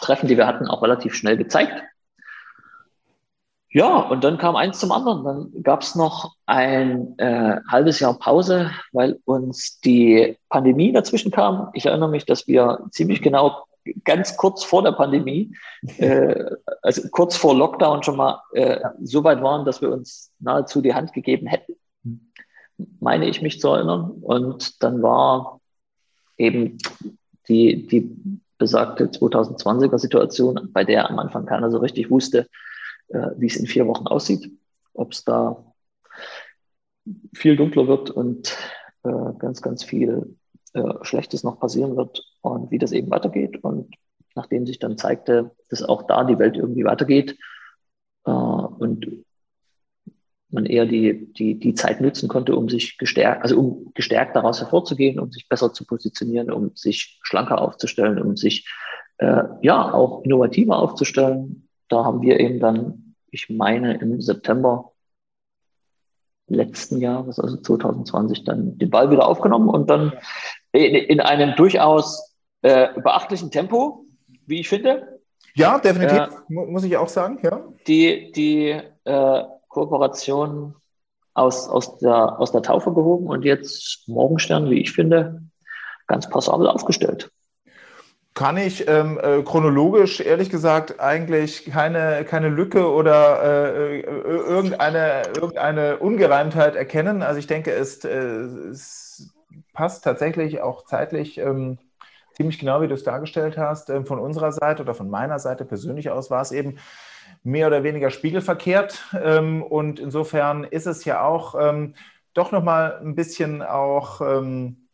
Treffen, 0.00 0.28
die 0.28 0.36
wir 0.36 0.46
hatten, 0.46 0.66
auch 0.66 0.82
relativ 0.82 1.14
schnell 1.14 1.36
gezeigt. 1.36 1.82
Ja, 3.72 3.98
und 4.00 4.24
dann 4.24 4.36
kam 4.36 4.56
eins 4.56 4.80
zum 4.80 4.90
anderen. 4.90 5.24
Dann 5.24 5.62
gab 5.62 5.82
es 5.82 5.94
noch 5.94 6.34
ein 6.46 7.16
äh, 7.18 7.60
halbes 7.68 8.00
Jahr 8.00 8.18
Pause, 8.18 8.72
weil 8.92 9.20
uns 9.24 9.78
die 9.80 10.36
Pandemie 10.48 10.92
dazwischen 10.92 11.30
kam. 11.30 11.70
Ich 11.74 11.86
erinnere 11.86 12.08
mich, 12.08 12.26
dass 12.26 12.48
wir 12.48 12.80
ziemlich 12.90 13.22
genau 13.22 13.64
ganz 14.04 14.36
kurz 14.36 14.64
vor 14.64 14.82
der 14.82 14.92
Pandemie, 14.92 15.54
äh, 15.98 16.50
also 16.82 17.08
kurz 17.10 17.36
vor 17.36 17.54
Lockdown 17.54 18.02
schon 18.02 18.16
mal 18.16 18.42
äh, 18.54 18.80
so 19.02 19.22
weit 19.22 19.40
waren, 19.40 19.64
dass 19.64 19.80
wir 19.80 19.92
uns 19.92 20.32
nahezu 20.40 20.82
die 20.82 20.94
Hand 20.94 21.12
gegeben 21.12 21.46
hätten, 21.46 21.74
meine 22.98 23.26
ich 23.28 23.40
mich 23.40 23.60
zu 23.60 23.68
erinnern. 23.68 24.10
Und 24.22 24.82
dann 24.82 25.00
war 25.00 25.60
eben 26.36 26.78
die, 27.46 27.86
die 27.86 28.16
besagte 28.58 29.06
2020er 29.06 29.98
Situation, 29.98 30.70
bei 30.72 30.82
der 30.82 31.08
am 31.08 31.20
Anfang 31.20 31.46
keiner 31.46 31.70
so 31.70 31.78
richtig 31.78 32.10
wusste, 32.10 32.48
wie 33.10 33.46
es 33.46 33.56
in 33.56 33.66
vier 33.66 33.86
Wochen 33.86 34.06
aussieht, 34.06 34.50
ob 34.94 35.12
es 35.12 35.24
da 35.24 35.64
viel 37.34 37.56
dunkler 37.56 37.88
wird 37.88 38.10
und 38.10 38.56
äh, 39.02 39.32
ganz, 39.38 39.62
ganz 39.62 39.84
viel 39.84 40.36
äh, 40.74 40.94
Schlechtes 41.02 41.42
noch 41.42 41.58
passieren 41.58 41.96
wird 41.96 42.22
und 42.42 42.70
wie 42.70 42.78
das 42.78 42.92
eben 42.92 43.10
weitergeht. 43.10 43.62
Und 43.62 43.94
nachdem 44.34 44.66
sich 44.66 44.78
dann 44.78 44.98
zeigte, 44.98 45.50
dass 45.68 45.82
auch 45.82 46.02
da 46.06 46.24
die 46.24 46.38
Welt 46.38 46.56
irgendwie 46.56 46.84
weitergeht 46.84 47.36
äh, 48.26 48.30
und 48.30 49.24
man 50.52 50.66
eher 50.66 50.84
die, 50.84 51.32
die, 51.32 51.58
die 51.58 51.74
Zeit 51.74 52.00
nutzen 52.00 52.28
konnte, 52.28 52.56
um 52.56 52.68
sich 52.68 52.98
gestärkt, 52.98 53.42
also 53.42 53.58
um 53.58 53.92
gestärkt 53.94 54.34
daraus 54.34 54.60
hervorzugehen, 54.60 55.20
um 55.20 55.30
sich 55.30 55.48
besser 55.48 55.72
zu 55.72 55.86
positionieren, 55.86 56.50
um 56.50 56.74
sich 56.74 57.20
schlanker 57.22 57.60
aufzustellen, 57.60 58.20
um 58.20 58.36
sich 58.36 58.68
äh, 59.18 59.44
ja 59.62 59.92
auch 59.92 60.24
innovativer 60.24 60.78
aufzustellen, 60.78 61.68
da 61.90 62.04
haben 62.04 62.22
wir 62.22 62.40
eben 62.40 62.60
dann, 62.60 63.14
ich 63.30 63.50
meine, 63.50 63.98
im 63.98 64.20
September 64.20 64.92
letzten 66.46 67.00
Jahres, 67.00 67.38
also 67.38 67.56
2020, 67.56 68.44
dann 68.44 68.78
den 68.78 68.90
Ball 68.90 69.10
wieder 69.10 69.26
aufgenommen 69.26 69.68
und 69.68 69.88
dann 69.88 70.12
in, 70.72 70.94
in 70.94 71.20
einem 71.20 71.54
durchaus 71.56 72.34
äh, 72.62 72.88
beachtlichen 73.00 73.50
Tempo, 73.50 74.06
wie 74.46 74.60
ich 74.60 74.68
finde. 74.68 75.20
Ja, 75.54 75.78
definitiv, 75.78 76.18
äh, 76.18 76.32
muss 76.48 76.84
ich 76.84 76.96
auch 76.96 77.08
sagen, 77.08 77.38
ja. 77.42 77.62
Die, 77.86 78.32
die 78.32 78.80
äh, 79.04 79.44
Kooperation 79.68 80.74
aus, 81.34 81.68
aus, 81.68 81.98
der, 81.98 82.40
aus 82.40 82.52
der 82.52 82.62
Taufe 82.62 82.92
gehoben 82.92 83.28
und 83.28 83.44
jetzt 83.44 84.08
Morgenstern, 84.08 84.70
wie 84.70 84.80
ich 84.80 84.92
finde, 84.92 85.42
ganz 86.06 86.28
passabel 86.28 86.66
aufgestellt 86.66 87.30
kann 88.40 88.56
ich 88.56 88.88
ähm, 88.88 89.20
äh, 89.22 89.42
chronologisch 89.42 90.18
ehrlich 90.20 90.48
gesagt 90.48 90.98
eigentlich 90.98 91.66
keine, 91.66 92.24
keine 92.24 92.48
Lücke 92.48 92.90
oder 92.90 93.42
äh, 93.42 94.00
äh, 94.00 94.02
irgendeine, 94.02 95.24
irgendeine 95.36 95.98
Ungereimtheit 95.98 96.74
erkennen. 96.74 97.20
Also 97.20 97.38
ich 97.38 97.46
denke, 97.46 97.70
es, 97.70 98.02
äh, 98.02 98.08
es 98.08 99.34
passt 99.74 100.04
tatsächlich 100.04 100.62
auch 100.62 100.86
zeitlich 100.86 101.36
ähm, 101.36 101.76
ziemlich 102.32 102.58
genau, 102.58 102.80
wie 102.80 102.88
du 102.88 102.94
es 102.94 103.04
dargestellt 103.04 103.58
hast. 103.58 103.90
Ähm, 103.90 104.06
von 104.06 104.18
unserer 104.18 104.52
Seite 104.52 104.84
oder 104.84 104.94
von 104.94 105.10
meiner 105.10 105.38
Seite 105.38 105.66
persönlich 105.66 106.08
aus 106.08 106.30
war 106.30 106.40
es 106.40 106.50
eben 106.50 106.78
mehr 107.42 107.66
oder 107.66 107.82
weniger 107.82 108.08
spiegelverkehrt. 108.08 109.04
Ähm, 109.22 109.62
und 109.62 110.00
insofern 110.00 110.64
ist 110.64 110.86
es 110.86 111.04
ja 111.04 111.22
auch 111.22 111.54
ähm, 111.60 111.94
doch 112.32 112.52
nochmal 112.52 113.00
ein 113.02 113.14
bisschen 113.14 113.60
auch, 113.60 114.22
ähm, 114.22 114.88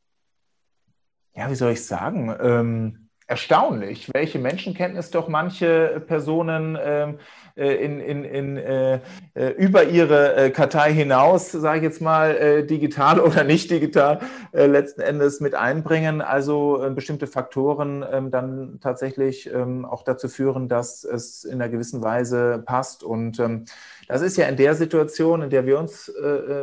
ja, 1.37 1.49
wie 1.49 1.55
soll 1.55 1.71
ich 1.71 1.87
sagen, 1.87 2.35
ähm, 2.41 3.06
erstaunlich, 3.27 4.09
welche 4.15 4.39
Menschenkenntnis 4.39 5.11
doch 5.11 5.29
manche 5.29 6.03
Personen 6.07 6.79
ähm, 6.81 7.19
äh, 7.57 7.75
in, 7.85 8.01
in, 8.01 8.25
in, 8.25 8.57
äh, 8.59 9.01
äh, 9.35 9.49
über 9.57 9.85
ihre 9.85 10.37
äh, 10.37 10.51
Kartei 10.51 10.93
hinaus, 10.93 11.51
sage 11.51 11.79
ich 11.79 11.85
jetzt 11.85 12.01
mal, 12.01 12.37
äh, 12.37 12.67
digital 12.67 13.19
oder 13.21 13.45
nicht 13.45 13.71
digital, 13.71 14.21
äh, 14.53 14.67
letzten 14.67 15.01
Endes 15.01 15.41
mit 15.41 15.55
einbringen. 15.55 16.21
Also 16.21 16.87
bestimmte 16.95 17.27
Faktoren 17.27 18.05
ähm, 18.11 18.31
dann 18.31 18.79
tatsächlich 18.81 19.53
ähm, 19.53 19.87
auch 19.87 20.05
dazu 20.05 20.29
führen, 20.29 20.69
dass 20.69 21.03
es 21.03 21.45
in 21.45 21.55
einer 21.55 21.69
gewissen 21.69 22.03
Weise 22.03 22.63
passt. 22.65 23.03
Und 23.03 23.41
ähm, 23.41 23.65
das 24.07 24.21
ist 24.21 24.37
ja 24.37 24.47
in 24.47 24.57
der 24.57 24.75
Situation, 24.75 25.43
in 25.43 25.51
der 25.51 25.67
wir 25.67 25.79
uns 25.79 26.13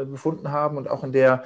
befunden 0.09 0.51
haben 0.51 0.77
und 0.77 0.89
auch 0.89 1.03
in 1.03 1.11
der, 1.11 1.43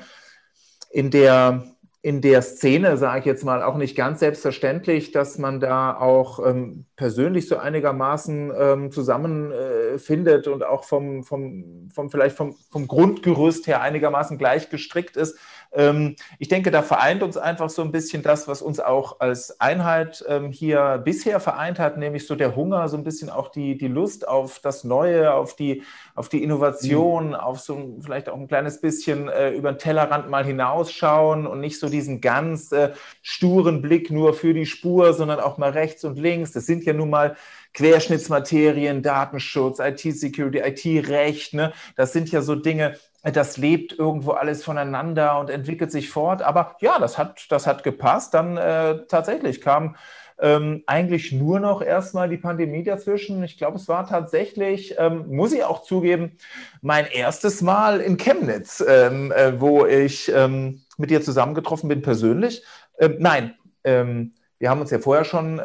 in 0.92 1.10
der 1.10 1.64
in 2.08 2.22
der 2.22 2.42
Szene, 2.42 2.96
sage 2.96 3.20
ich 3.20 3.26
jetzt 3.26 3.44
mal, 3.44 3.62
auch 3.62 3.76
nicht 3.76 3.98
ganz 3.98 4.22
selbstverständlich, 4.22 5.12
dass 5.12 5.38
man 5.38 5.60
da 5.60 5.94
auch 5.94 6.40
ähm, 6.40 6.86
persönlich 6.96 7.50
so 7.50 7.58
einigermaßen 7.58 8.54
ähm, 8.58 8.92
zusammenfindet 8.94 10.48
äh, 10.48 10.50
und 10.50 10.64
auch 10.64 10.86
vom, 10.86 11.26
vom, 11.26 11.90
vom 11.94 12.10
vielleicht 12.10 12.38
vom, 12.38 12.56
vom 12.72 12.88
Grundgerüst 12.88 13.68
her 13.68 13.82
einigermaßen 13.82 14.38
gleich 14.38 14.70
gestrickt 14.70 15.18
ist. 15.18 15.38
Ähm, 15.78 16.16
ich 16.40 16.48
denke, 16.48 16.72
da 16.72 16.82
vereint 16.82 17.22
uns 17.22 17.38
einfach 17.38 17.70
so 17.70 17.84
ein 17.84 17.92
bisschen 17.92 18.24
das, 18.24 18.48
was 18.48 18.64
uns 18.64 18.80
auch 18.80 19.20
als 19.20 19.62
Einheit 19.62 20.26
ähm, 20.28 20.52
hier 20.52 21.00
bisher 21.06 21.40
vereint 21.40 21.78
hat, 21.78 21.98
nämlich 21.98 22.26
so 22.26 22.36
der 22.36 22.56
Hunger, 22.56 22.90
so 22.90 22.98
ein 22.98 23.04
bisschen 23.04 23.30
auch 23.30 23.50
die, 23.50 23.78
die 23.78 23.88
Lust 23.88 24.28
auf 24.28 24.60
das 24.60 24.84
Neue, 24.84 25.32
auf 25.34 25.56
die, 25.56 25.84
auf 26.16 26.30
die 26.30 26.44
Innovation, 26.44 27.30
mhm. 27.30 27.36
auf 27.36 27.60
so 27.60 27.96
vielleicht 28.02 28.28
auch 28.28 28.38
ein 28.38 28.48
kleines 28.48 28.82
bisschen 28.82 29.30
äh, 29.30 29.52
über 29.52 29.72
den 29.72 29.78
Tellerrand 29.78 30.30
mal 30.30 30.44
hinausschauen 30.44 31.46
und 31.46 31.60
nicht 31.60 31.80
so 31.80 31.90
diesen 31.90 32.22
ganz 32.22 32.72
äh, 32.72 32.94
sturen 33.22 33.84
Blick 33.84 34.10
nur 34.10 34.34
für 34.34 34.56
die 34.56 34.66
Spur, 34.66 35.14
sondern 35.14 35.40
auch 35.40 35.60
mal 35.60 35.70
rechts 35.70 36.04
und 36.04 36.18
links. 36.18 36.54
Das 36.54 36.66
sind 36.66 36.86
ja 36.86 36.94
nun 36.94 37.12
mal 37.12 37.36
Querschnittsmaterien, 37.74 39.04
Datenschutz, 39.04 39.78
IT-Security, 39.78 40.58
IT-Recht. 40.58 41.54
Ne? 41.54 41.74
Das 41.96 42.12
sind 42.12 42.32
ja 42.32 42.42
so 42.42 42.56
Dinge, 42.56 42.98
das 43.24 43.58
lebt 43.58 43.98
irgendwo 43.98 44.32
alles 44.32 44.64
voneinander 44.64 45.40
und 45.40 45.50
entwickelt 45.50 45.92
sich 45.92 46.10
fort. 46.10 46.42
Aber 46.42 46.76
ja, 46.80 47.00
das 47.00 47.18
hat, 47.18 47.46
das 47.50 47.68
hat 47.68 47.84
gepasst. 47.84 48.34
Dann 48.34 48.58
äh, 48.58 49.06
tatsächlich 49.08 49.62
kam 49.62 49.96
ähm, 50.40 50.84
eigentlich 50.86 51.32
nur 51.32 51.60
noch 51.60 51.82
erstmal 51.82 52.30
die 52.30 52.38
Pandemie 52.38 52.84
dazwischen. 52.84 53.44
Ich 53.44 53.58
glaube, 53.58 53.78
es 53.78 53.88
war 53.88 54.08
tatsächlich, 54.08 54.96
ähm, 54.98 55.26
muss 55.28 55.52
ich 55.52 55.64
auch 55.64 55.82
zugeben, 55.84 56.38
mein 56.82 57.08
erstes 57.08 57.62
Mal 57.62 58.00
in 58.02 58.18
Chemnitz, 58.18 58.84
ähm, 58.88 59.32
äh, 59.32 59.60
wo 59.60 59.86
ich 59.86 60.32
ähm, 60.34 60.84
mit 60.98 61.10
dir 61.10 61.22
zusammengetroffen 61.22 61.90
bin 61.90 62.02
persönlich. 62.02 62.64
Ähm, 63.00 63.16
nein, 63.20 63.56
ähm, 63.84 64.34
wir 64.60 64.70
haben 64.70 64.82
uns 64.82 64.92
ja 64.92 65.00
vorher 65.00 65.24
schon, 65.24 65.60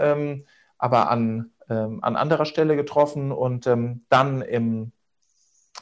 aber 0.76 1.10
an, 1.10 1.50
an 1.66 2.16
anderer 2.16 2.44
Stelle 2.44 2.76
getroffen 2.76 3.32
und 3.32 3.64
dann 3.64 4.42
im 4.42 4.92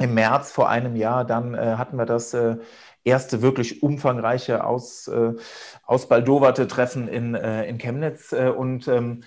im 0.01 0.15
März 0.15 0.51
vor 0.53 0.69
einem 0.69 0.97
Jahr, 0.97 1.25
dann 1.25 1.55
äh, 1.55 1.77
hatten 1.77 1.97
wir 1.97 2.07
das 2.07 2.35
äh, 2.35 2.57
erste 3.05 3.43
wirklich 3.43 3.83
umfangreiche, 3.83 4.65
aus, 4.65 5.09
äh, 5.09 5.33
ausbaldowerte 5.85 6.67
Treffen 6.67 7.09
in, 7.09 7.35
äh, 7.35 7.65
in 7.67 7.79
Chemnitz. 7.79 8.33
Äh, 8.33 8.49
und 8.51 8.89
ähm, 8.89 9.23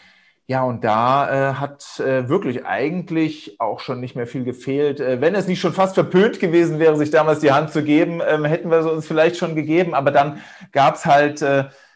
Ja, 0.46 0.64
und 0.64 0.84
da 0.84 1.52
äh, 1.52 1.54
hat 1.56 2.00
äh, 2.02 2.28
wirklich 2.28 2.66
eigentlich 2.66 3.56
auch 3.62 3.80
schon 3.80 4.02
nicht 4.02 4.16
mehr 4.16 4.28
viel 4.28 4.44
gefehlt. 4.44 5.00
Wenn 5.00 5.36
es 5.36 5.48
nicht 5.48 5.62
schon 5.62 5.74
fast 5.74 5.96
verpönt 5.96 6.40
gewesen 6.42 6.80
wäre, 6.80 6.98
sich 6.98 7.12
damals 7.12 7.40
die 7.40 7.52
Hand 7.54 7.72
zu 7.72 7.82
geben, 7.84 8.22
ähm, 8.28 8.44
hätten 8.46 8.70
wir 8.70 8.84
sie 8.84 8.92
uns 8.92 9.08
vielleicht 9.08 9.38
schon 9.38 9.56
gegeben. 9.56 9.94
Aber 9.96 10.12
dann 10.12 10.42
gab 10.74 10.96
es 10.96 11.06
halt 11.06 11.42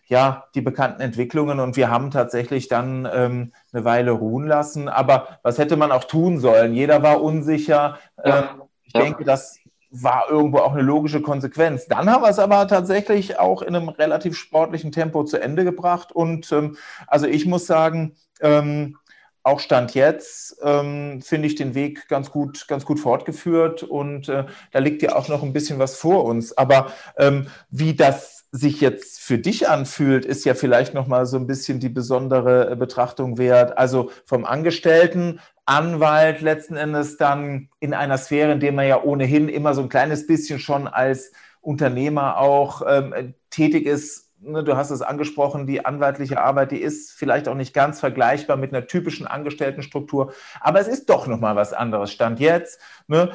ja 0.09 0.45
die 0.55 0.61
bekannten 0.61 1.01
Entwicklungen 1.01 1.59
und 1.59 1.75
wir 1.75 1.89
haben 1.89 2.11
tatsächlich 2.11 2.69
dann 2.69 3.07
ähm, 3.13 3.51
eine 3.73 3.84
Weile 3.84 4.11
ruhen 4.11 4.47
lassen. 4.47 4.88
Aber 4.88 5.39
was 5.43 5.57
hätte 5.57 5.75
man 5.75 5.91
auch 5.91 6.05
tun 6.05 6.39
sollen? 6.39 6.73
Jeder 6.73 7.03
war 7.03 7.21
unsicher. 7.21 7.97
Ja. 8.23 8.39
Ähm, 8.39 8.61
ich 8.88 8.94
ja. 8.94 9.02
denke, 9.02 9.24
das 9.24 9.60
war 9.90 10.30
irgendwo 10.30 10.60
auch 10.60 10.74
eine 10.74 10.82
logische 10.82 11.22
Konsequenz. 11.22 11.88
Dann 11.88 12.10
haben 12.10 12.24
wir 12.24 12.30
es 12.30 12.40
aber 12.40 12.68
tatsächlich 12.68 13.40
auch 13.40 13.62
in 13.62 13.76
einem 13.76 13.90
relativ 13.90 14.38
sportlichen 14.38 14.92
Tempo 14.92 15.24
zu 15.24 15.42
Ende 15.42 15.64
gebracht. 15.64 16.12
Und 16.12 16.52
ähm, 16.52 16.78
also 17.08 17.26
ich 17.26 17.46
muss 17.46 17.68
sagen, 17.68 18.16
ähm, 18.42 18.98
auch 19.44 19.62
Stand 19.62 19.94
jetzt 19.94 20.58
ähm, 20.62 21.22
finde 21.22 21.48
ich 21.48 21.56
den 21.56 21.74
Weg 21.74 22.10
ganz 22.10 22.32
gut, 22.32 22.68
ganz 22.68 22.84
gut 22.84 23.00
fortgeführt 23.00 23.82
und 23.82 24.28
äh, 24.28 24.44
da 24.72 24.80
liegt 24.80 25.02
ja 25.02 25.16
auch 25.16 25.30
noch 25.30 25.42
ein 25.42 25.54
bisschen 25.54 25.80
was 25.80 25.96
vor 25.96 26.26
uns. 26.26 26.58
Aber 26.58 26.92
ähm, 27.18 27.48
wie 27.70 27.96
das 27.96 28.46
sich 28.52 28.82
jetzt 28.82 29.22
für 29.22 29.38
dich 29.38 29.70
anfühlt, 29.70 30.26
ist 30.26 30.44
ja 30.44 30.54
vielleicht 30.54 30.94
noch 30.94 31.08
mal 31.08 31.26
so 31.26 31.38
ein 31.38 31.48
bisschen 31.48 31.80
die 31.80 31.90
besondere 31.90 32.72
äh, 32.72 32.76
Betrachtung 32.76 33.38
wert. 33.38 33.78
Also 33.78 34.12
vom 34.26 34.44
Angestellten 34.44 35.40
Anwalt 35.68 36.41
letzten 36.41 36.78
Endes 36.78 37.18
dann 37.18 37.70
in 37.80 37.93
einer 37.93 38.18
Sphäre, 38.18 38.53
in 38.53 38.59
der 38.59 38.72
man 38.72 38.88
ja 38.88 39.03
ohnehin 39.03 39.49
immer 39.49 39.74
so 39.74 39.82
ein 39.82 39.89
kleines 39.89 40.26
bisschen 40.26 40.59
schon 40.59 40.88
als 40.88 41.32
Unternehmer 41.61 42.38
auch 42.38 42.82
ähm, 42.88 43.34
tätig 43.49 43.86
ist, 43.86 44.28
ne, 44.39 44.63
du 44.63 44.78
hast 44.78 44.91
es 44.91 45.01
angesprochen, 45.01 45.68
die 45.68 45.86
anwaltliche 45.86 46.41
Arbeit, 46.41 46.72
die 46.72 46.82
ist 46.82 47.11
vielleicht 47.11 47.47
auch 47.47 47.55
nicht 47.55 47.74
ganz 47.74 47.99
vergleichbar 47.99 48.57
mit 48.57 48.74
einer 48.74 48.88
typischen 48.88 49.28
Angestelltenstruktur, 49.28 50.34
aber 50.61 50.80
es 50.80 50.88
ist 50.88 51.09
doch 51.09 51.28
nochmal 51.28 51.55
was 51.55 51.74
anderes. 51.74 52.11
Stand 52.11 52.39
jetzt, 52.39 52.80
ne, 53.07 53.32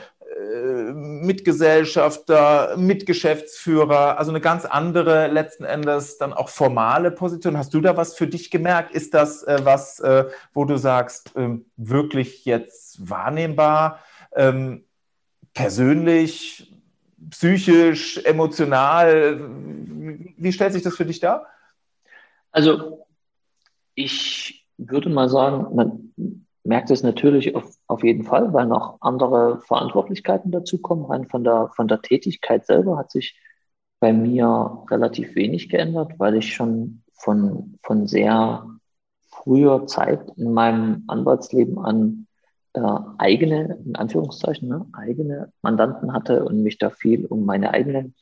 Mitgesellschafter, 0.95 2.76
Mitgeschäftsführer, 2.76 4.18
also 4.18 4.30
eine 4.30 4.41
ganz 4.41 4.64
andere 4.64 5.28
letzten 5.28 5.64
Endes 5.64 6.18
dann 6.18 6.33
auch 6.33 6.49
formale 6.49 7.11
Position. 7.11 7.57
Hast 7.57 7.74
du 7.74 7.80
da 7.80 7.97
was 7.97 8.14
für 8.16 8.26
dich 8.26 8.51
gemerkt? 8.51 8.95
Ist 8.95 9.14
das 9.14 9.43
äh, 9.43 9.61
was, 9.62 10.01
äh, 10.01 10.26
wo 10.53 10.64
du 10.64 10.76
sagst, 10.76 11.33
ähm, 11.37 11.66
wirklich 11.76 12.45
jetzt 12.45 13.09
wahrnehmbar? 13.09 14.01
Ähm, 14.35 14.85
persönlich, 15.55 16.72
psychisch, 17.30 18.18
emotional? 18.24 19.41
Wie 20.37 20.53
stellt 20.53 20.72
sich 20.72 20.83
das 20.83 20.97
für 20.97 21.07
dich 21.07 21.20
dar? 21.20 21.47
Also 22.51 23.07
ich 23.95 24.66
würde 24.76 25.09
mal 25.09 25.28
sagen, 25.28 25.74
man 25.74 26.12
merkt 26.65 26.91
es 26.91 27.03
natürlich 27.03 27.55
auf, 27.55 27.77
auf 27.87 28.05
jeden 28.05 28.25
Fall, 28.25 28.53
weil 28.53 28.67
noch 28.67 28.99
andere 29.01 29.61
Verantwortlichkeiten 29.63 30.51
dazukommen. 30.53 31.07
Rein 31.07 31.27
von 31.27 31.45
der, 31.45 31.71
von 31.75 31.89
der 31.89 32.03
Tätigkeit 32.03 32.67
selber 32.67 32.97
hat 32.97 33.11
sich 33.11 33.39
bei 34.01 34.13
mir 34.13 34.85
relativ 34.91 35.35
wenig 35.35 35.69
geändert, 35.69 36.13
weil 36.19 36.37
ich 36.37 36.55
schon 36.55 37.03
von, 37.15 37.79
von 37.83 38.07
sehr 38.07 38.67
früher 39.29 39.87
Zeit 39.87 40.33
in 40.37 40.53
meinem 40.53 41.05
Anwaltsleben 41.09 41.79
an 41.79 42.27
äh, 42.75 42.81
eigene, 43.19 43.79
in 43.85 43.97
Anführungszeichen, 43.97 44.69
ne, 44.69 44.87
eigene 44.93 45.53
Mandanten 45.63 46.13
hatte 46.13 46.45
und 46.45 46.63
mich 46.63 46.79
da 46.79 46.91
viel 46.91 47.27
um 47.27 47.45
meine 47.45 47.71
eigenen 47.71 48.15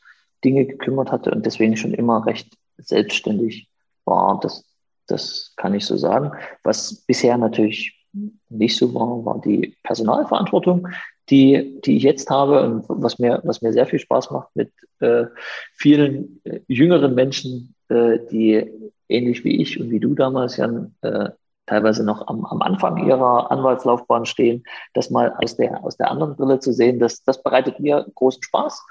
Dinge 0.45 0.67
gekümmert 0.67 1.13
hatte 1.13 1.31
und 1.31 1.45
deswegen 1.47 1.77
schon 1.77 1.95
immer 1.95 2.27
recht 2.27 2.57
selbstständig 2.79 3.71
war. 4.05 4.41
Das, 4.41 4.65
das 5.07 5.55
kann 5.57 5.75
ich 5.75 5.85
so 5.85 5.97
sagen. 5.97 6.33
Was 6.63 7.03
bisher 7.07 7.37
natürlich 7.37 8.00
nicht 8.49 8.77
so 8.77 8.93
war, 8.95 9.25
war 9.25 9.41
die 9.41 9.77
Personalverantwortung, 9.83 10.89
die, 11.29 11.81
die 11.85 11.97
ich 11.97 12.03
jetzt 12.03 12.29
habe 12.31 12.63
und 12.63 12.85
was 12.89 13.19
mir, 13.19 13.41
was 13.45 13.63
mir 13.63 13.73
sehr 13.73 13.87
viel 13.87 13.99
Spaß 13.99 14.31
macht 14.31 14.49
mit 14.55 14.73
äh, 15.01 15.27
vielen 15.75 16.41
äh, 16.45 16.61
jüngeren 16.67 17.15
Menschen, 17.15 17.75
äh, 17.89 18.19
die 18.31 18.71
ähnlich 19.09 19.45
wie 19.45 19.61
ich 19.61 19.81
und 19.81 19.91
wie 19.91 20.01
du 20.01 20.15
damals, 20.15 20.57
Jan, 20.57 20.95
äh, 21.03 21.31
teilweise 21.67 22.05
noch 22.05 22.27
am, 22.27 22.45
am 22.45 22.63
Anfang 22.63 23.07
ihrer 23.07 23.51
Anwaltslaufbahn 23.51 24.27
stehen, 24.27 24.65
das 24.93 25.11
mal 25.11 25.35
aus 25.41 25.57
der, 25.57 25.85
aus 25.85 25.97
der 25.97 26.11
anderen 26.11 26.35
Brille 26.35 26.59
zu 26.59 26.73
sehen, 26.73 26.99
das, 26.99 27.23
das 27.23 27.43
bereitet 27.43 27.79
mir 27.79 28.07
großen 28.15 28.43
Spaß. 28.43 28.85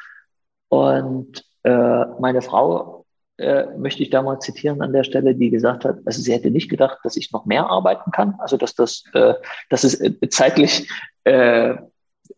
Und 0.69 1.43
äh, 1.63 2.05
meine 2.19 2.41
Frau 2.41 2.98
äh, 3.39 3.65
möchte 3.77 4.03
ich 4.03 4.09
da 4.09 4.21
mal 4.21 4.39
zitieren 4.39 4.81
an 4.81 4.93
der 4.93 5.03
Stelle, 5.03 5.35
die 5.35 5.49
gesagt 5.49 5.85
hat, 5.85 5.97
also 6.05 6.21
sie 6.21 6.33
hätte 6.33 6.51
nicht 6.51 6.69
gedacht, 6.69 6.99
dass 7.03 7.17
ich 7.17 7.31
noch 7.31 7.45
mehr 7.45 7.67
arbeiten 7.67 8.11
kann, 8.11 8.35
also 8.39 8.57
dass 8.57 8.75
das, 8.75 9.03
äh, 9.13 9.33
dass 9.69 9.83
es 9.83 9.99
äh, 9.99 10.13
zeitlich 10.29 10.89
äh, 11.23 11.75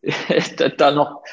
da 0.77 0.91
noch 0.91 1.23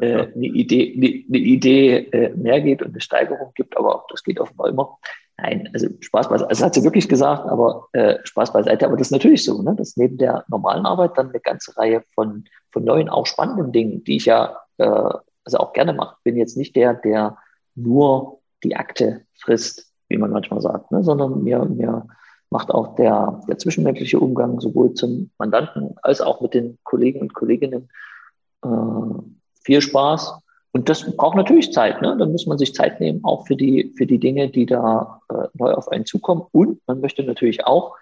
äh, 0.00 0.26
eine 0.26 0.46
Idee, 0.46 0.94
eine, 0.96 1.24
eine 1.28 1.38
Idee 1.38 1.96
äh, 1.96 2.34
mehr 2.34 2.60
geht 2.60 2.82
und 2.82 2.90
eine 2.90 3.00
Steigerung 3.00 3.52
gibt, 3.54 3.76
aber 3.76 3.96
auch 3.96 4.06
das 4.08 4.22
geht 4.22 4.40
offenbar 4.40 4.68
immer. 4.68 4.98
Nein, 5.40 5.70
also 5.72 5.86
Spaß 6.00 6.28
beiseite, 6.28 6.50
also 6.50 6.64
hat 6.64 6.74
sie 6.74 6.82
wirklich 6.82 7.08
gesagt, 7.08 7.46
aber 7.46 7.86
äh, 7.92 8.16
Spaß 8.24 8.52
beiseite, 8.52 8.86
aber 8.86 8.96
das 8.96 9.06
ist 9.06 9.12
natürlich 9.12 9.44
so, 9.44 9.62
ne? 9.62 9.74
dass 9.76 9.96
neben 9.96 10.18
der 10.18 10.44
normalen 10.48 10.84
Arbeit 10.84 11.12
dann 11.16 11.28
eine 11.28 11.38
ganze 11.38 11.76
Reihe 11.76 12.02
von, 12.14 12.44
von 12.72 12.84
neuen, 12.84 13.08
auch 13.08 13.24
spannenden 13.26 13.70
Dingen, 13.70 14.02
die 14.02 14.16
ich 14.16 14.24
ja 14.24 14.56
äh, 14.78 15.10
also 15.48 15.58
auch 15.58 15.72
gerne 15.72 15.92
mache. 15.92 16.16
Bin 16.24 16.36
jetzt 16.36 16.56
nicht 16.56 16.74
der, 16.76 16.94
der 16.94 17.38
nur 17.74 18.40
die 18.64 18.76
Akte 18.76 19.22
frisst, 19.34 19.92
wie 20.08 20.18
man 20.18 20.30
manchmal 20.30 20.60
sagt, 20.60 20.90
ne? 20.90 21.02
sondern 21.02 21.42
mir, 21.42 21.64
mir 21.64 22.06
macht 22.50 22.70
auch 22.70 22.94
der, 22.96 23.40
der 23.48 23.58
zwischenmenschliche 23.58 24.18
Umgang 24.18 24.60
sowohl 24.60 24.94
zum 24.94 25.30
Mandanten 25.38 25.96
als 26.02 26.20
auch 26.20 26.40
mit 26.40 26.54
den 26.54 26.78
Kollegen 26.82 27.20
und 27.20 27.34
Kolleginnen 27.34 27.88
äh, 28.64 28.68
viel 29.62 29.80
Spaß. 29.80 30.40
Und 30.72 30.88
das 30.88 31.16
braucht 31.16 31.36
natürlich 31.36 31.72
Zeit. 31.72 32.00
Ne? 32.02 32.16
Dann 32.18 32.32
muss 32.32 32.46
man 32.46 32.58
sich 32.58 32.74
Zeit 32.74 33.00
nehmen, 33.00 33.20
auch 33.24 33.46
für 33.46 33.56
die, 33.56 33.94
für 33.96 34.06
die 34.06 34.18
Dinge, 34.18 34.48
die 34.48 34.66
da 34.66 35.20
äh, 35.30 35.48
neu 35.54 35.72
auf 35.72 35.88
einen 35.88 36.06
zukommen. 36.06 36.42
Und 36.52 36.80
man 36.86 37.00
möchte 37.00 37.22
natürlich 37.24 37.66
auch 37.66 37.96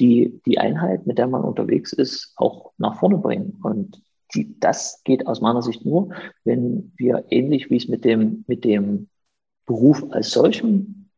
die, 0.00 0.40
die 0.46 0.58
Einheit, 0.58 1.06
mit 1.06 1.18
der 1.18 1.26
man 1.26 1.42
unterwegs 1.42 1.92
ist, 1.92 2.32
auch 2.36 2.72
nach 2.78 2.96
vorne 2.98 3.18
bringen. 3.18 3.60
Und 3.62 4.02
die, 4.34 4.58
das 4.58 5.02
geht 5.04 5.26
aus 5.26 5.40
meiner 5.40 5.62
Sicht 5.62 5.84
nur, 5.84 6.10
wenn 6.44 6.92
wir 6.96 7.24
ähnlich 7.30 7.70
wie 7.70 7.76
es 7.76 7.88
mit 7.88 8.04
dem, 8.04 8.44
mit 8.46 8.64
dem 8.64 9.08
Beruf 9.72 10.04
als 10.10 10.32
solchem 10.32 11.08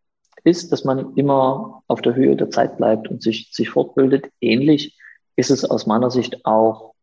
ist, 0.44 0.70
dass 0.70 0.84
man 0.84 1.16
immer 1.16 1.82
auf 1.88 2.02
der 2.02 2.14
Höhe 2.14 2.36
der 2.36 2.50
Zeit 2.50 2.76
bleibt 2.76 3.08
und 3.08 3.20
sich, 3.20 3.50
sich 3.52 3.70
fortbildet. 3.70 4.30
Ähnlich 4.40 4.96
ist 5.34 5.50
es 5.50 5.64
aus 5.64 5.86
meiner 5.86 6.10
Sicht 6.12 6.46
auch 6.46 6.94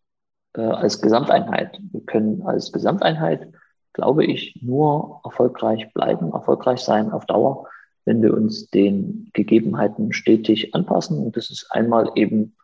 äh, 0.53 0.61
als 0.61 1.01
Gesamteinheit. 1.01 1.77
Wir 1.91 2.01
können 2.05 2.43
als 2.43 2.71
Gesamteinheit, 2.71 3.51
glaube 3.91 4.23
ich, 4.23 4.57
nur 4.61 5.19
erfolgreich 5.25 5.91
bleiben, 5.93 6.31
erfolgreich 6.31 6.79
sein 6.79 7.11
auf 7.11 7.25
Dauer, 7.25 7.67
wenn 8.05 8.21
wir 8.21 8.33
uns 8.33 8.67
den 8.67 9.29
Gegebenheiten 9.33 10.13
stetig 10.13 10.73
anpassen. 10.73 11.19
Und 11.19 11.35
das 11.35 11.49
ist 11.49 11.69
einmal 11.71 12.11
eben 12.15 12.55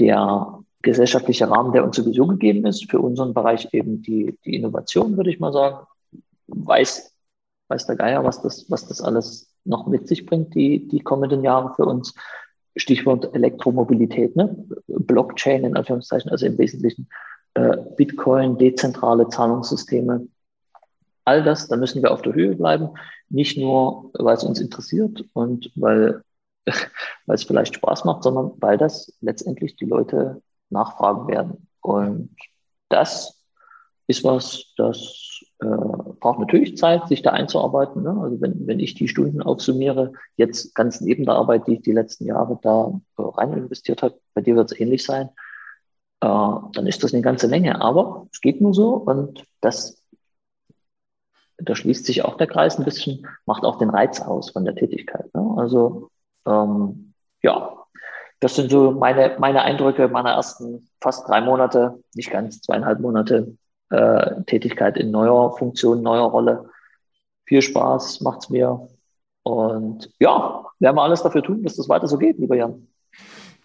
der 0.00 0.58
gesellschaftliche 0.82 1.48
Rahmen, 1.48 1.72
der 1.72 1.84
uns 1.84 1.94
sowieso 1.94 2.26
gegeben 2.26 2.66
ist. 2.66 2.90
Für 2.90 2.98
unseren 2.98 3.32
Bereich 3.32 3.68
eben 3.72 4.02
die, 4.02 4.36
die 4.44 4.56
Innovation, 4.56 5.16
würde 5.16 5.30
ich 5.30 5.38
mal 5.38 5.52
sagen. 5.52 5.86
Weiß, 6.48 7.14
weiß 7.68 7.86
der 7.86 7.96
Geier, 7.96 8.24
was 8.24 8.42
das, 8.42 8.70
was 8.70 8.86
das 8.86 9.00
alles 9.00 9.54
noch 9.64 9.86
mit 9.86 10.08
sich 10.08 10.26
bringt, 10.26 10.54
die, 10.54 10.88
die 10.88 11.00
kommenden 11.00 11.44
Jahre 11.44 11.74
für 11.74 11.84
uns. 11.84 12.14
Stichwort 12.76 13.34
Elektromobilität, 13.34 14.36
ne? 14.36 14.64
Blockchain 14.86 15.64
in 15.64 15.76
Anführungszeichen, 15.76 16.30
also 16.30 16.46
im 16.46 16.58
Wesentlichen 16.58 17.08
äh, 17.54 17.76
Bitcoin, 17.96 18.56
dezentrale 18.56 19.28
Zahlungssysteme. 19.28 20.28
All 21.24 21.42
das, 21.42 21.68
da 21.68 21.76
müssen 21.76 22.02
wir 22.02 22.12
auf 22.12 22.22
der 22.22 22.34
Höhe 22.34 22.54
bleiben. 22.54 22.90
Nicht 23.28 23.58
nur, 23.58 24.10
weil 24.14 24.36
es 24.36 24.44
uns 24.44 24.60
interessiert 24.60 25.24
und 25.34 25.70
weil, 25.74 26.22
weil 27.26 27.34
es 27.34 27.44
vielleicht 27.44 27.74
Spaß 27.74 28.04
macht, 28.04 28.22
sondern 28.22 28.52
weil 28.60 28.78
das 28.78 29.12
letztendlich 29.20 29.76
die 29.76 29.86
Leute 29.86 30.40
nachfragen 30.70 31.26
werden. 31.28 31.68
Und 31.80 32.34
das 32.88 33.42
ist 34.06 34.24
was, 34.24 34.72
das 34.76 35.27
äh, 35.60 35.66
braucht 36.20 36.38
natürlich 36.38 36.76
Zeit, 36.76 37.08
sich 37.08 37.22
da 37.22 37.30
einzuarbeiten. 37.30 38.02
Ne? 38.02 38.16
Also 38.20 38.40
wenn, 38.40 38.66
wenn 38.66 38.80
ich 38.80 38.94
die 38.94 39.08
Stunden 39.08 39.42
aufsummiere, 39.42 40.12
jetzt 40.36 40.74
ganz 40.74 41.00
neben 41.00 41.24
der 41.24 41.34
Arbeit, 41.34 41.66
die 41.66 41.74
ich 41.74 41.82
die 41.82 41.92
letzten 41.92 42.26
Jahre 42.26 42.58
da 42.62 42.92
äh, 43.18 43.22
rein 43.22 43.52
investiert 43.52 44.02
habe, 44.02 44.18
bei 44.34 44.40
dir 44.40 44.56
wird 44.56 44.70
es 44.70 44.78
ähnlich 44.78 45.04
sein, 45.04 45.30
äh, 46.20 46.26
dann 46.26 46.86
ist 46.86 47.02
das 47.02 47.12
eine 47.12 47.22
ganze 47.22 47.48
Menge. 47.48 47.80
Aber 47.80 48.28
es 48.32 48.40
geht 48.40 48.60
nur 48.60 48.72
so 48.72 48.94
und 48.94 49.44
das, 49.60 50.02
da 51.56 51.74
schließt 51.74 52.06
sich 52.06 52.24
auch 52.24 52.36
der 52.36 52.46
Kreis 52.46 52.78
ein 52.78 52.84
bisschen, 52.84 53.26
macht 53.44 53.64
auch 53.64 53.78
den 53.78 53.90
Reiz 53.90 54.20
aus 54.20 54.50
von 54.50 54.64
der 54.64 54.76
Tätigkeit. 54.76 55.32
Ne? 55.34 55.54
Also 55.56 56.10
ähm, 56.46 57.14
ja, 57.42 57.78
das 58.40 58.54
sind 58.54 58.70
so 58.70 58.92
meine, 58.92 59.36
meine 59.40 59.62
Eindrücke 59.62 60.06
meiner 60.06 60.30
ersten 60.30 60.88
fast 61.00 61.28
drei 61.28 61.40
Monate, 61.40 62.02
nicht 62.14 62.30
ganz 62.30 62.60
zweieinhalb 62.60 63.00
Monate 63.00 63.56
äh, 63.90 64.42
Tätigkeit 64.46 64.96
in 64.96 65.10
neuer 65.10 65.56
Funktion, 65.56 66.02
neuer 66.02 66.30
Rolle. 66.30 66.70
Viel 67.44 67.62
Spaß 67.62 68.20
macht's 68.20 68.50
mir. 68.50 68.88
Und 69.42 70.10
ja, 70.18 70.66
werden 70.78 70.96
wir 70.96 71.02
alles 71.02 71.22
dafür 71.22 71.42
tun, 71.42 71.62
dass 71.62 71.76
das 71.76 71.88
weiter 71.88 72.06
so 72.06 72.18
geht, 72.18 72.38
lieber 72.38 72.56
Jan. 72.56 72.86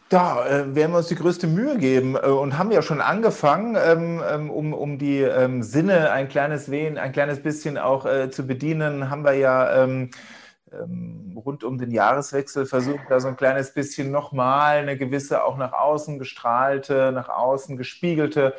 Da 0.09 0.45
äh, 0.45 0.75
werden 0.75 0.91
wir 0.91 0.99
uns 0.99 1.07
die 1.07 1.15
größte 1.15 1.47
Mühe 1.47 1.77
geben 1.77 2.15
äh, 2.15 2.27
und 2.27 2.57
haben 2.57 2.71
ja 2.71 2.81
schon 2.81 3.01
angefangen, 3.01 3.75
ähm, 3.75 4.21
ähm, 4.29 4.49
um, 4.51 4.73
um 4.73 4.97
die 4.99 5.21
ähm, 5.21 5.63
Sinne 5.63 6.11
ein 6.11 6.29
kleines 6.29 6.69
Wehen, 6.69 6.97
ein 6.97 7.11
kleines 7.11 7.41
bisschen 7.41 7.77
auch 7.77 8.05
äh, 8.05 8.29
zu 8.29 8.45
bedienen, 8.45 9.09
haben 9.09 9.23
wir 9.23 9.33
ja 9.33 9.83
ähm, 9.83 10.11
ähm, 10.71 11.41
rund 11.43 11.63
um 11.63 11.77
den 11.77 11.91
Jahreswechsel 11.91 12.65
versucht, 12.65 13.05
da 13.09 13.19
so 13.19 13.27
ein 13.27 13.35
kleines 13.35 13.73
bisschen 13.73 14.11
nochmal 14.11 14.77
eine 14.77 14.97
gewisse 14.97 15.43
auch 15.43 15.57
nach 15.57 15.73
außen 15.73 16.19
gestrahlte, 16.19 17.11
nach 17.11 17.29
außen 17.29 17.75
gespiegelte 17.75 18.53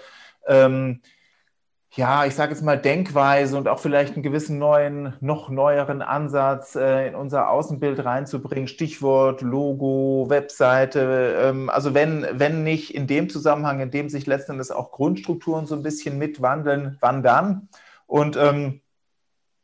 ähm, 0.47 1.01
ja, 1.97 2.25
ich 2.25 2.35
sage 2.35 2.53
jetzt 2.53 2.63
mal 2.63 2.79
Denkweise 2.79 3.57
und 3.57 3.69
auch 3.69 3.79
vielleicht 3.79 4.15
einen 4.15 4.25
gewissen 4.25 4.59
neuen, 4.59 5.15
noch 5.21 5.49
neueren 5.49 6.03
Ansatz 6.03 6.75
äh, 6.75 7.07
in 7.07 7.15
unser 7.15 7.51
Außenbild 7.51 8.05
reinzubringen. 8.05 8.67
Stichwort 8.67 9.43
Logo, 9.43 10.27
Webseite. 10.29 11.37
Ähm, 11.41 11.71
also 11.71 11.95
wenn, 11.95 12.27
wenn 12.33 12.65
nicht 12.65 12.95
in 12.95 13.07
dem 13.07 13.29
Zusammenhang, 13.29 13.79
in 13.79 13.93
dem 13.93 14.09
sich 14.09 14.27
letzten 14.27 14.53
Endes 14.53 14.73
auch 14.73 14.91
Grundstrukturen 14.91 15.67
so 15.67 15.77
ein 15.77 15.85
bisschen 15.85 16.19
mitwandeln, 16.19 16.99
wann 17.01 17.23
dann? 17.23 17.69
Und 18.07 18.37
ähm, 18.37 18.81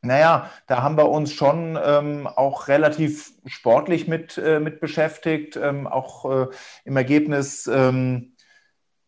naja, 0.03 0.51
da 0.69 0.83
haben 0.83 0.97
wir 0.97 1.09
uns 1.09 1.33
schon 1.33 1.77
ähm, 1.83 2.29
auch 2.29 2.69
relativ 2.69 3.33
sportlich 3.45 4.07
mit, 4.07 4.39
äh, 4.39 4.61
mit 4.61 4.81
beschäftigt, 4.81 5.57
ähm, 5.57 5.89
auch 5.89 6.31
äh, 6.31 6.47
im 6.85 6.97
Ergebnis 6.97 7.67
ähm, 7.67 8.35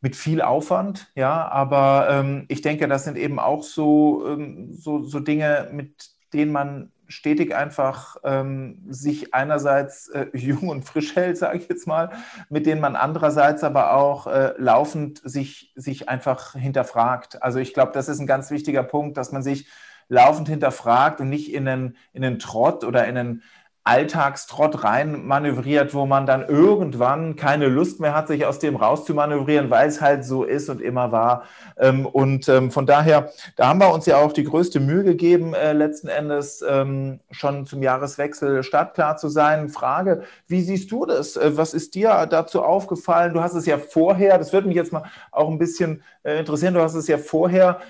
mit 0.03 0.17
viel 0.17 0.43
Aufwand, 0.43 1.11
ja, 1.15 1.49
aber 1.49 2.09
ähm, 2.11 2.45
ich 2.49 2.61
denke, 2.61 2.89
das 2.89 3.05
sind 3.05 3.17
eben 3.17 3.39
auch 3.39 3.63
so, 3.63 4.27
ähm, 4.27 4.75
so, 4.75 5.05
so 5.05 5.21
Dinge, 5.21 5.71
mit 5.73 6.11
denen 6.35 6.51
man 6.53 6.91
stetig 7.07 7.55
einfach 7.55 8.17
ähm, 8.25 8.83
sich 8.89 9.33
einerseits 9.33 10.09
äh, 10.09 10.27
jung 10.37 10.69
und 10.69 10.83
frisch 10.85 11.15
hält, 11.15 11.39
sage 11.39 11.59
ich 11.59 11.69
jetzt 11.69 11.87
mal, 11.87 12.11
mit 12.49 12.67
denen 12.67 12.81
man 12.81 12.97
andererseits 12.97 13.63
aber 13.63 13.95
auch 13.95 14.27
äh, 14.27 14.55
laufend 14.57 15.21
sich, 15.25 15.73
sich 15.77 16.09
einfach 16.09 16.55
hinterfragt. 16.55 17.43
Also 17.43 17.61
ich 17.61 17.73
glaube, 17.73 17.93
das 17.93 18.09
ist 18.09 18.19
ein 18.19 18.27
ganz 18.27 18.51
wichtiger 18.51 18.83
Punkt, 18.83 19.17
dass 19.17 19.31
man 19.31 19.43
sich 19.43 19.69
laufend 20.09 20.49
hinterfragt 20.49 21.21
und 21.21 21.29
nicht 21.29 21.55
in 21.55 21.69
einen, 21.69 21.97
in 22.13 22.25
einen 22.25 22.39
Trott 22.41 22.83
oder 22.83 23.07
in 23.07 23.17
einen 23.17 23.43
Alltagstrott 23.85 24.85
rein 24.85 25.27
manövriert, 25.27 25.93
wo 25.93 26.07
man 26.07 26.25
dann 26.25 26.47
irgendwann 26.47 27.35
keine 27.35 27.67
Lust 27.67 27.99
mehr 27.99 28.15
hat, 28.15 28.29
sich 28.29 28.47
aus 28.47 28.61
dem 28.61 28.77
rauszumanövrieren, 28.77 29.71
weil 29.71 29.89
es 29.89 30.01
halt 30.01 30.25
so 30.25 30.45
ist 30.45 30.69
und 30.69 30.81
immer 30.81 31.11
war. 31.11 31.45
Ähm, 31.77 32.07
und 32.07 32.49
ähm, 32.49 32.71
von 32.71 32.87
daher, 32.87 33.33
da 33.57 33.69
haben 33.69 33.81
wir 33.81 33.93
uns 33.93 34.07
ja 34.07 34.19
auch 34.19 34.33
die 34.33 34.45
größte 34.45 34.79
Mühe 34.79 35.03
gegeben, 35.03 35.55
äh, 35.55 35.73
letzten 35.73 36.07
Endes 36.07 36.65
ähm, 36.69 37.19
schon 37.33 37.67
zum 37.67 37.83
Jahreswechsel 37.83 38.63
startklar 38.63 39.17
zu 39.17 39.29
sein. 39.29 39.69
Frage, 39.69 40.23
wie 40.47 40.63
siehst 40.63 40.93
du 40.93 41.05
das? 41.05 41.37
Äh, 41.37 41.57
was 41.57 41.75
ist 41.75 41.97
dir 41.97 42.27
dazu 42.31 42.63
aufgefallen? 42.63 43.35
Du 43.35 43.43
hast 43.43 43.55
es 43.55 43.67
ja 43.67 43.79
vorher, 43.79 44.39
das 44.39 44.53
würde 44.53 44.69
mich 44.69 44.77
jetzt 44.77 44.93
mal 44.93 45.05
auch 45.33 45.49
ein 45.49 45.59
bisschen 45.59 46.05
äh, 46.23 46.39
interessieren, 46.39 46.75
du 46.75 46.83
hast 46.83 46.95
es 46.95 47.09
ja 47.09 47.19
vorher 47.19 47.81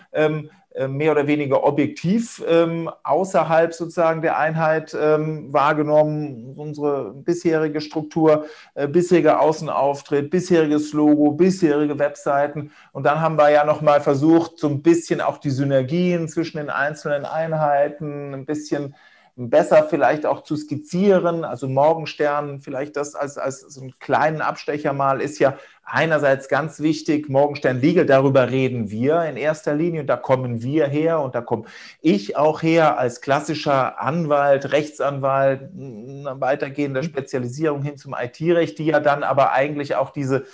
mehr 0.89 1.13
oder 1.13 1.27
weniger 1.27 1.65
objektiv 1.65 2.43
ähm, 2.49 2.91
außerhalb 3.03 3.75
sozusagen 3.75 4.23
der 4.23 4.39
Einheit 4.39 4.97
ähm, 4.99 5.53
wahrgenommen. 5.53 6.55
Unsere 6.57 7.13
bisherige 7.13 7.81
Struktur, 7.81 8.47
äh, 8.75 8.89
bisheriger 8.89 9.41
Außenauftritt, 9.41 10.31
bisheriges 10.31 10.93
Logo, 10.93 11.33
bisherige 11.33 11.99
Webseiten. 11.99 12.73
Und 12.93 13.05
dann 13.05 13.21
haben 13.21 13.37
wir 13.37 13.51
ja 13.51 13.65
nochmal 13.65 14.01
versucht, 14.01 14.59
so 14.59 14.69
ein 14.69 14.83
bisschen 14.83 15.21
auch 15.21 15.39
die 15.39 15.51
Synergien 15.51 16.29
zwischen 16.29 16.57
den 16.57 16.71
einzelnen 16.71 17.25
Einheiten 17.25 18.35
ein 18.35 18.47
bisschen 18.47 18.95
besser 19.37 19.85
vielleicht 19.89 20.27
auch 20.27 20.43
zu 20.43 20.57
skizzieren. 20.57 21.45
Also 21.45 21.69
Morgenstern, 21.69 22.61
vielleicht 22.61 22.97
das 22.97 23.15
als, 23.15 23.39
als 23.39 23.61
so 23.61 23.81
einen 23.81 23.99
kleinen 23.99 24.41
Abstecher 24.41 24.93
mal, 24.93 25.21
ist 25.21 25.39
ja 25.39 25.57
einerseits 25.85 26.49
ganz 26.49 26.81
wichtig, 26.81 27.29
Morgenstern 27.29 27.81
Legal, 27.81 28.07
darüber 28.07 28.51
reden 28.51 28.91
wir 28.91 29.23
in 29.25 29.37
erster 29.37 29.75
Linie 29.75 30.03
und 30.03 30.07
da 30.07 30.17
kommen 30.17 30.63
wir 30.63 30.87
her 30.87 31.21
und 31.21 31.35
da 31.35 31.41
komme 31.41 31.65
ich 32.01 32.37
auch 32.37 32.63
her 32.63 32.99
als 32.99 33.21
klassischer 33.21 34.01
Anwalt, 34.01 34.73
Rechtsanwalt, 34.73 35.71
weitergehender 35.75 37.03
Spezialisierung 37.03 37.83
hin 37.83 37.97
zum 37.97 38.15
IT-Recht, 38.19 38.79
die 38.79 38.87
ja 38.87 39.01
dann 39.01 39.23
aber 39.23 39.53
eigentlich 39.53 39.97
auch 39.97 40.11
diese 40.11 40.47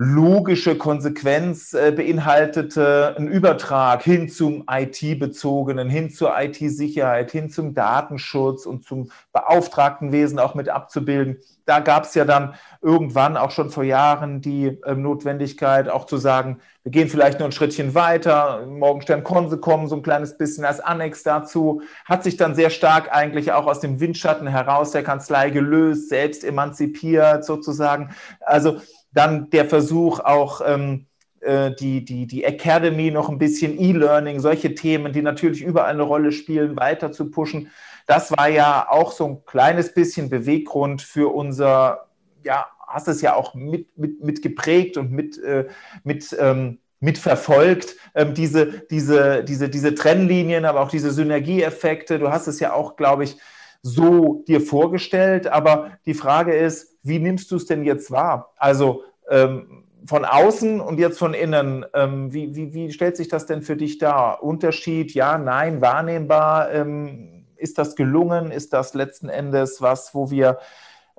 logische 0.00 0.78
Konsequenz 0.78 1.74
äh, 1.74 1.90
beinhaltete 1.90 3.16
einen 3.16 3.26
Übertrag 3.26 4.04
hin 4.04 4.28
zum 4.28 4.64
IT-bezogenen, 4.70 5.90
hin 5.90 6.10
zur 6.10 6.40
IT-Sicherheit, 6.40 7.32
hin 7.32 7.50
zum 7.50 7.74
Datenschutz 7.74 8.64
und 8.64 8.84
zum 8.84 9.10
Beauftragtenwesen 9.32 10.38
auch 10.38 10.54
mit 10.54 10.68
abzubilden. 10.68 11.38
Da 11.68 11.80
gab 11.80 12.04
es 12.04 12.14
ja 12.14 12.24
dann 12.24 12.54
irgendwann 12.80 13.36
auch 13.36 13.50
schon 13.50 13.68
vor 13.68 13.84
Jahren 13.84 14.40
die 14.40 14.78
äh, 14.86 14.94
Notwendigkeit, 14.94 15.90
auch 15.90 16.06
zu 16.06 16.16
sagen, 16.16 16.60
wir 16.82 16.90
gehen 16.90 17.10
vielleicht 17.10 17.40
noch 17.40 17.46
ein 17.46 17.52
Schrittchen 17.52 17.94
weiter, 17.94 18.64
Morgenstern 18.66 19.22
kommen 19.22 19.50
so 19.50 19.96
ein 19.96 20.02
kleines 20.02 20.38
bisschen 20.38 20.64
als 20.64 20.80
Annex 20.80 21.24
dazu, 21.24 21.82
hat 22.06 22.24
sich 22.24 22.38
dann 22.38 22.54
sehr 22.54 22.70
stark 22.70 23.14
eigentlich 23.14 23.52
auch 23.52 23.66
aus 23.66 23.80
dem 23.80 24.00
Windschatten 24.00 24.46
heraus 24.46 24.92
der 24.92 25.02
Kanzlei 25.02 25.50
gelöst, 25.50 26.08
selbst 26.08 26.42
emanzipiert 26.42 27.44
sozusagen. 27.44 28.14
Also 28.40 28.80
dann 29.12 29.50
der 29.50 29.66
Versuch 29.66 30.20
auch 30.20 30.62
ähm, 30.64 31.04
äh, 31.40 31.72
die, 31.78 32.02
die, 32.02 32.26
die 32.26 32.44
Academy 32.44 33.10
noch 33.10 33.28
ein 33.28 33.36
bisschen 33.36 33.78
E-Learning, 33.78 34.40
solche 34.40 34.74
Themen, 34.74 35.12
die 35.12 35.20
natürlich 35.20 35.62
überall 35.62 35.92
eine 35.92 36.02
Rolle 36.02 36.32
spielen, 36.32 36.76
weiter 36.78 37.12
zu 37.12 37.30
pushen. 37.30 37.70
Das 38.08 38.32
war 38.32 38.48
ja 38.48 38.86
auch 38.88 39.12
so 39.12 39.26
ein 39.26 39.44
kleines 39.44 39.92
bisschen 39.92 40.30
Beweggrund 40.30 41.02
für 41.02 41.28
unser, 41.34 42.08
ja, 42.42 42.66
hast 42.86 43.06
es 43.06 43.20
ja 43.20 43.34
auch 43.34 43.54
mit, 43.54 43.98
mit, 43.98 44.24
mit 44.24 44.40
geprägt 44.40 44.96
und 44.96 45.12
mit, 45.12 45.36
äh, 45.42 45.66
mit, 46.04 46.34
ähm, 46.40 46.78
mitverfolgt, 47.00 47.96
ähm, 48.14 48.32
diese, 48.32 48.80
diese, 48.90 49.44
diese, 49.44 49.68
diese 49.68 49.94
Trennlinien, 49.94 50.64
aber 50.64 50.80
auch 50.80 50.88
diese 50.88 51.10
Synergieeffekte. 51.10 52.18
Du 52.18 52.30
hast 52.30 52.46
es 52.46 52.60
ja 52.60 52.72
auch, 52.72 52.96
glaube 52.96 53.24
ich, 53.24 53.36
so 53.82 54.42
dir 54.48 54.62
vorgestellt. 54.62 55.46
Aber 55.46 55.92
die 56.06 56.14
Frage 56.14 56.54
ist, 56.54 56.96
wie 57.02 57.18
nimmst 57.18 57.50
du 57.50 57.56
es 57.56 57.66
denn 57.66 57.84
jetzt 57.84 58.10
wahr? 58.10 58.54
Also 58.56 59.04
ähm, 59.28 59.84
von 60.06 60.24
außen 60.24 60.80
und 60.80 60.98
jetzt 60.98 61.18
von 61.18 61.34
innen, 61.34 61.84
ähm, 61.92 62.32
wie, 62.32 62.56
wie, 62.56 62.72
wie, 62.72 62.90
stellt 62.90 63.18
sich 63.18 63.28
das 63.28 63.44
denn 63.44 63.60
für 63.60 63.76
dich 63.76 63.98
dar? 63.98 64.42
Unterschied, 64.42 65.12
ja, 65.12 65.36
nein, 65.36 65.82
wahrnehmbar? 65.82 66.72
Ähm, 66.72 67.37
ist 67.58 67.78
das 67.78 67.96
gelungen? 67.96 68.50
Ist 68.50 68.72
das 68.72 68.94
letzten 68.94 69.28
Endes 69.28 69.82
was, 69.82 70.14
wo 70.14 70.30
wir 70.30 70.58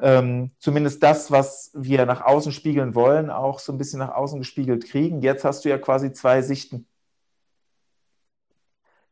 ähm, 0.02 0.52
zumindest 0.60 1.04
das, 1.04 1.32
was 1.32 1.72
wir 1.74 2.06
nach 2.06 2.22
außen 2.22 2.52
spiegeln 2.52 2.96
wollen, 2.96 3.30
auch 3.30 3.60
so 3.60 3.72
ein 3.72 3.78
bisschen 3.78 4.00
nach 4.00 4.16
außen 4.16 4.40
gespiegelt 4.40 4.86
kriegen? 4.86 5.22
Jetzt 5.22 5.44
hast 5.44 5.66
du 5.66 5.70
ja 5.70 5.78
quasi 5.78 6.14
zwei 6.14 6.42
Sichten. 6.42 6.88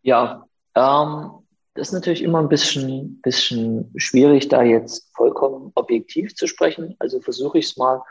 Ja, 0.01 0.47
ähm, 0.75 1.31
das 1.73 1.89
ist 1.89 1.93
natürlich 1.93 2.23
immer 2.23 2.39
ein 2.39 2.49
bisschen, 2.49 3.21
bisschen 3.21 3.91
schwierig, 3.97 4.47
da 4.47 4.63
jetzt 4.63 5.13
vollkommen 5.15 5.71
objektiv 5.75 6.35
zu 6.35 6.47
sprechen. 6.47 6.95
Also 6.99 7.19
versuche 7.21 7.59
ich 7.59 7.65
es 7.65 7.77
mal 7.77 8.01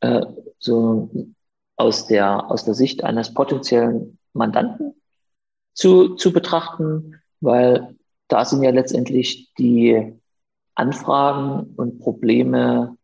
äh, 0.00 0.20
so 0.58 1.08
aus 1.76 2.06
der, 2.06 2.50
aus 2.50 2.64
der 2.64 2.74
Sicht 2.74 3.04
eines 3.04 3.32
potenziellen 3.32 4.18
Mandanten 4.32 5.00
zu, 5.72 6.14
zu 6.16 6.32
betrachten, 6.32 7.22
weil 7.40 7.95
da 8.28 8.44
sind 8.44 8.62
ja 8.62 8.70
letztendlich 8.70 9.52
die 9.58 10.14
Anfragen 10.74 11.74
und 11.76 12.00
Probleme 12.00 12.96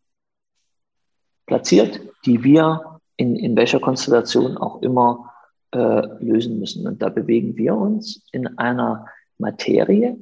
platziert, 1.46 2.00
die 2.26 2.44
wir 2.44 3.00
in, 3.16 3.36
in 3.36 3.56
welcher 3.56 3.80
Konstellation 3.80 4.56
auch 4.56 4.82
immer 4.82 5.32
äh, 5.72 6.06
lösen 6.22 6.58
müssen. 6.58 6.86
Und 6.86 7.02
da 7.02 7.08
bewegen 7.08 7.56
wir 7.56 7.74
uns 7.74 8.26
in 8.32 8.58
einer 8.58 9.06
Materie, 9.38 10.18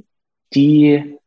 die 0.54 1.18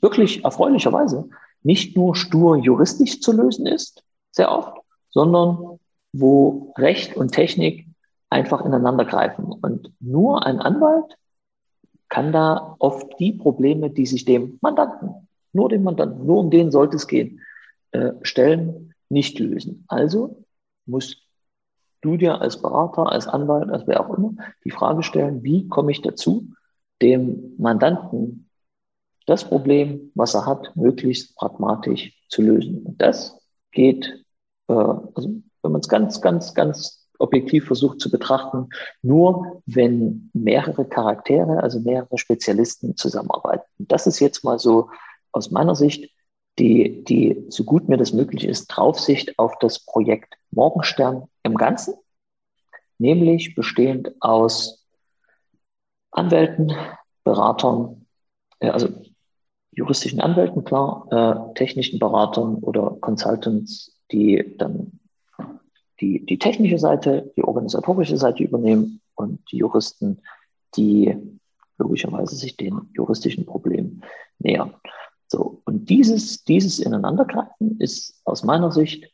wirklich 0.00 0.44
erfreulicherweise 0.44 1.28
nicht 1.62 1.96
nur 1.96 2.14
stur 2.14 2.56
juristisch 2.56 3.20
zu 3.20 3.32
lösen 3.32 3.66
ist, 3.66 4.04
sehr 4.30 4.52
oft, 4.52 4.76
sondern 5.10 5.78
wo 6.12 6.72
Recht 6.78 7.16
und 7.16 7.32
Technik 7.32 7.86
einfach 8.30 8.64
ineinander 8.64 9.04
greifen. 9.04 9.44
Und 9.46 9.92
nur 10.00 10.46
ein 10.46 10.60
Anwalt 10.60 11.16
kann 12.08 12.32
da 12.32 12.76
oft 12.78 13.18
die 13.18 13.32
Probleme, 13.32 13.90
die 13.90 14.06
sich 14.06 14.24
dem 14.24 14.58
Mandanten, 14.60 15.28
nur 15.52 15.68
dem 15.68 15.82
Mandanten, 15.82 16.26
nur 16.26 16.38
um 16.38 16.50
den 16.50 16.70
sollte 16.70 16.96
es 16.96 17.06
gehen, 17.06 17.40
äh, 17.92 18.12
stellen, 18.22 18.94
nicht 19.08 19.38
lösen. 19.38 19.84
Also 19.88 20.44
musst 20.84 21.22
du 22.00 22.16
dir 22.16 22.40
als 22.40 22.60
Berater, 22.60 23.10
als 23.10 23.26
Anwalt, 23.26 23.70
als 23.70 23.86
wer 23.86 24.00
auch 24.00 24.16
immer, 24.16 24.34
die 24.64 24.70
Frage 24.70 25.02
stellen, 25.02 25.42
wie 25.42 25.68
komme 25.68 25.92
ich 25.92 26.02
dazu, 26.02 26.48
dem 27.02 27.54
Mandanten 27.58 28.48
das 29.26 29.44
Problem, 29.44 30.12
was 30.14 30.34
er 30.34 30.46
hat, 30.46 30.74
möglichst 30.76 31.36
pragmatisch 31.36 32.12
zu 32.28 32.42
lösen. 32.42 32.82
Und 32.84 33.02
das 33.02 33.38
geht, 33.72 34.24
äh, 34.68 34.72
also 34.72 35.42
wenn 35.62 35.72
man 35.72 35.80
es 35.80 35.88
ganz, 35.88 36.20
ganz, 36.20 36.54
ganz 36.54 37.05
objektiv 37.18 37.66
versucht 37.66 38.00
zu 38.00 38.10
betrachten, 38.10 38.68
nur 39.02 39.62
wenn 39.66 40.30
mehrere 40.32 40.84
Charaktere, 40.84 41.62
also 41.62 41.80
mehrere 41.80 42.18
Spezialisten 42.18 42.96
zusammenarbeiten. 42.96 43.64
Das 43.78 44.06
ist 44.06 44.20
jetzt 44.20 44.44
mal 44.44 44.58
so 44.58 44.90
aus 45.32 45.50
meiner 45.50 45.74
Sicht 45.74 46.10
die, 46.58 47.04
die, 47.04 47.44
so 47.48 47.64
gut 47.64 47.88
mir 47.88 47.96
das 47.96 48.12
möglich 48.12 48.46
ist, 48.46 48.68
Draufsicht 48.68 49.38
auf 49.38 49.58
das 49.58 49.78
Projekt 49.84 50.34
Morgenstern 50.50 51.24
im 51.42 51.56
Ganzen, 51.56 51.94
nämlich 52.98 53.54
bestehend 53.54 54.12
aus 54.20 54.86
Anwälten, 56.10 56.72
Beratern, 57.24 58.06
also 58.60 58.88
juristischen 59.72 60.20
Anwälten, 60.20 60.64
klar, 60.64 61.06
äh, 61.10 61.54
technischen 61.54 61.98
Beratern 61.98 62.56
oder 62.56 62.96
Consultants, 63.00 63.98
die 64.10 64.54
dann 64.56 64.98
die, 66.00 66.24
die 66.24 66.38
technische 66.38 66.78
Seite, 66.78 67.32
die 67.36 67.44
organisatorische 67.44 68.16
Seite 68.16 68.42
übernehmen 68.42 69.00
und 69.14 69.40
die 69.50 69.58
Juristen, 69.58 70.18
die 70.76 71.16
logischerweise 71.78 72.36
sich 72.36 72.56
den 72.56 72.90
juristischen 72.94 73.46
Problemen 73.46 74.02
nähern. 74.38 74.74
So, 75.28 75.60
und 75.64 75.90
dieses, 75.90 76.44
dieses 76.44 76.78
Ineinandergreifen 76.78 77.80
ist 77.80 78.20
aus 78.24 78.44
meiner 78.44 78.70
Sicht 78.70 79.10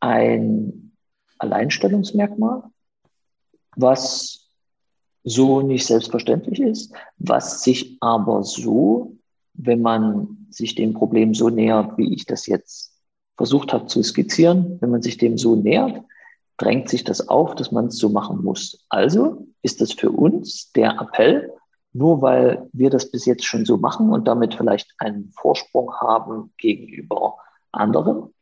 ein 0.00 0.92
Alleinstellungsmerkmal, 1.38 2.64
was 3.76 4.50
so 5.22 5.62
nicht 5.62 5.86
selbstverständlich 5.86 6.60
ist, 6.60 6.94
was 7.18 7.62
sich 7.62 7.96
aber 8.00 8.42
so, 8.42 9.16
wenn 9.54 9.80
man 9.80 10.46
sich 10.50 10.74
dem 10.74 10.92
Problem 10.92 11.34
so 11.34 11.48
nähert, 11.48 11.96
wie 11.96 12.12
ich 12.14 12.26
das 12.26 12.46
jetzt 12.46 12.92
versucht 13.36 13.72
habe 13.72 13.86
zu 13.86 14.02
skizzieren, 14.02 14.78
wenn 14.80 14.90
man 14.90 15.02
sich 15.02 15.16
dem 15.16 15.38
so 15.38 15.56
nähert, 15.56 16.04
drängt 16.56 16.88
sich 16.88 17.04
das 17.04 17.28
auf, 17.28 17.54
dass 17.54 17.72
man 17.72 17.86
es 17.86 17.98
so 17.98 18.08
machen 18.08 18.42
muss. 18.42 18.84
Also 18.88 19.46
ist 19.62 19.80
das 19.80 19.92
für 19.92 20.10
uns 20.10 20.72
der 20.72 21.00
Appell, 21.00 21.52
nur 21.92 22.22
weil 22.22 22.68
wir 22.72 22.90
das 22.90 23.10
bis 23.10 23.24
jetzt 23.24 23.44
schon 23.44 23.64
so 23.64 23.76
machen 23.76 24.10
und 24.10 24.26
damit 24.26 24.54
vielleicht 24.54 24.92
einen 24.98 25.32
Vorsprung 25.32 25.92
haben 25.94 26.52
gegenüber 26.58 27.36
anderen, 27.72 28.34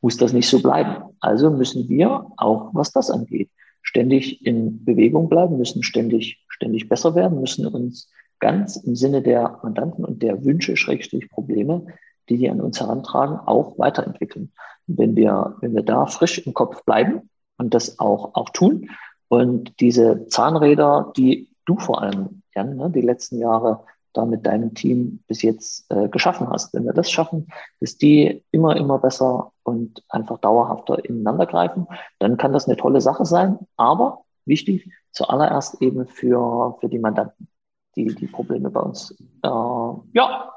muss 0.00 0.16
das 0.16 0.32
nicht 0.32 0.48
so 0.48 0.60
bleiben. 0.60 1.04
Also 1.20 1.50
müssen 1.50 1.88
wir 1.88 2.26
auch, 2.36 2.70
was 2.72 2.92
das 2.92 3.10
angeht, 3.10 3.50
ständig 3.82 4.44
in 4.44 4.84
Bewegung 4.84 5.28
bleiben, 5.28 5.58
müssen 5.58 5.82
ständig, 5.82 6.44
ständig 6.48 6.88
besser 6.88 7.14
werden, 7.14 7.40
müssen 7.40 7.66
uns 7.66 8.10
ganz 8.38 8.76
im 8.76 8.94
Sinne 8.94 9.22
der 9.22 9.58
Mandanten 9.62 10.04
und 10.04 10.22
der 10.22 10.44
Wünsche, 10.44 10.76
Schrägstrich 10.76 11.28
Probleme, 11.30 11.86
die 12.28 12.38
die 12.38 12.50
an 12.50 12.60
uns 12.60 12.80
herantragen, 12.80 13.38
auch 13.38 13.78
weiterentwickeln. 13.78 14.52
Wenn 14.88 15.14
wir, 15.14 15.56
wenn 15.60 15.74
wir 15.74 15.82
da 15.82 16.06
frisch 16.06 16.38
im 16.38 16.54
Kopf 16.54 16.84
bleiben 16.84 17.30
und 17.58 17.74
das 17.74 17.98
auch, 17.98 18.34
auch 18.34 18.50
tun 18.50 18.90
und 19.28 19.80
diese 19.80 20.26
Zahnräder, 20.26 21.12
die 21.16 21.48
du 21.66 21.76
vor 21.76 22.02
allem, 22.02 22.42
Jan, 22.54 22.76
ne, 22.76 22.90
die 22.90 23.02
letzten 23.02 23.38
Jahre 23.38 23.84
da 24.14 24.24
mit 24.24 24.46
deinem 24.46 24.74
Team 24.74 25.22
bis 25.28 25.42
jetzt 25.42 25.90
äh, 25.90 26.08
geschaffen 26.08 26.48
hast. 26.48 26.72
Wenn 26.74 26.84
wir 26.84 26.94
das 26.94 27.10
schaffen, 27.10 27.48
dass 27.80 27.98
die 27.98 28.42
immer, 28.50 28.76
immer 28.76 28.98
besser 28.98 29.52
und 29.62 30.02
einfach 30.08 30.38
dauerhafter 30.38 31.04
ineinander 31.04 31.46
greifen, 31.46 31.86
dann 32.18 32.38
kann 32.38 32.52
das 32.52 32.66
eine 32.66 32.76
tolle 32.76 33.00
Sache 33.00 33.26
sein. 33.26 33.58
Aber 33.76 34.24
wichtig, 34.46 34.90
zuallererst 35.12 35.82
eben 35.82 36.06
für, 36.06 36.76
für 36.80 36.88
die 36.88 36.98
Mandanten, 36.98 37.48
die 37.96 38.06
die 38.14 38.26
Probleme 38.26 38.70
bei 38.70 38.80
uns, 38.80 39.10
äh, 39.42 39.48
ja, 39.48 40.52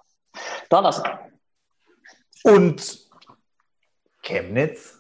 da 0.70 0.80
lassen. 0.80 1.04
Und 2.44 3.11
Chemnitz? 4.22 5.00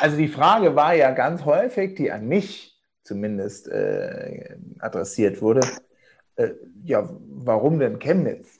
Also 0.00 0.16
die 0.16 0.28
Frage 0.28 0.74
war 0.74 0.94
ja 0.94 1.12
ganz 1.12 1.44
häufig, 1.44 1.94
die 1.94 2.10
an 2.10 2.26
mich 2.26 2.74
zumindest 3.04 3.68
äh, 3.68 4.56
adressiert 4.80 5.40
wurde, 5.40 5.60
äh, 6.36 6.50
ja, 6.84 7.08
warum 7.28 7.78
denn 7.78 7.98
Chemnitz? 7.98 8.58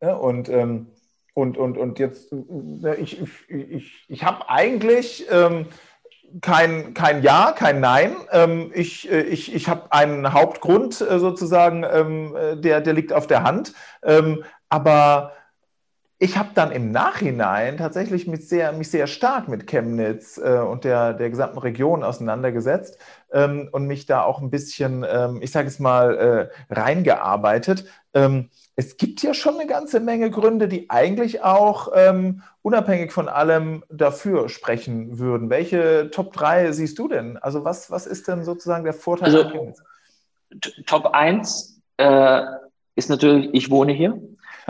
Ja, 0.00 0.14
und, 0.14 0.48
ähm, 0.48 0.86
und, 1.34 1.58
und, 1.58 1.76
und 1.76 1.98
jetzt, 1.98 2.32
äh, 2.32 2.94
ich, 2.94 3.20
ich, 3.48 4.04
ich, 4.08 4.24
habe 4.24 4.48
eigentlich 4.48 5.26
ähm, 5.30 5.66
kein, 6.40 6.94
kein 6.94 7.22
Ja, 7.22 7.52
kein 7.52 7.80
Nein. 7.80 8.16
Ähm, 8.30 8.70
ich 8.74 9.10
äh, 9.10 9.22
ich, 9.22 9.54
ich 9.54 9.68
habe 9.68 9.92
einen 9.92 10.32
Hauptgrund 10.32 11.00
äh, 11.00 11.18
sozusagen, 11.18 11.84
ähm, 11.84 12.36
äh, 12.36 12.56
der, 12.56 12.80
der 12.80 12.94
liegt 12.94 13.12
auf 13.12 13.26
der 13.26 13.42
Hand. 13.42 13.74
Ähm, 14.02 14.44
aber 14.68 15.32
ich 16.22 16.36
habe 16.36 16.50
dann 16.54 16.70
im 16.70 16.92
Nachhinein 16.92 17.78
tatsächlich 17.78 18.26
mich 18.26 18.46
sehr, 18.46 18.72
mich 18.72 18.90
sehr 18.90 19.06
stark 19.06 19.48
mit 19.48 19.66
Chemnitz 19.66 20.36
äh, 20.36 20.58
und 20.58 20.84
der, 20.84 21.14
der 21.14 21.30
gesamten 21.30 21.56
Region 21.56 22.04
auseinandergesetzt 22.04 22.98
ähm, 23.32 23.70
und 23.72 23.86
mich 23.86 24.04
da 24.04 24.22
auch 24.22 24.42
ein 24.42 24.50
bisschen, 24.50 25.02
ähm, 25.10 25.40
ich 25.40 25.50
sage 25.50 25.68
es 25.68 25.78
mal, 25.78 26.50
äh, 26.70 26.74
reingearbeitet. 26.74 27.86
Ähm, 28.12 28.50
es 28.76 28.98
gibt 28.98 29.22
ja 29.22 29.32
schon 29.32 29.54
eine 29.54 29.66
ganze 29.66 29.98
Menge 29.98 30.30
Gründe, 30.30 30.68
die 30.68 30.90
eigentlich 30.90 31.42
auch 31.42 31.90
ähm, 31.94 32.42
unabhängig 32.60 33.12
von 33.12 33.30
allem 33.30 33.82
dafür 33.88 34.50
sprechen 34.50 35.18
würden. 35.18 35.48
Welche 35.48 36.10
Top 36.10 36.34
3 36.34 36.72
siehst 36.72 36.98
du 36.98 37.08
denn? 37.08 37.38
Also 37.38 37.64
was, 37.64 37.90
was 37.90 38.06
ist 38.06 38.28
denn 38.28 38.44
sozusagen 38.44 38.84
der 38.84 38.92
Vorteil 38.92 39.34
also, 39.34 39.50
Chemnitz? 39.50 39.82
Top 40.84 41.06
1 41.14 41.80
äh, 41.96 42.42
ist 42.94 43.08
natürlich, 43.08 43.48
ich 43.54 43.70
wohne 43.70 43.94
hier. 43.94 44.20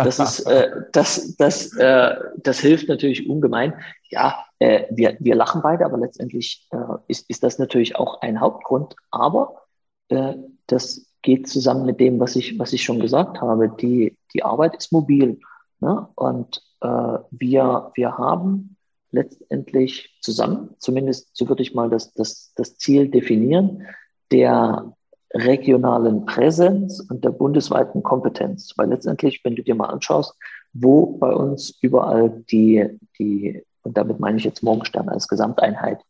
Das 0.05 0.19
ist, 0.19 0.41
äh, 0.47 0.71
das, 0.93 1.37
das, 1.37 1.75
äh, 1.77 2.15
das 2.39 2.61
hilft 2.61 2.89
natürlich 2.89 3.29
ungemein. 3.29 3.75
Ja, 4.09 4.45
äh, 4.59 4.85
wir, 4.91 5.17
wir 5.21 5.35
lachen 5.35 5.63
beide, 5.63 5.85
aber 5.85 5.99
letztendlich 5.99 6.67
äh, 6.71 6.77
ist, 7.09 7.29
ist 7.31 7.43
das 7.43 7.59
natürlich 7.59 7.97
auch 7.97 8.21
ein 8.21 8.41
Hauptgrund. 8.41 8.97
Aber 9.11 9.63
äh, 10.09 10.35
das 10.67 11.07
geht 11.23 11.49
zusammen 11.49 11.87
mit 11.87 12.01
dem, 12.01 12.21
was 12.21 12.37
ich, 12.37 12.59
was 12.59 12.73
ich 12.73 12.83
schon 12.83 13.01
gesagt 13.01 13.41
habe. 13.41 13.69
Die, 13.69 14.17
die 14.35 14.43
Arbeit 14.43 14.77
ist 14.77 14.93
mobil. 14.93 15.39
Ne? 15.81 16.09
Und 16.15 16.63
äh, 16.81 17.19
wir, 17.31 17.91
wir 17.95 18.19
haben 18.19 18.77
letztendlich 19.13 20.17
zusammen, 20.21 20.75
zumindest 20.79 21.37
so 21.37 21.49
würde 21.49 21.63
ich 21.63 21.75
mal 21.75 21.91
das, 21.91 22.13
das, 22.13 22.53
das 22.55 22.77
Ziel 22.77 23.09
definieren, 23.09 23.87
der 24.31 24.95
regionalen 25.35 26.27
Präsenz 26.27 27.01
und 27.09 27.25
der 27.25 27.31
bundesweiten 27.31 28.03
Kompetenz. 28.03 28.73
Weil 28.77 28.89
letztendlich, 28.89 29.41
wenn 29.45 29.57
du 29.57 29.63
dir 29.63 29.75
mal 29.75 29.87
anschaust, 29.87 30.35
wo 30.73 31.07
bei 31.07 31.33
uns 31.33 31.79
überall 31.81 32.31
die, 32.51 32.99
die 33.19 33.65
und 33.83 33.97
damit 33.97 34.21
meine 34.21 34.39
ich 34.39 34.45
jetzt 34.45 34.63
Morgenstern 34.63 35.09
als 35.09 35.29
Gesamteinheit, 35.29 36.01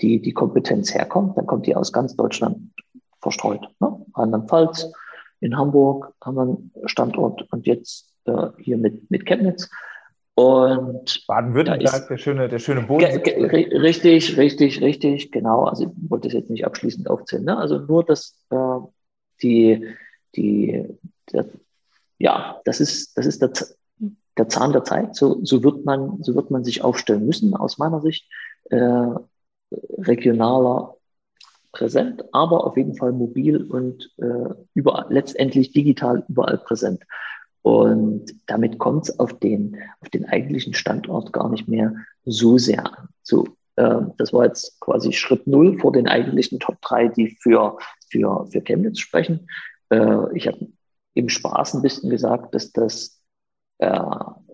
die, 0.00 0.20
die 0.20 0.32
Kompetenz 0.32 0.94
herkommt, 0.94 1.36
dann 1.36 1.46
kommt 1.46 1.66
die 1.66 1.76
aus 1.76 1.92
ganz 1.92 2.16
Deutschland 2.16 2.72
verstreut. 3.20 3.68
Ne? 3.80 4.04
Rheinland-Pfalz, 4.14 4.92
in 5.40 5.56
Hamburg 5.56 6.14
haben 6.22 6.36
wir 6.36 6.42
einen 6.42 6.72
Standort 6.86 7.46
und 7.52 7.66
jetzt 7.66 8.12
äh, 8.24 8.48
hier 8.58 8.76
mit, 8.76 9.10
mit 9.10 9.26
Chemnitz. 9.26 9.70
Und 10.40 11.26
Baden-Württemberg, 11.26 12.08
der 12.08 12.16
schöne, 12.16 12.48
der 12.48 12.58
schöne 12.58 12.82
Boden. 12.82 13.04
Richtig, 13.04 14.38
richtig, 14.38 14.80
richtig, 14.80 15.32
genau. 15.32 15.64
Also 15.64 15.84
ich 15.84 16.10
wollte 16.10 16.28
das 16.28 16.34
jetzt 16.34 16.50
nicht 16.50 16.64
abschließend 16.64 17.10
aufzählen. 17.10 17.44
Ne? 17.44 17.58
Also 17.58 17.78
nur, 17.78 18.04
dass 18.04 18.38
äh, 18.50 18.78
die, 19.42 19.86
die, 20.36 20.86
der, 21.32 21.46
ja, 22.18 22.60
das 22.64 22.80
ist, 22.80 23.18
das 23.18 23.26
ist 23.26 23.42
der, 23.42 23.50
der 24.38 24.48
Zahn 24.48 24.72
der 24.72 24.84
Zeit. 24.84 25.14
So, 25.14 25.44
so 25.44 25.62
wird 25.62 25.84
man, 25.84 26.22
so 26.22 26.34
wird 26.34 26.50
man 26.50 26.64
sich 26.64 26.82
aufstellen 26.82 27.26
müssen, 27.26 27.54
aus 27.54 27.76
meiner 27.76 28.00
Sicht. 28.00 28.26
Äh, 28.70 29.14
regionaler 29.98 30.96
präsent, 31.72 32.24
aber 32.32 32.66
auf 32.66 32.76
jeden 32.76 32.96
Fall 32.96 33.12
mobil 33.12 33.62
und 33.62 34.10
äh, 34.16 34.54
überall, 34.74 35.06
letztendlich 35.10 35.72
digital 35.72 36.24
überall 36.28 36.58
präsent. 36.58 37.04
Und 37.62 38.26
damit 38.46 38.78
kommt 38.78 39.08
es 39.08 39.18
auf 39.18 39.38
den, 39.38 39.76
auf 40.00 40.08
den 40.08 40.24
eigentlichen 40.26 40.74
Standort 40.74 41.32
gar 41.32 41.50
nicht 41.50 41.68
mehr 41.68 41.94
so 42.24 42.58
sehr 42.58 42.86
an. 42.86 43.08
So, 43.22 43.46
äh, 43.76 44.00
das 44.16 44.32
war 44.32 44.46
jetzt 44.46 44.80
quasi 44.80 45.12
Schritt 45.12 45.46
null 45.46 45.78
vor 45.78 45.92
den 45.92 46.08
eigentlichen 46.08 46.58
Top 46.58 46.80
3, 46.82 47.08
die 47.08 47.36
für, 47.40 47.78
für, 48.10 48.46
für 48.50 48.60
Chemnitz 48.62 48.98
sprechen. 48.98 49.48
Äh, 49.90 50.36
ich 50.36 50.46
habe 50.46 50.68
im 51.14 51.28
Spaß 51.28 51.74
ein 51.74 51.82
bisschen 51.82 52.08
gesagt, 52.08 52.54
dass 52.54 52.72
das 52.72 53.20
äh, 53.78 54.00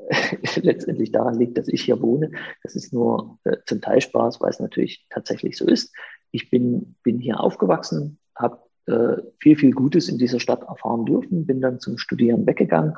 letztendlich 0.62 1.12
daran 1.12 1.38
liegt, 1.38 1.58
dass 1.58 1.68
ich 1.68 1.82
hier 1.82 2.00
wohne. 2.00 2.30
Das 2.62 2.74
ist 2.74 2.92
nur 2.92 3.38
äh, 3.44 3.56
zum 3.66 3.80
Teil 3.80 4.00
Spaß, 4.00 4.40
weil 4.40 4.50
es 4.50 4.60
natürlich 4.60 5.06
tatsächlich 5.10 5.56
so 5.56 5.66
ist. 5.66 5.94
Ich 6.30 6.50
bin, 6.50 6.96
bin 7.02 7.20
hier 7.20 7.40
aufgewachsen, 7.40 8.18
habe 8.34 8.60
äh, 8.86 9.16
viel, 9.38 9.56
viel 9.56 9.72
Gutes 9.72 10.08
in 10.08 10.18
dieser 10.18 10.40
Stadt 10.40 10.62
erfahren 10.62 11.04
dürfen, 11.04 11.46
bin 11.46 11.60
dann 11.60 11.80
zum 11.80 11.98
Studieren 11.98 12.46
weggegangen 12.46 12.94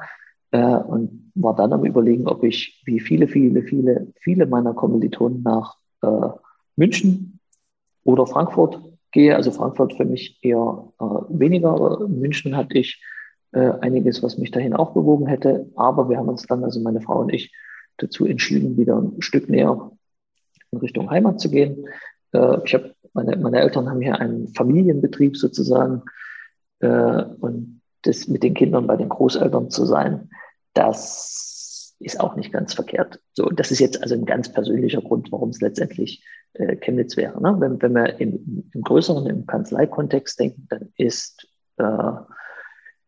äh, 0.51 0.77
und 0.77 1.31
war 1.35 1.55
dann 1.55 1.73
am 1.73 1.85
Überlegen, 1.85 2.27
ob 2.29 2.45
ich 2.45 2.83
wie 2.85 3.01
viele, 3.01 3.29
viele, 3.29 3.63
viele, 3.63 4.13
viele 4.21 4.47
meiner 4.47 4.75
Kommilitonen 4.75 5.43
nach 5.43 5.77
äh, 6.03 6.29
München 6.77 7.41
oder 8.05 8.27
Frankfurt 8.27 8.81
gehe. 9.13 9.35
Also 9.35 9.51
Frankfurt 9.51 9.95
für 9.95 10.05
mich 10.05 10.39
eher 10.43 10.93
äh, 11.01 11.05
weniger, 11.29 11.71
aber 11.71 12.09
München 12.09 12.57
hatte 12.57 12.79
ich 12.79 13.03
äh, 13.53 13.73
einiges, 13.81 14.23
was 14.23 14.39
mich 14.39 14.51
dahin 14.51 14.75
auch 14.75 14.93
bewogen 14.93 15.27
hätte. 15.27 15.71
Aber 15.77 16.09
wir 16.09 16.19
haben 16.19 16.29
uns 16.29 16.47
dann, 16.47 16.65
also 16.65 16.81
meine 16.81 17.01
Frau 17.01 17.21
und 17.21 17.33
ich, 17.33 17.53
dazu 17.97 18.27
entschieden, 18.27 18.77
wieder 18.77 18.97
ein 19.01 19.21
Stück 19.21 19.49
näher 19.49 19.91
in 20.71 20.79
Richtung 20.79 21.11
Heimat 21.11 21.41
zu 21.41 21.51
gehen. 21.51 21.87
Äh, 22.33 22.59
ich 22.65 22.75
habe 22.75 22.95
meine, 23.25 23.37
meine 23.37 23.61
Eltern 23.61 23.89
haben 23.89 24.01
hier 24.01 24.21
einen 24.21 24.49
Familienbetrieb 24.49 25.37
sozusagen 25.37 26.03
äh, 26.81 27.23
und 27.41 27.81
das 28.03 28.29
mit 28.29 28.43
den 28.43 28.55
Kindern 28.55 28.87
bei 28.87 28.97
den 28.97 29.09
Großeltern 29.09 29.71
zu 29.71 29.85
sein, 29.85 30.31
das 30.75 31.97
ist 31.99 32.21
auch 32.21 32.37
nicht 32.37 32.53
ganz 32.53 32.75
verkehrt. 32.75 33.21
So, 33.33 33.47
das 33.47 33.73
ist 33.73 33.81
jetzt 33.81 34.01
also 34.01 34.15
ein 34.15 34.25
ganz 34.25 34.53
persönlicher 34.53 35.03
Grund, 35.03 35.33
warum 35.33 35.49
es 35.51 35.61
letztendlich 35.61 36.25
äh, 36.53 36.77
Chemnitz 36.77 37.17
wäre. 37.17 37.43
Ne? 37.43 37.57
Wenn, 37.59 37.83
wenn 37.83 37.93
wir 37.93 38.21
im, 38.21 38.71
im 38.73 38.83
größeren, 38.83 39.27
im 39.27 39.47
Kanzleikontext 39.47 40.39
denken, 40.39 40.67
dann 40.71 40.93
ist 40.97 41.49
äh, 41.79 42.13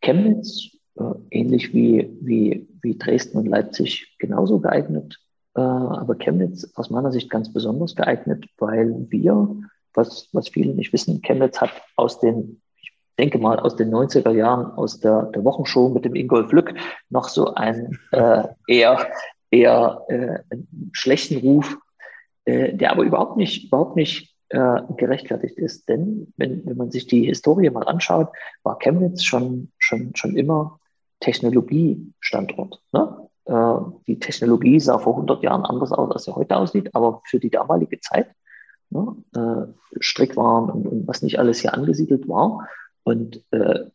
Chemnitz 0.01 0.71
äh, 0.97 1.05
ähnlich 1.31 1.73
wie, 1.73 2.19
wie, 2.21 2.69
wie 2.83 2.99
Dresden 2.99 3.39
und 3.39 3.47
Leipzig 3.47 4.17
genauso 4.19 4.59
geeignet, 4.59 5.21
äh, 5.55 5.61
aber 5.61 6.17
Chemnitz 6.17 6.69
aus 6.75 6.91
meiner 6.91 7.13
Sicht 7.13 7.31
ganz 7.31 7.53
besonders 7.53 7.95
geeignet, 7.95 8.47
weil 8.59 9.07
wir, 9.09 9.57
was, 9.95 10.29
was 10.33 10.49
viele 10.49 10.75
nicht 10.75 10.93
wissen, 10.93 11.23
Chemnitz 11.23 11.61
hat 11.61 11.71
aus 11.97 12.21
den 12.21 12.61
denke 13.21 13.39
mal, 13.39 13.61
aus 13.61 13.77
den 13.77 13.95
90er 13.95 14.31
Jahren, 14.31 14.73
aus 14.73 14.99
der, 14.99 15.25
der 15.35 15.45
Wochenshow 15.45 15.91
mit 15.91 16.07
dem 16.07 16.15
Ingolf 16.15 16.53
Lück, 16.53 16.75
noch 17.11 17.29
so 17.29 17.55
einen 17.55 17.99
äh, 18.13 18.45
eher, 18.67 19.07
eher 19.51 20.05
äh, 20.09 20.39
schlechten 20.93 21.37
Ruf, 21.37 21.77
äh, 22.47 22.73
der 22.73 22.93
aber 22.93 23.03
überhaupt 23.03 23.37
nicht, 23.37 23.67
überhaupt 23.67 23.97
nicht 23.97 24.35
äh, 24.49 24.81
gerechtfertigt 24.97 25.59
ist. 25.59 25.87
Denn 25.89 26.33
wenn, 26.39 26.65
wenn 26.65 26.79
man 26.79 26.91
sich 26.91 27.07
die 27.07 27.27
Historie 27.27 27.69
mal 27.69 27.87
anschaut, 27.87 28.29
war 28.63 28.79
Chemnitz 28.79 29.23
schon, 29.23 29.71
schon, 29.79 30.13
schon 30.15 30.35
immer 30.35 30.79
Technologiestandort. 31.21 32.81
Ne? 32.93 33.29
Äh, 33.45 33.75
die 34.07 34.19
Technologie 34.19 34.81
sah 34.81 34.99
vor 34.99 35.13
100 35.13 35.43
Jahren 35.43 35.67
anders 35.67 35.93
aus, 35.93 36.11
als 36.11 36.25
sie 36.25 36.35
heute 36.35 36.57
aussieht, 36.57 36.95
aber 36.95 37.21
für 37.27 37.39
die 37.39 37.51
damalige 37.51 38.01
Zeit 38.01 38.29
ne, 38.91 39.17
äh, 39.35 40.01
Strickwaren 40.01 40.71
und, 40.71 40.87
und 40.87 41.09
was 41.09 41.23
nicht 41.23 41.39
alles 41.39 41.61
hier 41.61 41.75
angesiedelt 41.75 42.29
war, 42.29 42.69
und 43.03 43.43
äh, 43.51 43.87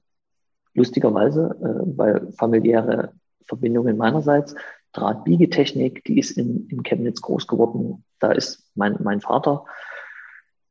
lustigerweise, 0.73 1.55
äh, 1.61 1.97
weil 1.97 2.31
familiäre 2.33 3.13
Verbindungen 3.43 3.97
meinerseits, 3.97 4.55
Drahtbiegetechnik, 4.93 6.03
die 6.05 6.19
ist 6.19 6.31
in, 6.31 6.67
in 6.69 6.83
Chemnitz 6.83 7.21
groß 7.21 7.47
geworden. 7.47 8.03
Da 8.19 8.31
ist 8.31 8.69
mein, 8.75 8.97
mein 9.03 9.21
Vater 9.21 9.65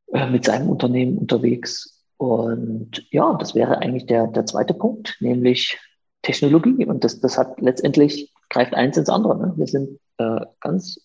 äh, 0.07 0.29
mit 0.29 0.45
seinem 0.45 0.69
Unternehmen 0.69 1.17
unterwegs. 1.17 2.03
Und 2.17 3.05
ja, 3.11 3.35
das 3.35 3.55
wäre 3.55 3.79
eigentlich 3.79 4.07
der, 4.07 4.27
der 4.27 4.45
zweite 4.45 4.73
Punkt, 4.73 5.17
nämlich 5.19 5.79
Technologie. 6.23 6.85
Und 6.85 7.03
das, 7.03 7.19
das 7.19 7.37
hat 7.37 7.61
letztendlich, 7.61 8.33
greift 8.49 8.73
eins 8.73 8.97
ins 8.97 9.09
andere. 9.09 9.37
Ne? 9.37 9.53
Wir 9.57 9.67
sind 9.67 9.99
äh, 10.17 10.41
ganz 10.59 10.99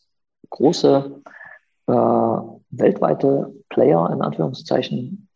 große 0.48 1.22
äh, 1.86 2.38
weltweite 2.70 3.52
Player, 3.68 4.10
in 4.12 4.22
Anführungszeichen, 4.22 5.28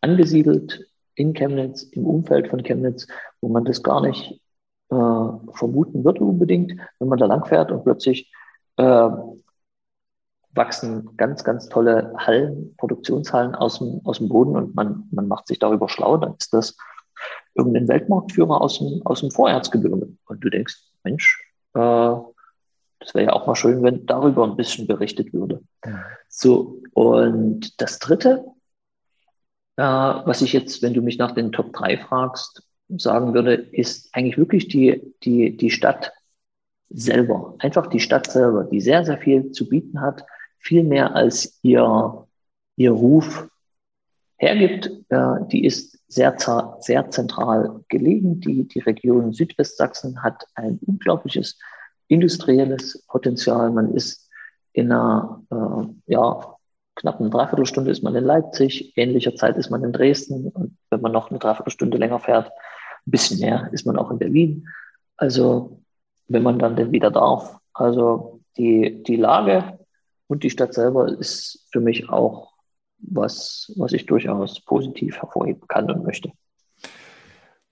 angesiedelt 0.00 0.86
in 1.14 1.32
Chemnitz, 1.32 1.84
im 1.84 2.06
Umfeld 2.06 2.48
von 2.48 2.62
Chemnitz, 2.62 3.06
wo 3.40 3.48
man 3.48 3.64
das 3.64 3.82
gar 3.82 4.00
nicht 4.00 4.40
äh, 4.90 4.94
vermuten 5.52 6.04
würde 6.04 6.24
unbedingt, 6.24 6.72
wenn 6.98 7.08
man 7.08 7.18
da 7.18 7.26
langfährt 7.26 7.70
und 7.70 7.84
plötzlich 7.84 8.32
äh, 8.76 9.10
wachsen 10.54 11.16
ganz, 11.16 11.44
ganz 11.44 11.68
tolle 11.68 12.12
Hallen, 12.16 12.74
Produktionshallen 12.76 13.54
aus 13.54 13.78
dem, 13.78 14.00
aus 14.04 14.18
dem 14.18 14.28
Boden 14.28 14.56
und 14.56 14.74
man, 14.74 15.08
man 15.10 15.28
macht 15.28 15.48
sich 15.48 15.58
darüber 15.58 15.88
schlau, 15.88 16.16
dann 16.16 16.34
ist 16.38 16.52
das 16.52 16.76
irgendein 17.54 17.88
Weltmarktführer 17.88 18.60
aus 18.60 18.78
dem, 18.78 19.02
aus 19.04 19.20
dem 19.20 19.30
Vorherzgebirge. 19.30 20.08
Und 20.26 20.44
du 20.44 20.50
denkst, 20.50 20.76
Mensch, 21.02 21.40
äh, 21.74 22.14
das 23.04 23.14
wäre 23.14 23.26
ja 23.26 23.32
auch 23.34 23.46
mal 23.46 23.54
schön, 23.54 23.82
wenn 23.82 24.06
darüber 24.06 24.44
ein 24.44 24.56
bisschen 24.56 24.86
berichtet 24.86 25.32
würde. 25.34 25.62
So, 26.28 26.80
und 26.94 27.80
das 27.80 27.98
Dritte, 27.98 28.44
äh, 29.76 29.82
was 29.82 30.40
ich 30.40 30.54
jetzt, 30.54 30.82
wenn 30.82 30.94
du 30.94 31.02
mich 31.02 31.18
nach 31.18 31.32
den 31.32 31.52
Top 31.52 31.72
3 31.74 31.98
fragst, 31.98 32.66
sagen 32.96 33.34
würde, 33.34 33.54
ist 33.54 34.08
eigentlich 34.14 34.38
wirklich 34.38 34.68
die, 34.68 35.14
die, 35.22 35.56
die 35.56 35.70
Stadt 35.70 36.12
selber. 36.88 37.56
Einfach 37.58 37.88
die 37.88 38.00
Stadt 38.00 38.30
selber, 38.30 38.64
die 38.64 38.80
sehr, 38.80 39.04
sehr 39.04 39.18
viel 39.18 39.50
zu 39.50 39.68
bieten 39.68 40.00
hat, 40.00 40.24
viel 40.58 40.82
mehr 40.82 41.14
als 41.14 41.58
ihr, 41.62 42.26
ihr 42.76 42.90
Ruf 42.90 43.48
hergibt. 44.36 44.90
Äh, 45.10 45.46
die 45.52 45.66
ist 45.66 45.98
sehr, 46.08 46.36
sehr 46.80 47.10
zentral 47.10 47.84
gelegen. 47.88 48.40
Die, 48.40 48.66
die 48.66 48.80
Region 48.80 49.34
Südwestsachsen 49.34 50.22
hat 50.22 50.46
ein 50.54 50.78
unglaubliches 50.86 51.58
industrielles 52.08 53.04
Potenzial. 53.08 53.70
Man 53.70 53.94
ist 53.94 54.28
in 54.72 54.92
einer 54.92 55.42
äh, 55.50 56.12
ja, 56.12 56.56
knapp 56.96 57.20
eine 57.20 57.30
Dreiviertelstunde 57.30 57.90
ist 57.90 58.02
man 58.02 58.14
in 58.14 58.24
Leipzig, 58.24 58.96
ähnlicher 58.96 59.34
Zeit 59.34 59.56
ist 59.56 59.70
man 59.70 59.82
in 59.84 59.92
Dresden 59.92 60.48
und 60.48 60.76
wenn 60.90 61.00
man 61.00 61.12
noch 61.12 61.30
eine 61.30 61.38
Dreiviertelstunde 61.38 61.98
länger 61.98 62.20
fährt, 62.20 62.48
ein 63.06 63.10
bisschen 63.10 63.40
mehr, 63.40 63.68
ist 63.72 63.86
man 63.86 63.98
auch 63.98 64.10
in 64.10 64.18
Berlin. 64.18 64.66
Also 65.16 65.80
wenn 66.28 66.42
man 66.42 66.58
dann 66.58 66.76
denn 66.76 66.92
wieder 66.92 67.10
darf. 67.10 67.58
Also 67.72 68.40
die, 68.56 69.02
die 69.02 69.16
Lage 69.16 69.78
und 70.26 70.42
die 70.42 70.50
Stadt 70.50 70.74
selber 70.74 71.08
ist 71.08 71.66
für 71.72 71.80
mich 71.80 72.08
auch 72.08 72.52
was, 72.98 73.72
was 73.76 73.92
ich 73.92 74.06
durchaus 74.06 74.60
positiv 74.64 75.16
hervorheben 75.18 75.66
kann 75.68 75.90
und 75.90 76.04
möchte 76.04 76.32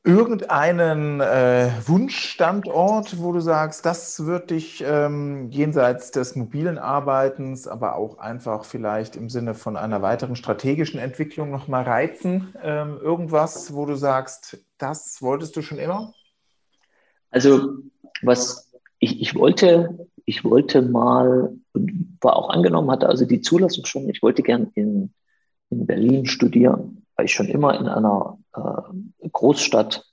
irgendeinen 0.05 1.20
äh, 1.20 1.70
Wunschstandort, 1.86 3.20
wo 3.20 3.32
du 3.32 3.40
sagst, 3.40 3.86
das 3.86 4.26
wird 4.26 4.50
dich 4.50 4.82
ähm, 4.84 5.50
jenseits 5.50 6.11
des 6.11 6.34
mobilen 6.34 6.78
Arbeitens, 6.78 7.68
aber 7.68 7.94
auch 7.94 8.18
einfach 8.18 8.64
vielleicht 8.64 9.14
im 9.14 9.28
Sinne 9.28 9.55
von 9.55 9.76
einer 9.76 10.03
weiteren 10.03 10.34
strategischen 10.34 10.98
Entwicklung 10.98 11.50
nochmal 11.50 11.84
reizen? 11.84 12.53
Ähm, 12.62 12.98
irgendwas, 13.00 13.74
wo 13.74 13.86
du 13.86 13.94
sagst, 13.94 14.59
das 14.78 15.22
wolltest 15.22 15.57
du 15.57 15.62
schon 15.62 15.78
immer? 15.78 16.12
Also, 17.30 17.78
was 18.22 18.72
ich, 18.98 19.20
ich 19.20 19.34
wollte, 19.34 20.09
ich 20.24 20.44
wollte 20.44 20.82
mal 20.82 21.55
war 22.20 22.36
auch 22.36 22.50
angenommen, 22.50 22.90
hatte 22.90 23.09
also 23.09 23.24
die 23.24 23.40
Zulassung 23.40 23.84
schon, 23.84 24.09
ich 24.09 24.22
wollte 24.22 24.42
gern 24.42 24.70
in, 24.74 25.12
in 25.70 25.86
Berlin 25.86 26.26
studieren, 26.26 27.01
weil 27.22 27.26
ich 27.26 27.34
schon 27.34 27.46
immer 27.46 27.78
in 27.78 27.86
einer 27.86 28.36
äh, 28.56 29.28
Großstadt 29.30 30.04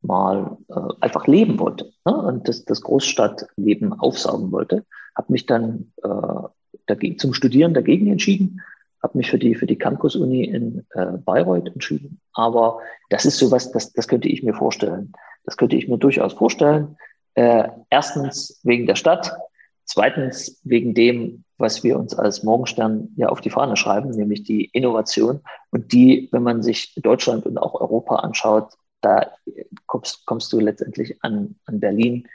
mal 0.00 0.56
äh, 0.68 0.80
einfach 1.00 1.28
leben 1.28 1.60
wollte 1.60 1.92
ne? 2.04 2.16
und 2.16 2.48
das, 2.48 2.64
das 2.64 2.80
Großstadtleben 2.80 3.92
aufsaugen 3.92 4.50
wollte. 4.50 4.84
Habe 5.14 5.30
mich 5.30 5.46
dann 5.46 5.92
äh, 6.02 6.08
dagegen, 6.86 7.16
zum 7.16 7.32
Studieren 7.32 7.74
dagegen 7.74 8.08
entschieden, 8.08 8.60
habe 9.04 9.18
mich 9.18 9.30
für 9.30 9.38
die, 9.38 9.54
für 9.54 9.66
die 9.66 9.78
Campus-Uni 9.78 10.42
in 10.42 10.84
äh, 10.94 11.16
Bayreuth 11.18 11.68
entschieden. 11.68 12.20
Aber 12.32 12.80
das 13.08 13.24
ist 13.24 13.38
sowas, 13.38 13.70
das, 13.70 13.92
das 13.92 14.08
könnte 14.08 14.28
ich 14.28 14.42
mir 14.42 14.54
vorstellen. 14.54 15.12
Das 15.44 15.56
könnte 15.56 15.76
ich 15.76 15.86
mir 15.86 15.98
durchaus 15.98 16.32
vorstellen. 16.32 16.96
Äh, 17.34 17.68
erstens 17.88 18.58
wegen 18.64 18.88
der 18.88 18.96
Stadt, 18.96 19.32
zweitens 19.84 20.60
wegen 20.64 20.92
dem, 20.92 21.44
was 21.62 21.82
wir 21.82 21.98
uns 21.98 22.14
als 22.14 22.42
Morgenstern 22.42 23.08
ja 23.16 23.28
auf 23.28 23.40
die 23.40 23.48
Fahne 23.48 23.76
schreiben, 23.76 24.10
nämlich 24.10 24.42
die 24.42 24.66
Innovation. 24.66 25.40
Und 25.70 25.92
die, 25.92 26.28
wenn 26.32 26.42
man 26.42 26.62
sich 26.62 26.92
Deutschland 26.96 27.46
und 27.46 27.56
auch 27.56 27.80
Europa 27.80 28.16
anschaut, 28.16 28.74
da 29.00 29.30
kommst, 29.86 30.26
kommst 30.26 30.52
du 30.52 30.60
letztendlich 30.60 31.16
an, 31.22 31.56
an 31.64 31.80
Berlin, 31.80 32.28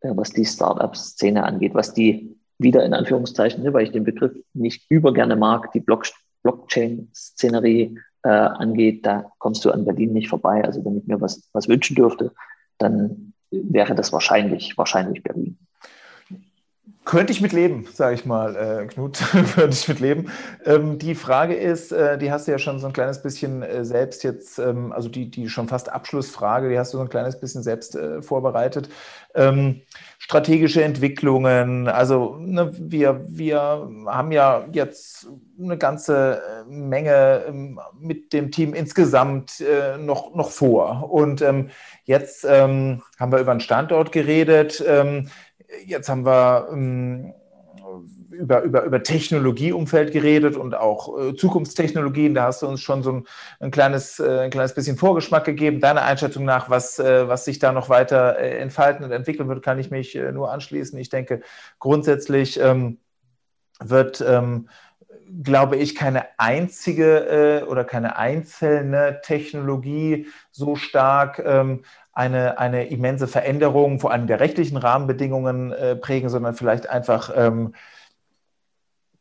äh, 0.00 0.10
was 0.14 0.30
die 0.30 0.44
Startup-Szene 0.44 1.42
angeht, 1.42 1.74
was 1.74 1.94
die 1.94 2.36
wieder 2.58 2.84
in 2.84 2.94
Anführungszeichen, 2.94 3.64
ne, 3.64 3.72
weil 3.72 3.84
ich 3.84 3.92
den 3.92 4.04
Begriff 4.04 4.32
nicht 4.52 4.84
übergerne 4.88 5.34
mag, 5.34 5.72
die 5.72 5.80
Block, 5.80 6.06
Blockchain-Szenerie 6.42 7.98
äh, 8.22 8.28
angeht, 8.28 9.04
da 9.04 9.32
kommst 9.38 9.64
du 9.64 9.70
an 9.70 9.84
Berlin 9.84 10.12
nicht 10.12 10.28
vorbei. 10.28 10.64
Also 10.64 10.84
wenn 10.84 10.98
ich 10.98 11.06
mir 11.06 11.20
was, 11.20 11.48
was 11.52 11.68
wünschen 11.68 11.96
dürfte, 11.96 12.32
dann 12.78 13.32
wäre 13.50 13.94
das 13.94 14.12
wahrscheinlich, 14.12 14.76
wahrscheinlich 14.76 15.22
Berlin. 15.22 15.58
Könnte 17.04 17.34
ich 17.34 17.42
mit 17.42 17.52
leben, 17.52 17.86
sage 17.92 18.14
ich 18.14 18.24
mal, 18.24 18.56
äh, 18.56 18.86
Knut, 18.86 19.18
könnte 19.54 19.76
ich 19.76 19.86
mit 19.88 20.00
leben. 20.00 20.30
Ähm, 20.64 20.98
die 20.98 21.14
Frage 21.14 21.54
ist, 21.54 21.92
äh, 21.92 22.16
die 22.16 22.32
hast 22.32 22.46
du 22.46 22.52
ja 22.52 22.58
schon 22.58 22.78
so 22.78 22.86
ein 22.86 22.94
kleines 22.94 23.20
bisschen 23.20 23.62
äh, 23.62 23.84
selbst 23.84 24.24
jetzt, 24.24 24.58
ähm, 24.58 24.90
also 24.90 25.10
die, 25.10 25.30
die 25.30 25.50
schon 25.50 25.68
fast 25.68 25.92
Abschlussfrage, 25.92 26.70
die 26.70 26.78
hast 26.78 26.94
du 26.94 26.96
so 26.96 27.02
ein 27.02 27.10
kleines 27.10 27.38
bisschen 27.38 27.62
selbst 27.62 27.94
äh, 27.94 28.22
vorbereitet. 28.22 28.88
Ähm, 29.34 29.82
strategische 30.18 30.82
Entwicklungen, 30.82 31.88
also 31.88 32.36
ne, 32.40 32.72
wir, 32.78 33.26
wir 33.28 33.86
haben 34.06 34.32
ja 34.32 34.64
jetzt 34.72 35.28
eine 35.60 35.76
ganze 35.76 36.40
äh, 36.40 36.70
Menge 36.70 37.42
ähm, 37.46 37.80
mit 38.00 38.32
dem 38.32 38.50
Team 38.50 38.72
insgesamt 38.72 39.60
äh, 39.60 39.98
noch, 39.98 40.34
noch 40.34 40.50
vor. 40.50 41.12
Und 41.12 41.42
ähm, 41.42 41.68
jetzt 42.04 42.46
ähm, 42.48 43.02
haben 43.18 43.30
wir 43.30 43.40
über 43.40 43.50
einen 43.50 43.60
Standort 43.60 44.10
geredet 44.10 44.82
Jetzt 45.86 46.08
haben 46.08 46.24
wir 46.24 46.68
ähm, 46.72 47.34
über, 48.30 48.62
über, 48.62 48.82
über 48.84 49.02
Technologieumfeld 49.02 50.12
geredet 50.12 50.56
und 50.56 50.74
auch 50.74 51.18
äh, 51.18 51.36
Zukunftstechnologien. 51.36 52.34
Da 52.34 52.44
hast 52.44 52.62
du 52.62 52.66
uns 52.66 52.80
schon 52.80 53.02
so 53.02 53.12
ein, 53.12 53.26
ein, 53.60 53.70
kleines, 53.70 54.18
äh, 54.18 54.40
ein 54.40 54.50
kleines 54.50 54.74
bisschen 54.74 54.96
Vorgeschmack 54.96 55.44
gegeben. 55.44 55.80
Deiner 55.80 56.02
Einschätzung 56.02 56.44
nach, 56.44 56.70
was, 56.70 56.98
äh, 56.98 57.28
was 57.28 57.44
sich 57.44 57.58
da 57.58 57.72
noch 57.72 57.88
weiter 57.88 58.38
äh, 58.38 58.58
entfalten 58.58 59.04
und 59.04 59.12
entwickeln 59.12 59.48
wird, 59.48 59.62
kann 59.62 59.78
ich 59.78 59.90
mich 59.90 60.14
äh, 60.16 60.32
nur 60.32 60.50
anschließen. 60.50 60.98
Ich 60.98 61.08
denke, 61.08 61.42
grundsätzlich 61.78 62.58
ähm, 62.60 62.98
wird 63.80 64.20
ähm, 64.26 64.68
glaube 65.42 65.76
ich, 65.76 65.94
keine 65.94 66.38
einzige 66.38 67.62
äh, 67.62 67.64
oder 67.64 67.84
keine 67.84 68.16
einzelne 68.16 69.20
Technologie 69.22 70.26
so 70.50 70.76
stark 70.76 71.38
ähm, 71.44 71.84
eine, 72.14 72.58
eine 72.58 72.86
immense 72.86 73.26
Veränderung, 73.26 73.98
vor 73.98 74.12
allem 74.12 74.26
der 74.26 74.40
rechtlichen 74.40 74.76
Rahmenbedingungen 74.76 75.72
äh, 75.72 75.96
prägen, 75.96 76.28
sondern 76.28 76.54
vielleicht 76.54 76.88
einfach 76.88 77.30
ähm, 77.34 77.74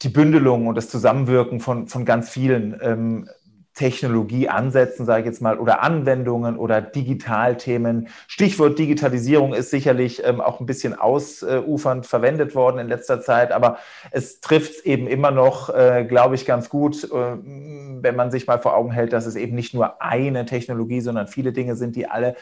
die 0.01 0.09
Bündelung 0.09 0.67
und 0.67 0.75
das 0.75 0.89
Zusammenwirken 0.89 1.59
von, 1.59 1.87
von 1.87 2.05
ganz 2.05 2.29
vielen 2.29 2.79
ähm, 2.81 3.29
Technologieansätzen, 3.74 5.05
sage 5.05 5.21
ich 5.21 5.26
jetzt 5.26 5.41
mal, 5.41 5.57
oder 5.57 5.82
Anwendungen 5.82 6.57
oder 6.57 6.82
Digitalthemen. 6.82 8.07
Stichwort 8.28 8.78
Digitalisierung 8.78 9.53
ist 9.53 9.71
sicherlich 9.71 10.24
ähm, 10.24 10.41
auch 10.41 10.59
ein 10.59 10.65
bisschen 10.65 10.97
ausufernd 10.97 12.05
verwendet 12.05 12.53
worden 12.53 12.78
in 12.80 12.88
letzter 12.88 13.21
Zeit, 13.21 13.51
aber 13.51 13.78
es 14.11 14.41
trifft 14.41 14.86
eben 14.86 15.07
immer 15.07 15.32
noch, 15.32 15.69
äh, 15.69 16.05
glaube 16.07 16.36
ich, 16.36 16.45
ganz 16.45 16.69
gut, 16.69 17.03
äh, 17.05 17.07
wenn 17.11 18.15
man 18.15 18.30
sich 18.30 18.45
mal 18.45 18.59
vor 18.59 18.76
Augen 18.76 18.91
hält, 18.91 19.11
dass 19.11 19.26
es 19.26 19.36
eben 19.36 19.55
nicht 19.55 19.74
nur 19.74 20.01
eine 20.01 20.45
Technologie, 20.45 21.01
sondern 21.01 21.28
viele 21.28 21.51
Dinge 21.51 21.76
sind, 21.76 21.95
die 21.95 22.07
alle 22.07 22.36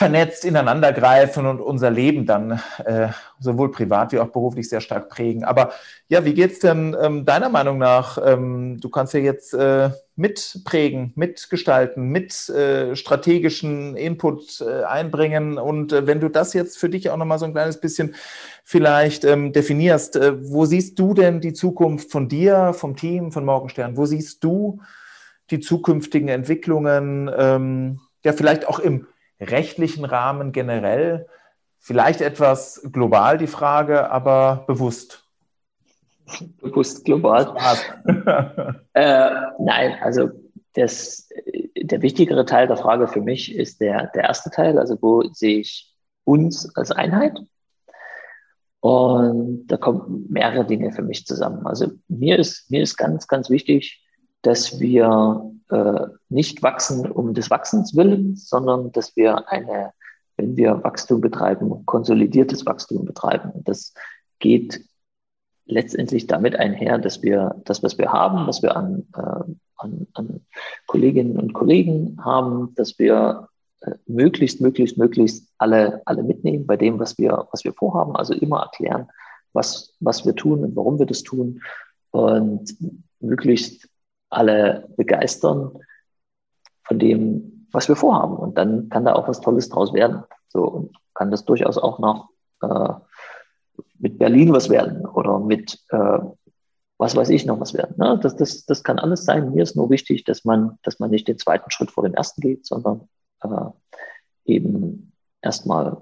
vernetzt 0.00 0.46
ineinandergreifen 0.46 1.44
und 1.44 1.60
unser 1.60 1.90
Leben 1.90 2.24
dann 2.24 2.58
äh, 2.86 3.08
sowohl 3.38 3.70
privat 3.70 4.12
wie 4.12 4.18
auch 4.18 4.28
beruflich 4.28 4.66
sehr 4.66 4.80
stark 4.80 5.10
prägen. 5.10 5.44
Aber 5.44 5.72
ja, 6.08 6.24
wie 6.24 6.32
geht 6.32 6.52
es 6.52 6.58
denn 6.58 6.96
ähm, 6.98 7.26
deiner 7.26 7.50
Meinung 7.50 7.76
nach? 7.76 8.16
Ähm, 8.24 8.78
du 8.80 8.88
kannst 8.88 9.12
ja 9.12 9.20
jetzt 9.20 9.52
äh, 9.52 9.90
mitprägen, 10.16 11.12
mitgestalten, 11.16 12.08
mit 12.08 12.48
äh, 12.48 12.96
strategischen 12.96 13.94
Input 13.94 14.62
äh, 14.62 14.84
einbringen. 14.84 15.58
Und 15.58 15.92
äh, 15.92 16.06
wenn 16.06 16.20
du 16.20 16.30
das 16.30 16.54
jetzt 16.54 16.78
für 16.78 16.88
dich 16.88 17.10
auch 17.10 17.18
nochmal 17.18 17.38
so 17.38 17.44
ein 17.44 17.52
kleines 17.52 17.78
bisschen 17.78 18.14
vielleicht 18.64 19.26
ähm, 19.26 19.52
definierst, 19.52 20.16
äh, 20.16 20.32
wo 20.50 20.64
siehst 20.64 20.98
du 20.98 21.12
denn 21.12 21.42
die 21.42 21.52
Zukunft 21.52 22.10
von 22.10 22.26
dir, 22.26 22.72
vom 22.72 22.96
Team, 22.96 23.32
von 23.32 23.44
Morgenstern? 23.44 23.98
Wo 23.98 24.06
siehst 24.06 24.42
du 24.44 24.80
die 25.50 25.60
zukünftigen 25.60 26.30
Entwicklungen? 26.30 27.30
Ähm, 27.36 28.00
ja, 28.24 28.32
vielleicht 28.32 28.66
auch 28.66 28.78
im 28.78 29.06
rechtlichen 29.40 30.04
Rahmen 30.04 30.52
generell? 30.52 31.26
Vielleicht 31.78 32.20
etwas 32.20 32.86
global 32.92 33.38
die 33.38 33.46
Frage, 33.46 34.10
aber 34.10 34.64
bewusst. 34.66 35.24
Bewusst 36.60 37.04
global. 37.04 37.56
äh, 38.92 39.30
nein, 39.58 39.96
also 40.02 40.28
das, 40.74 41.28
der 41.76 42.02
wichtigere 42.02 42.44
Teil 42.44 42.66
der 42.66 42.76
Frage 42.76 43.08
für 43.08 43.20
mich 43.20 43.54
ist 43.54 43.80
der, 43.80 44.08
der 44.08 44.24
erste 44.24 44.50
Teil, 44.50 44.78
also 44.78 44.96
wo 45.00 45.22
sehe 45.32 45.58
ich 45.58 45.92
uns 46.24 46.74
als 46.76 46.92
Einheit? 46.92 47.40
Und 48.80 49.66
da 49.66 49.76
kommen 49.76 50.26
mehrere 50.30 50.64
Dinge 50.64 50.92
für 50.92 51.02
mich 51.02 51.26
zusammen. 51.26 51.66
Also 51.66 51.92
mir 52.08 52.38
ist, 52.38 52.70
mir 52.70 52.82
ist 52.82 52.96
ganz, 52.96 53.26
ganz 53.26 53.50
wichtig, 53.50 54.02
dass 54.42 54.80
wir 54.80 55.52
äh, 55.70 56.06
nicht 56.28 56.62
wachsen 56.62 57.10
um 57.10 57.34
des 57.34 57.50
Wachsens 57.50 57.96
willen, 57.96 58.36
sondern 58.36 58.92
dass 58.92 59.16
wir 59.16 59.48
eine, 59.48 59.92
wenn 60.36 60.56
wir 60.56 60.82
Wachstum 60.84 61.20
betreiben, 61.20 61.86
konsolidiertes 61.86 62.66
Wachstum 62.66 63.04
betreiben. 63.04 63.50
Und 63.50 63.68
das 63.68 63.94
geht 64.38 64.80
letztendlich 65.66 66.26
damit 66.26 66.56
einher, 66.56 66.98
dass 66.98 67.22
wir 67.22 67.54
das, 67.64 67.82
was 67.82 67.98
wir 67.98 68.12
haben, 68.12 68.46
was 68.46 68.62
wir 68.62 68.76
an, 68.76 69.06
äh, 69.16 69.54
an, 69.76 70.06
an 70.14 70.40
Kolleginnen 70.86 71.38
und 71.38 71.52
Kollegen 71.52 72.18
haben, 72.22 72.74
dass 72.74 72.98
wir 72.98 73.48
äh, 73.82 73.92
möglichst, 74.06 74.60
möglichst, 74.60 74.98
möglichst 74.98 75.48
alle, 75.58 76.02
alle 76.04 76.22
mitnehmen 76.22 76.66
bei 76.66 76.76
dem, 76.76 76.98
was 76.98 77.16
wir, 77.18 77.46
was 77.52 77.64
wir 77.64 77.72
vorhaben. 77.72 78.16
Also 78.16 78.34
immer 78.34 78.62
erklären, 78.62 79.08
was, 79.52 79.94
was 80.00 80.26
wir 80.26 80.34
tun 80.34 80.64
und 80.64 80.76
warum 80.76 80.98
wir 80.98 81.06
das 81.06 81.22
tun 81.22 81.62
und 82.10 82.76
möglichst 83.20 83.88
alle 84.30 84.88
begeistern 84.96 85.78
von 86.84 86.98
dem, 86.98 87.66
was 87.72 87.88
wir 87.88 87.96
vorhaben. 87.96 88.36
Und 88.36 88.58
dann 88.58 88.88
kann 88.88 89.04
da 89.04 89.14
auch 89.14 89.28
was 89.28 89.40
Tolles 89.40 89.68
draus 89.68 89.92
werden. 89.92 90.24
So 90.48 90.64
und 90.64 90.96
kann 91.14 91.30
das 91.30 91.44
durchaus 91.44 91.78
auch 91.78 91.98
noch 91.98 92.30
äh, 92.62 92.94
mit 93.98 94.18
Berlin 94.18 94.52
was 94.52 94.70
werden 94.70 95.06
oder 95.06 95.38
mit 95.38 95.78
äh, 95.90 96.18
was 96.98 97.16
weiß 97.16 97.30
ich 97.30 97.46
noch 97.46 97.58
was 97.60 97.72
werden. 97.72 97.96
Ne? 97.96 98.18
Das, 98.22 98.36
das, 98.36 98.66
das 98.66 98.84
kann 98.84 98.98
alles 98.98 99.24
sein. 99.24 99.52
Mir 99.52 99.62
ist 99.62 99.74
nur 99.74 99.88
wichtig, 99.88 100.24
dass 100.24 100.44
man, 100.44 100.78
dass 100.82 100.98
man 100.98 101.10
nicht 101.10 101.28
den 101.28 101.38
zweiten 101.38 101.70
Schritt 101.70 101.90
vor 101.90 102.04
dem 102.04 102.12
ersten 102.14 102.42
geht, 102.42 102.66
sondern 102.66 103.08
äh, 103.42 103.70
eben 104.44 105.12
erstmal 105.40 105.96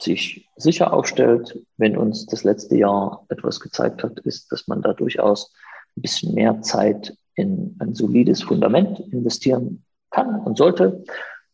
sich 0.00 0.48
sicher 0.56 0.92
aufstellt. 0.92 1.64
Wenn 1.76 1.96
uns 1.96 2.26
das 2.26 2.42
letzte 2.42 2.76
Jahr 2.76 3.24
etwas 3.28 3.60
gezeigt 3.60 4.02
hat, 4.02 4.18
ist, 4.20 4.50
dass 4.50 4.66
man 4.66 4.82
da 4.82 4.92
durchaus 4.92 5.54
ein 5.96 6.02
bisschen 6.02 6.34
mehr 6.34 6.60
Zeit 6.62 7.16
in 7.34 7.76
ein 7.80 7.94
solides 7.94 8.42
Fundament 8.42 9.00
investieren 9.12 9.84
kann 10.10 10.40
und 10.40 10.58
sollte. 10.58 11.04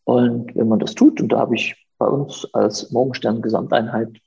Und 0.04 0.54
wenn 0.56 0.68
man 0.68 0.78
das 0.78 0.94
tut, 0.94 1.20
und 1.20 1.28
da 1.28 1.38
habe 1.38 1.54
ich 1.54 1.76
bei 1.98 2.06
uns 2.06 2.48
als 2.54 2.90
Morgenstern 2.90 3.42
Gesamteinheit 3.42 4.20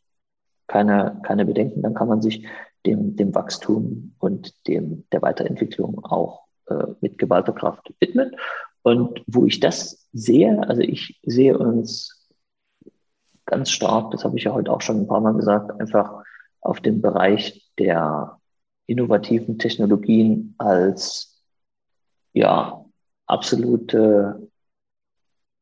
keine, 0.68 1.20
keine 1.24 1.46
Bedenken, 1.46 1.82
dann 1.82 1.94
kann 1.94 2.08
man 2.08 2.22
sich 2.22 2.46
dem, 2.86 3.16
dem 3.16 3.34
Wachstum 3.36 4.16
und 4.20 4.68
dem, 4.68 5.06
der 5.12 5.22
Weiterentwicklung 5.22 6.04
auch 6.06 6.46
äh, 6.68 6.88
mit 7.02 7.18
geballter 7.18 7.54
Kraft 7.54 7.94
widmen. 8.00 8.36
Und 8.84 9.24
wo 9.28 9.46
ich 9.46 9.60
das 9.60 10.08
sehe, 10.14 10.68
also 10.68 10.82
ich 10.82 11.20
sehe 11.24 11.58
uns 11.58 12.30
ganz 13.46 13.70
stark, 13.70 14.12
das 14.12 14.24
habe 14.24 14.38
ich 14.38 14.46
ja 14.46 14.54
heute 14.54 14.72
auch 14.72 14.82
schon 14.82 15.02
ein 15.02 15.08
paar 15.08 15.22
Mal 15.22 15.34
gesagt, 15.34 15.80
einfach 15.80 16.24
auf 16.62 16.80
dem 16.80 17.02
Bereich 17.02 17.70
der 17.78 18.40
innovativen 18.92 19.58
Technologien 19.58 20.54
als 20.58 21.42
ja 22.34 22.86
absolute, 23.26 24.50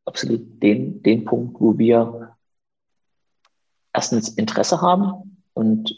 absolut 0.06 0.62
den, 0.64 1.04
den 1.04 1.26
Punkt, 1.26 1.62
wo 1.62 1.78
wir 1.78 2.36
erstens 3.94 4.30
Interesse 4.30 4.82
haben 4.82 5.44
und 5.54 5.96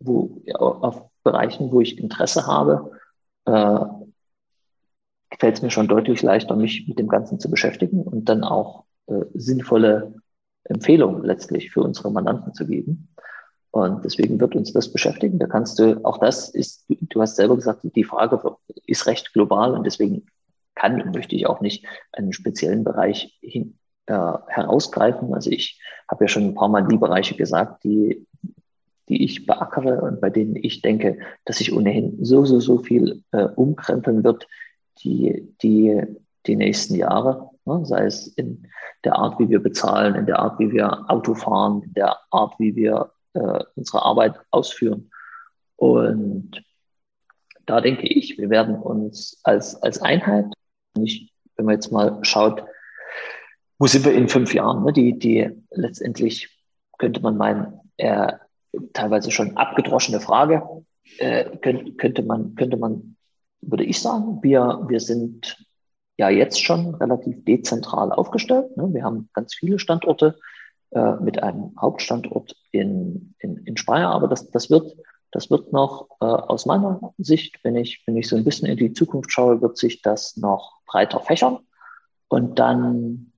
wo 0.00 0.42
ja, 0.44 0.56
auf 0.56 1.10
Bereichen, 1.22 1.70
wo 1.72 1.80
ich 1.80 1.98
Interesse 1.98 2.46
habe, 2.46 2.90
äh, 3.46 3.80
fällt 5.38 5.56
es 5.56 5.62
mir 5.62 5.70
schon 5.70 5.88
deutlich 5.88 6.22
leichter, 6.22 6.56
mich 6.56 6.86
mit 6.88 6.98
dem 6.98 7.08
Ganzen 7.08 7.38
zu 7.38 7.50
beschäftigen 7.50 8.02
und 8.02 8.28
dann 8.28 8.44
auch 8.44 8.84
äh, 9.06 9.24
sinnvolle 9.34 10.14
Empfehlungen 10.64 11.24
letztlich 11.24 11.70
für 11.70 11.82
unsere 11.82 12.10
Mandanten 12.10 12.54
zu 12.54 12.66
geben. 12.66 13.13
Und 13.74 14.04
deswegen 14.04 14.38
wird 14.38 14.54
uns 14.54 14.72
das 14.72 14.92
beschäftigen. 14.92 15.40
Da 15.40 15.48
kannst 15.48 15.80
du, 15.80 15.98
auch 16.04 16.18
das 16.18 16.48
ist, 16.48 16.86
du 16.88 17.20
hast 17.20 17.34
selber 17.34 17.56
gesagt, 17.56 17.80
die 17.82 18.04
Frage 18.04 18.40
ist 18.86 19.08
recht 19.08 19.32
global 19.32 19.72
und 19.72 19.84
deswegen 19.84 20.26
kann 20.76 21.02
und 21.02 21.12
möchte 21.12 21.34
ich 21.34 21.48
auch 21.48 21.60
nicht 21.60 21.84
einen 22.12 22.32
speziellen 22.32 22.84
Bereich 22.84 23.36
hin, 23.40 23.76
äh, 24.06 24.12
herausgreifen. 24.46 25.34
Also 25.34 25.50
ich 25.50 25.80
habe 26.08 26.22
ja 26.22 26.28
schon 26.28 26.44
ein 26.44 26.54
paar 26.54 26.68
Mal 26.68 26.86
die 26.86 26.98
Bereiche 26.98 27.34
gesagt, 27.34 27.82
die, 27.82 28.24
die 29.08 29.24
ich 29.24 29.44
beackere 29.44 30.04
und 30.04 30.20
bei 30.20 30.30
denen 30.30 30.54
ich 30.54 30.80
denke, 30.80 31.18
dass 31.44 31.58
sich 31.58 31.72
ohnehin 31.72 32.24
so, 32.24 32.44
so, 32.44 32.60
so 32.60 32.78
viel 32.78 33.24
äh, 33.32 33.42
umkrempeln 33.42 34.22
wird, 34.22 34.46
die, 35.02 35.52
die, 35.62 36.00
die 36.46 36.54
nächsten 36.54 36.94
Jahre, 36.94 37.50
ne? 37.64 37.84
sei 37.84 38.04
es 38.04 38.28
in 38.28 38.68
der 39.02 39.16
Art, 39.16 39.40
wie 39.40 39.48
wir 39.48 39.60
bezahlen, 39.60 40.14
in 40.14 40.26
der 40.26 40.38
Art, 40.38 40.60
wie 40.60 40.70
wir 40.70 41.10
Auto 41.10 41.34
fahren, 41.34 41.82
in 41.82 41.94
der 41.94 42.16
Art, 42.30 42.54
wie 42.60 42.76
wir 42.76 43.10
äh, 43.34 43.64
unsere 43.74 44.02
Arbeit 44.02 44.40
ausführen. 44.50 45.10
Und 45.76 46.62
da 47.66 47.80
denke 47.80 48.06
ich, 48.06 48.38
wir 48.38 48.50
werden 48.50 48.76
uns 48.76 49.40
als, 49.42 49.80
als 49.82 50.00
Einheit, 50.00 50.46
nicht, 50.96 51.32
wenn 51.56 51.66
man 51.66 51.74
jetzt 51.74 51.92
mal 51.92 52.18
schaut, 52.22 52.64
wo 53.78 53.86
sind 53.86 54.04
wir 54.04 54.12
in 54.12 54.28
fünf 54.28 54.54
Jahren, 54.54 54.84
ne? 54.84 54.92
die, 54.92 55.18
die 55.18 55.50
letztendlich 55.70 56.56
könnte 56.98 57.20
man 57.20 57.36
meinen, 57.36 57.80
äh, 57.96 58.32
teilweise 58.92 59.30
schon 59.30 59.56
abgedroschene 59.56 60.20
Frage, 60.20 60.62
äh, 61.18 61.56
könnte, 61.58 61.92
könnte 61.92 62.22
man, 62.22 62.54
könnte 62.54 62.76
man, 62.76 63.16
würde 63.60 63.84
ich 63.84 64.00
sagen, 64.00 64.42
wir, 64.42 64.84
wir 64.88 65.00
sind 65.00 65.56
ja 66.16 66.28
jetzt 66.28 66.62
schon 66.62 66.94
relativ 66.94 67.44
dezentral 67.44 68.12
aufgestellt. 68.12 68.76
Ne? 68.76 68.92
Wir 68.92 69.04
haben 69.04 69.28
ganz 69.32 69.54
viele 69.54 69.78
Standorte 69.78 70.38
äh, 70.94 71.16
mit 71.20 71.42
einem 71.42 71.72
Hauptstandort 71.80 72.56
in, 72.70 73.34
in, 73.38 73.58
in 73.58 73.76
Speyer. 73.76 74.10
Aber 74.10 74.28
das, 74.28 74.50
das, 74.50 74.70
wird, 74.70 74.96
das 75.32 75.50
wird 75.50 75.72
noch 75.72 76.08
äh, 76.20 76.24
aus 76.24 76.66
meiner 76.66 77.12
Sicht, 77.18 77.58
wenn 77.62 77.76
ich, 77.76 78.02
wenn 78.06 78.16
ich 78.16 78.28
so 78.28 78.36
ein 78.36 78.44
bisschen 78.44 78.68
in 78.68 78.76
die 78.76 78.92
Zukunft 78.92 79.32
schaue, 79.32 79.60
wird 79.60 79.76
sich 79.76 80.02
das 80.02 80.36
noch 80.36 80.80
breiter 80.86 81.20
fächern. 81.20 81.58
Und 82.28 82.58
dann, 82.58 83.32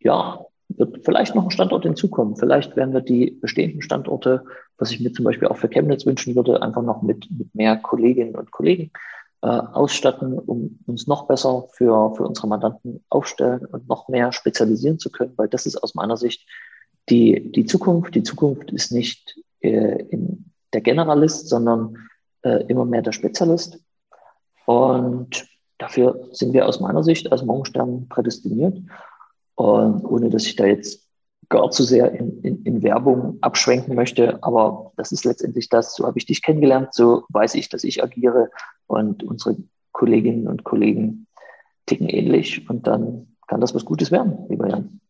ja, 0.00 0.44
wird 0.68 1.04
vielleicht 1.04 1.34
noch 1.34 1.44
ein 1.44 1.50
Standort 1.50 1.84
hinzukommen. 1.84 2.36
Vielleicht 2.36 2.76
werden 2.76 2.94
wir 2.94 3.00
die 3.00 3.30
bestehenden 3.30 3.82
Standorte, 3.82 4.44
was 4.78 4.90
ich 4.90 5.00
mir 5.00 5.12
zum 5.12 5.24
Beispiel 5.24 5.48
auch 5.48 5.56
für 5.56 5.68
Chemnitz 5.68 6.06
wünschen 6.06 6.34
würde, 6.34 6.62
einfach 6.62 6.82
noch 6.82 7.02
mit, 7.02 7.28
mit 7.30 7.54
mehr 7.54 7.76
Kolleginnen 7.76 8.34
und 8.34 8.50
Kollegen 8.50 8.90
äh, 9.44 9.46
ausstatten, 9.46 10.38
um 10.38 10.78
uns 10.86 11.06
noch 11.06 11.26
besser 11.26 11.66
für, 11.72 12.14
für 12.14 12.26
unsere 12.26 12.48
Mandanten 12.48 13.04
aufstellen 13.10 13.66
und 13.66 13.86
noch 13.88 14.08
mehr 14.08 14.32
spezialisieren 14.32 14.98
zu 14.98 15.10
können, 15.10 15.34
weil 15.36 15.48
das 15.48 15.66
ist 15.66 15.76
aus 15.76 15.94
meiner 15.94 16.16
Sicht 16.16 16.48
die, 17.10 17.52
die 17.52 17.66
Zukunft. 17.66 18.14
Die 18.14 18.22
Zukunft 18.22 18.72
ist 18.72 18.90
nicht 18.90 19.38
äh, 19.60 20.02
der 20.72 20.80
Generalist, 20.80 21.50
sondern 21.50 22.08
äh, 22.40 22.64
immer 22.68 22.86
mehr 22.86 23.02
der 23.02 23.12
Spezialist. 23.12 23.78
Und 24.64 25.46
dafür 25.76 26.26
sind 26.32 26.54
wir 26.54 26.66
aus 26.66 26.80
meiner 26.80 27.04
Sicht 27.04 27.30
als 27.30 27.44
Morgenstern 27.44 28.08
prädestiniert. 28.08 28.78
Und 29.56 30.06
ohne 30.06 30.30
dass 30.30 30.46
ich 30.46 30.56
da 30.56 30.64
jetzt 30.64 31.03
gar 31.54 31.70
zu 31.70 31.84
sehr 31.84 32.12
in, 32.12 32.40
in, 32.42 32.62
in, 32.64 32.82
Werbung 32.82 33.38
abschwenken 33.40 33.94
möchte, 33.94 34.42
aber 34.42 34.92
das 34.96 35.12
ist 35.12 35.24
letztendlich 35.24 35.68
das, 35.68 35.94
so 35.94 36.06
habe 36.06 36.18
ich 36.18 36.26
dich 36.26 36.42
kennengelernt, 36.42 36.92
so 36.92 37.24
weiß 37.28 37.54
ich, 37.54 37.68
dass 37.68 37.84
ich 37.84 38.02
agiere. 38.02 38.50
Und 38.86 39.22
unsere 39.22 39.56
Kolleginnen 39.92 40.48
und 40.48 40.64
Kollegen 40.64 41.26
ticken 41.86 42.08
ähnlich. 42.08 42.68
Und 42.68 42.86
dann 42.86 43.36
kann 43.46 43.60
das 43.60 43.74
was 43.74 43.84
Gutes 43.84 44.10
werden, 44.10 44.46
lieber 44.48 44.68
Jan. 44.68 45.00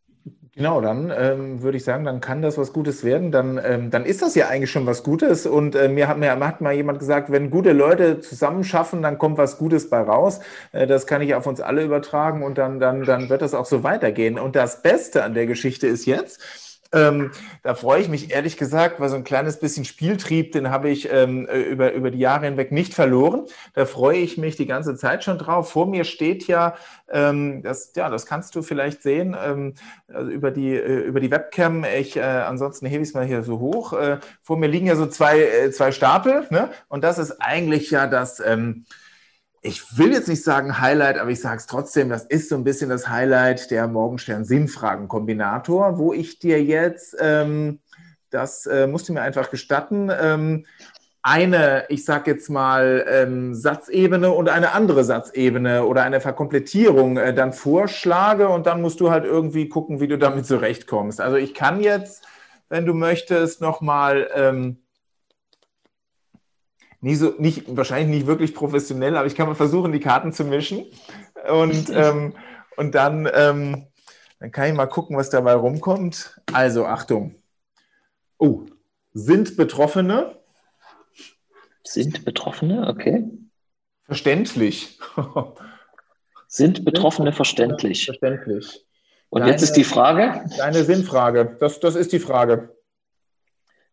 Genau, 0.57 0.81
dann 0.81 1.13
ähm, 1.17 1.63
würde 1.63 1.77
ich 1.79 1.83
sagen, 1.83 2.05
dann 2.05 2.21
kann 2.21 2.41
das 2.41 2.57
was 2.57 2.73
Gutes 2.73 3.03
werden. 3.03 3.33
Dann, 3.33 3.61
ähm, 3.65 3.91
dann 3.91 4.05
ist 4.05 4.23
das 4.23 4.37
ja 4.37 4.47
eigentlich 4.49 4.71
schon 4.71 4.87
was 4.87 5.03
Gutes. 5.03 5.47
Und 5.47 5.75
äh, 5.75 5.89
mir, 5.89 6.07
hat, 6.07 6.17
mir 6.19 6.31
hat 6.39 6.61
mal 6.61 6.73
jemand 6.73 7.01
gesagt, 7.01 7.33
wenn 7.33 7.51
gute 7.51 7.73
Leute 7.73 8.21
zusammen 8.21 8.63
schaffen, 8.63 9.03
dann 9.03 9.19
kommt 9.19 9.37
was 9.37 9.59
Gutes 9.59 9.91
bei 9.91 10.01
raus. 10.01 10.39
Äh, 10.71 10.87
das 10.87 11.09
kann 11.09 11.23
ich 11.23 11.35
auf 11.35 11.49
uns 11.49 11.61
alle 11.61 11.83
übertragen 11.83 12.45
und 12.45 12.57
dann, 12.57 12.79
dann, 12.79 13.05
dann 13.05 13.29
wird 13.31 13.43
das 13.43 13.53
auch 13.53 13.67
so 13.67 13.83
weitergehen. 13.83 14.39
Und 14.39 14.55
das 14.55 14.81
Beste 14.81 15.25
an 15.25 15.35
der 15.35 15.47
Geschichte 15.47 15.89
ist 15.89 16.07
jetzt, 16.07 16.41
ähm, 16.93 17.33
da 17.63 17.75
freue 17.75 18.01
ich 18.01 18.09
mich 18.09 18.31
ehrlich 18.31 18.57
gesagt, 18.57 19.01
weil 19.01 19.09
so 19.09 19.17
ein 19.17 19.25
kleines 19.25 19.59
bisschen 19.59 19.85
Spieltrieb, 19.85 20.53
den 20.53 20.71
habe 20.71 20.91
ich 20.91 21.11
ähm, 21.13 21.49
äh, 21.49 21.61
über, 21.61 21.93
über 21.93 22.11
die 22.11 22.19
Jahre 22.19 22.47
hinweg 22.47 22.73
nicht 22.73 22.95
verloren. 22.95 23.47
Da 23.75 23.87
freue 23.87 24.19
ich 24.19 24.39
mich 24.39 24.57
die 24.57 24.67
ganze 24.67 24.97
Zeit 24.97 25.25
schon 25.25 25.39
drauf. 25.39 25.71
Vor 25.71 25.87
mir 25.87 26.05
steht 26.05 26.47
ja, 26.47 26.75
ähm, 27.11 27.63
das, 27.63 27.93
ja, 27.97 28.11
das 28.11 28.27
kannst 28.27 28.55
du 28.55 28.63
vielleicht 28.63 29.03
sehen, 29.03 29.37
ähm, 29.43 29.75
also 30.09 30.31
über, 30.31 30.51
die, 30.51 30.75
äh, 30.75 31.01
über 31.01 31.21
die 31.21 31.31
Webcam. 31.31 31.85
Ich, 31.85 32.17
äh, 32.17 32.21
ansonsten 32.21 32.87
hebe 32.87 33.03
ich 33.03 33.09
es 33.09 33.15
mal 33.15 33.27
hier 33.27 33.43
so 33.43 33.59
hoch. 33.59 33.93
Äh, 33.93 34.19
vor 34.43 34.57
mir 34.57 34.69
liegen 34.69 34.87
ja 34.87 34.97
so 34.97 35.07
zwei, 35.07 35.41
äh, 35.41 35.71
zwei 35.71 35.93
Stapel. 35.93 36.47
Ne? 36.51 36.71
Und 36.89 37.05
das 37.05 37.19
ist 37.19 37.41
eigentlich 37.41 37.91
ja 37.91 38.07
das. 38.07 38.41
Ich 39.67 39.97
will 39.97 40.13
jetzt 40.13 40.29
nicht 40.29 40.45
sagen 40.45 40.79
Highlight, 40.79 41.17
aber 41.17 41.31
ich 41.31 41.41
sage 41.41 41.57
es 41.57 41.67
trotzdem, 41.67 42.11
das 42.11 42.27
ist 42.27 42.51
so 42.51 42.55
ein 42.55 42.65
bisschen 42.65 42.91
das 42.91 43.09
Highlight 43.09 43.71
der 43.71 43.89
Morgenstern-Sinnfragen-Kombinator, 43.89 45.97
wo 45.97 46.13
ich 46.13 46.39
dir 46.39 46.63
jetzt, 46.63 47.17
ähm, 47.19 47.81
das 48.29 48.67
äh, 48.67 48.87
musst 48.87 49.09
du 49.09 49.15
mir 49.15 49.23
einfach 49.23 49.51
gestatten, 49.51 50.11
ähm, 50.21 50.67
eine, 51.23 51.87
ich 51.89 52.05
sage 52.05 52.33
jetzt 52.33 52.51
mal, 52.51 53.07
ähm, 53.09 53.55
Satzebene 53.55 54.33
und 54.33 54.51
eine 54.51 54.73
andere 54.73 55.03
Satzebene 55.03 55.87
oder 55.87 56.03
eine 56.03 56.21
Verkomplettierung 56.21 57.17
äh, 57.17 57.33
dann 57.33 57.55
vorschlage 57.55 58.51
und 58.51 58.67
dann 58.67 58.83
musst 58.83 59.01
du 59.01 59.11
halt 59.11 59.25
irgendwie 59.25 59.71
gucken, 59.71 59.99
wie 59.99 60.09
du 60.09 60.19
damit 60.19 60.45
zurechtkommst. 60.45 61.23
Also 61.23 61.39
ich 61.39 61.55
kann 61.55 61.81
jetzt, 61.81 62.27
wenn 62.69 62.85
du 62.85 62.93
möchtest, 62.93 63.63
nochmal... 63.63 64.29
Ähm, 64.35 64.84
nie 67.05 67.17
so, 67.17 67.35
nicht, 67.37 67.65
wahrscheinlich 67.77 68.17
nicht 68.17 68.27
wirklich 68.27 68.55
professionell, 68.55 69.17
aber 69.17 69.27
ich 69.27 69.35
kann 69.35 69.47
mal 69.47 69.55
versuchen, 69.55 69.93
die 69.93 70.01
Karten 70.01 70.33
zu 70.33 70.45
mischen. 70.45 70.87
Und, 71.49 71.91
ähm, 71.95 72.35
und 72.77 72.95
dann, 72.95 73.29
ähm, 73.33 73.87
dann 74.41 74.51
kann 74.51 74.69
ich 74.69 74.75
mal 74.75 74.87
gucken, 74.87 75.17
was 75.17 75.29
dabei 75.29 75.53
rumkommt. 75.53 76.41
Also, 76.53 76.87
Achtung. 76.87 77.35
Oh, 78.39 78.63
sind 79.13 79.57
Betroffene? 79.57 80.39
Sind 81.85 82.25
Betroffene, 82.25 82.89
okay. 82.89 83.25
Verständlich. 84.07 84.99
sind 86.49 86.87
Betroffene 86.87 87.33
verständlich? 87.33 88.07
Verständlich. 88.07 88.87
Und 89.29 89.43
deine, 89.43 89.53
jetzt 89.53 89.63
ist 89.63 89.75
die 89.75 89.85
Frage? 89.85 90.45
Deine 90.57 90.85
Sinnfrage. 90.85 91.57
Das, 91.61 91.81
das 91.81 91.97
ist 91.97 92.13
die 92.13 92.19
Frage. 92.19 92.75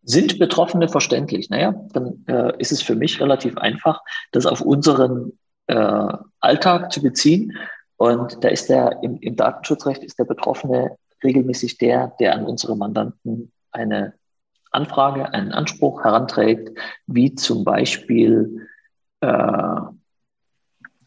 Sind 0.03 0.39
Betroffene 0.39 0.87
verständlich? 0.87 1.49
Naja, 1.49 1.75
dann 1.93 2.25
äh, 2.27 2.53
ist 2.59 2.71
es 2.71 2.81
für 2.81 2.95
mich 2.95 3.21
relativ 3.21 3.57
einfach, 3.57 4.01
das 4.31 4.45
auf 4.45 4.61
unseren 4.61 5.33
äh, 5.67 6.07
Alltag 6.39 6.91
zu 6.91 7.01
beziehen. 7.01 7.57
Und 7.97 8.43
da 8.43 8.47
ist 8.49 8.69
der 8.69 8.99
im, 9.03 9.17
im 9.17 9.35
Datenschutzrecht 9.35 10.03
ist 10.03 10.17
der 10.17 10.25
Betroffene 10.25 10.97
regelmäßig 11.23 11.77
der, 11.77 12.13
der 12.19 12.33
an 12.33 12.45
unsere 12.45 12.75
Mandanten 12.75 13.51
eine 13.71 14.13
Anfrage, 14.71 15.33
einen 15.33 15.51
Anspruch 15.51 16.03
heranträgt, 16.03 16.77
wie 17.05 17.35
zum 17.35 17.63
Beispiel 17.63 18.67
äh, 19.19 19.81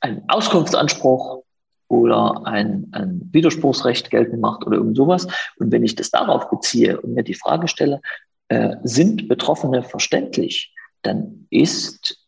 ein 0.00 0.22
Auskunftsanspruch 0.28 1.42
oder 1.88 2.42
ein, 2.44 2.88
ein 2.92 3.28
Widerspruchsrecht 3.32 4.10
geltend 4.10 4.40
macht 4.40 4.66
oder 4.66 4.76
irgend 4.76 4.96
sowas. 4.96 5.26
Und 5.58 5.72
wenn 5.72 5.82
ich 5.82 5.94
das 5.94 6.10
darauf 6.10 6.50
beziehe 6.50 7.00
und 7.00 7.14
mir 7.14 7.22
die 7.22 7.34
Frage 7.34 7.68
stelle, 7.68 8.00
äh, 8.48 8.76
sind 8.82 9.28
Betroffene 9.28 9.82
verständlich, 9.82 10.74
dann 11.02 11.46
ist 11.50 12.18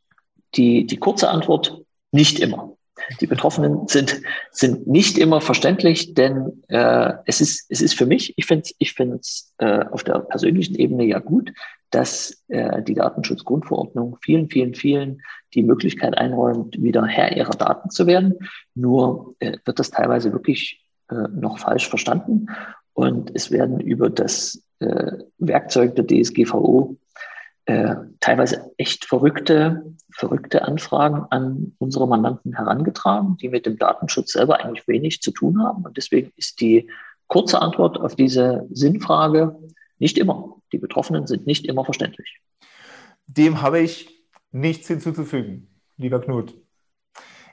die, 0.54 0.86
die 0.86 0.96
kurze 0.96 1.28
Antwort 1.28 1.82
nicht 2.12 2.40
immer. 2.40 2.76
Die 3.20 3.26
Betroffenen 3.26 3.86
sind, 3.88 4.22
sind 4.50 4.86
nicht 4.86 5.18
immer 5.18 5.40
verständlich, 5.40 6.14
denn 6.14 6.62
äh, 6.68 7.12
es, 7.26 7.40
ist, 7.40 7.66
es 7.68 7.82
ist 7.82 7.94
für 7.94 8.06
mich, 8.06 8.32
ich 8.36 8.46
finde 8.46 8.62
es 8.62 8.74
ich 8.78 8.92
find's, 8.94 9.54
äh, 9.58 9.84
auf 9.90 10.02
der 10.02 10.20
persönlichen 10.20 10.74
Ebene 10.76 11.04
ja 11.04 11.18
gut, 11.18 11.52
dass 11.90 12.42
äh, 12.48 12.82
die 12.82 12.94
Datenschutzgrundverordnung 12.94 14.16
vielen, 14.22 14.48
vielen, 14.48 14.74
vielen 14.74 15.20
die 15.54 15.62
Möglichkeit 15.62 16.16
einräumt, 16.16 16.82
wieder 16.82 17.04
Herr 17.04 17.36
ihrer 17.36 17.54
Daten 17.54 17.90
zu 17.90 18.06
werden. 18.06 18.34
Nur 18.74 19.36
äh, 19.40 19.58
wird 19.64 19.78
das 19.78 19.90
teilweise 19.90 20.32
wirklich 20.32 20.84
äh, 21.10 21.28
noch 21.34 21.58
falsch 21.58 21.88
verstanden 21.88 22.46
und 22.94 23.30
es 23.34 23.50
werden 23.50 23.78
über 23.78 24.08
das 24.08 24.65
Werkzeug 24.78 25.96
der 25.96 26.06
DSGVO 26.06 26.96
äh, 27.66 27.96
teilweise 28.20 28.70
echt 28.76 29.06
verrückte, 29.06 29.84
verrückte 30.12 30.62
Anfragen 30.62 31.26
an 31.30 31.72
unsere 31.78 32.06
Mandanten 32.06 32.54
herangetragen, 32.54 33.36
die 33.38 33.48
mit 33.48 33.66
dem 33.66 33.76
Datenschutz 33.76 34.32
selber 34.32 34.60
eigentlich 34.60 34.86
wenig 34.86 35.20
zu 35.20 35.32
tun 35.32 35.62
haben. 35.62 35.84
Und 35.84 35.96
deswegen 35.96 36.32
ist 36.36 36.60
die 36.60 36.88
kurze 37.26 37.60
Antwort 37.60 37.98
auf 37.98 38.14
diese 38.14 38.68
Sinnfrage 38.70 39.58
nicht 39.98 40.16
immer. 40.16 40.56
Die 40.72 40.78
Betroffenen 40.78 41.26
sind 41.26 41.46
nicht 41.46 41.66
immer 41.66 41.84
verständlich. 41.84 42.40
Dem 43.26 43.62
habe 43.62 43.80
ich 43.80 44.24
nichts 44.52 44.86
hinzuzufügen, 44.86 45.68
lieber 45.96 46.20
Knut. 46.20 46.54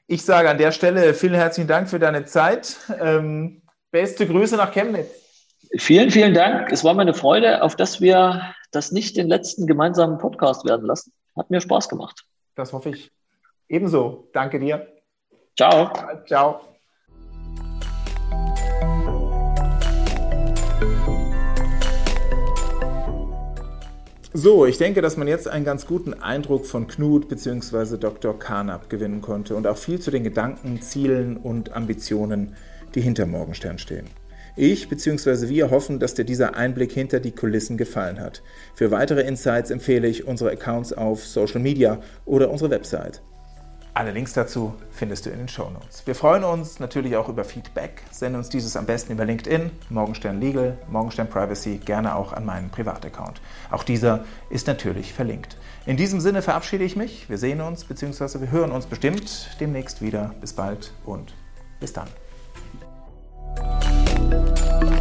Ich 0.06 0.24
sage 0.24 0.50
an 0.50 0.60
der 0.60 0.72
Stelle 0.72 1.16
vielen 1.16 1.34
herzlichen 1.34 1.68
Dank 1.68 1.90
für 1.90 1.98
deine 1.98 2.26
Zeit. 2.26 2.78
Ähm, 3.00 3.64
beste 3.90 4.28
Grüße 4.28 4.58
nach 4.58 4.72
Chemnitz. 4.72 5.23
Vielen, 5.78 6.12
vielen 6.12 6.36
Dank. 6.36 6.72
Es 6.72 6.84
war 6.84 6.94
mir 6.94 7.02
eine 7.02 7.16
Freude, 7.16 7.64
auf 7.64 7.76
dass 7.76 8.00
wir 8.00 8.54
das 8.70 8.92
nicht 8.92 9.18
den 9.18 9.28
letzten 9.28 9.66
gemeinsamen 9.66 10.20
Podcast 10.20 10.66
werden 10.66 10.86
lassen. 10.86 11.12
Hat 11.36 11.50
mir 11.50 11.62
Spaß 11.62 11.90
gemacht. 11.90 12.26
Das 12.54 12.74
hoffe 12.74 12.90
ich. 12.90 13.12
Ebenso. 13.70 14.30
Danke 14.34 14.60
dir. 14.60 14.88
Ciao. 15.58 15.92
Ciao. 16.28 16.62
So, 24.32 24.68
ich 24.68 24.78
denke, 24.78 25.02
dass 25.02 25.18
man 25.18 25.28
jetzt 25.28 25.48
einen 25.48 25.66
ganz 25.66 25.88
guten 25.88 26.14
Eindruck 26.14 26.68
von 26.68 26.86
Knut 26.86 27.30
bzw. 27.30 27.98
Dr. 27.98 28.38
Karnap 28.38 28.92
gewinnen 28.92 29.22
konnte 29.22 29.56
und 29.56 29.66
auch 29.66 29.78
viel 29.78 30.00
zu 30.00 30.12
den 30.12 30.24
Gedanken, 30.24 30.84
Zielen 30.84 31.36
und 31.38 31.74
Ambitionen, 31.74 32.56
die 32.94 33.02
hinter 33.02 33.26
Morgenstern 33.26 33.80
stehen. 33.80 34.06
Ich 34.56 34.88
bzw. 34.88 35.50
wir 35.50 35.72
hoffen, 35.72 36.00
dass 36.00 36.14
dir 36.14 36.26
dieser 36.26 36.56
Einblick 36.56 36.92
hinter 36.92 37.20
die 37.20 37.32
Kulissen 37.32 37.76
gefallen 37.76 38.20
hat. 38.20 38.44
Für 38.76 38.92
weitere 38.92 39.22
Insights 39.22 39.72
empfehle 39.72 40.08
ich 40.08 40.28
unsere 40.28 40.52
Accounts 40.52 40.94
auf 40.94 41.26
Social 41.26 41.60
Media 41.60 42.00
oder 42.26 42.52
unsere 42.52 42.70
Website. 42.70 43.22
Alle 43.96 44.12
Links 44.12 44.34
dazu 44.34 44.74
findest 44.92 45.26
du 45.26 45.30
in 45.30 45.38
den 45.38 45.48
Show 45.48 45.70
Notes. 45.70 46.06
Wir 46.06 46.16
freuen 46.16 46.44
uns 46.44 46.80
natürlich 46.80 47.16
auch 47.16 47.30
über 47.30 47.44
Feedback. 47.44 48.02
Sende 48.12 48.40
uns 48.40 48.50
dieses 48.50 48.76
am 48.76 48.88
besten 48.88 49.14
über 49.14 49.24
LinkedIn, 49.24 49.70
Morgenstern 49.90 50.40
Legal, 50.40 50.78
Morgenstern 50.90 51.30
Privacy, 51.30 51.78
gerne 51.78 52.16
auch 52.16 52.34
an 52.34 52.44
meinen 52.44 52.70
Privataccount. 52.70 53.40
Auch 53.70 53.84
dieser 53.84 54.26
ist 54.50 54.66
natürlich 54.66 55.14
verlinkt. 55.14 55.58
In 55.86 55.98
diesem 55.98 56.22
Sinne 56.22 56.42
verabschiede 56.42 56.84
ich 56.84 56.96
mich. 56.96 57.30
Wir 57.30 57.38
sehen 57.38 57.62
uns 57.62 57.86
bzw. 57.86 58.40
wir 58.40 58.52
hören 58.52 58.72
uns 58.72 58.88
bestimmt 58.88 59.56
demnächst 59.60 60.02
wieder. 60.02 60.34
Bis 60.42 60.54
bald 60.54 60.92
und 61.06 61.36
bis 61.80 61.94
dann. 61.94 62.08
Thank 64.34 64.84
you. 64.84 64.93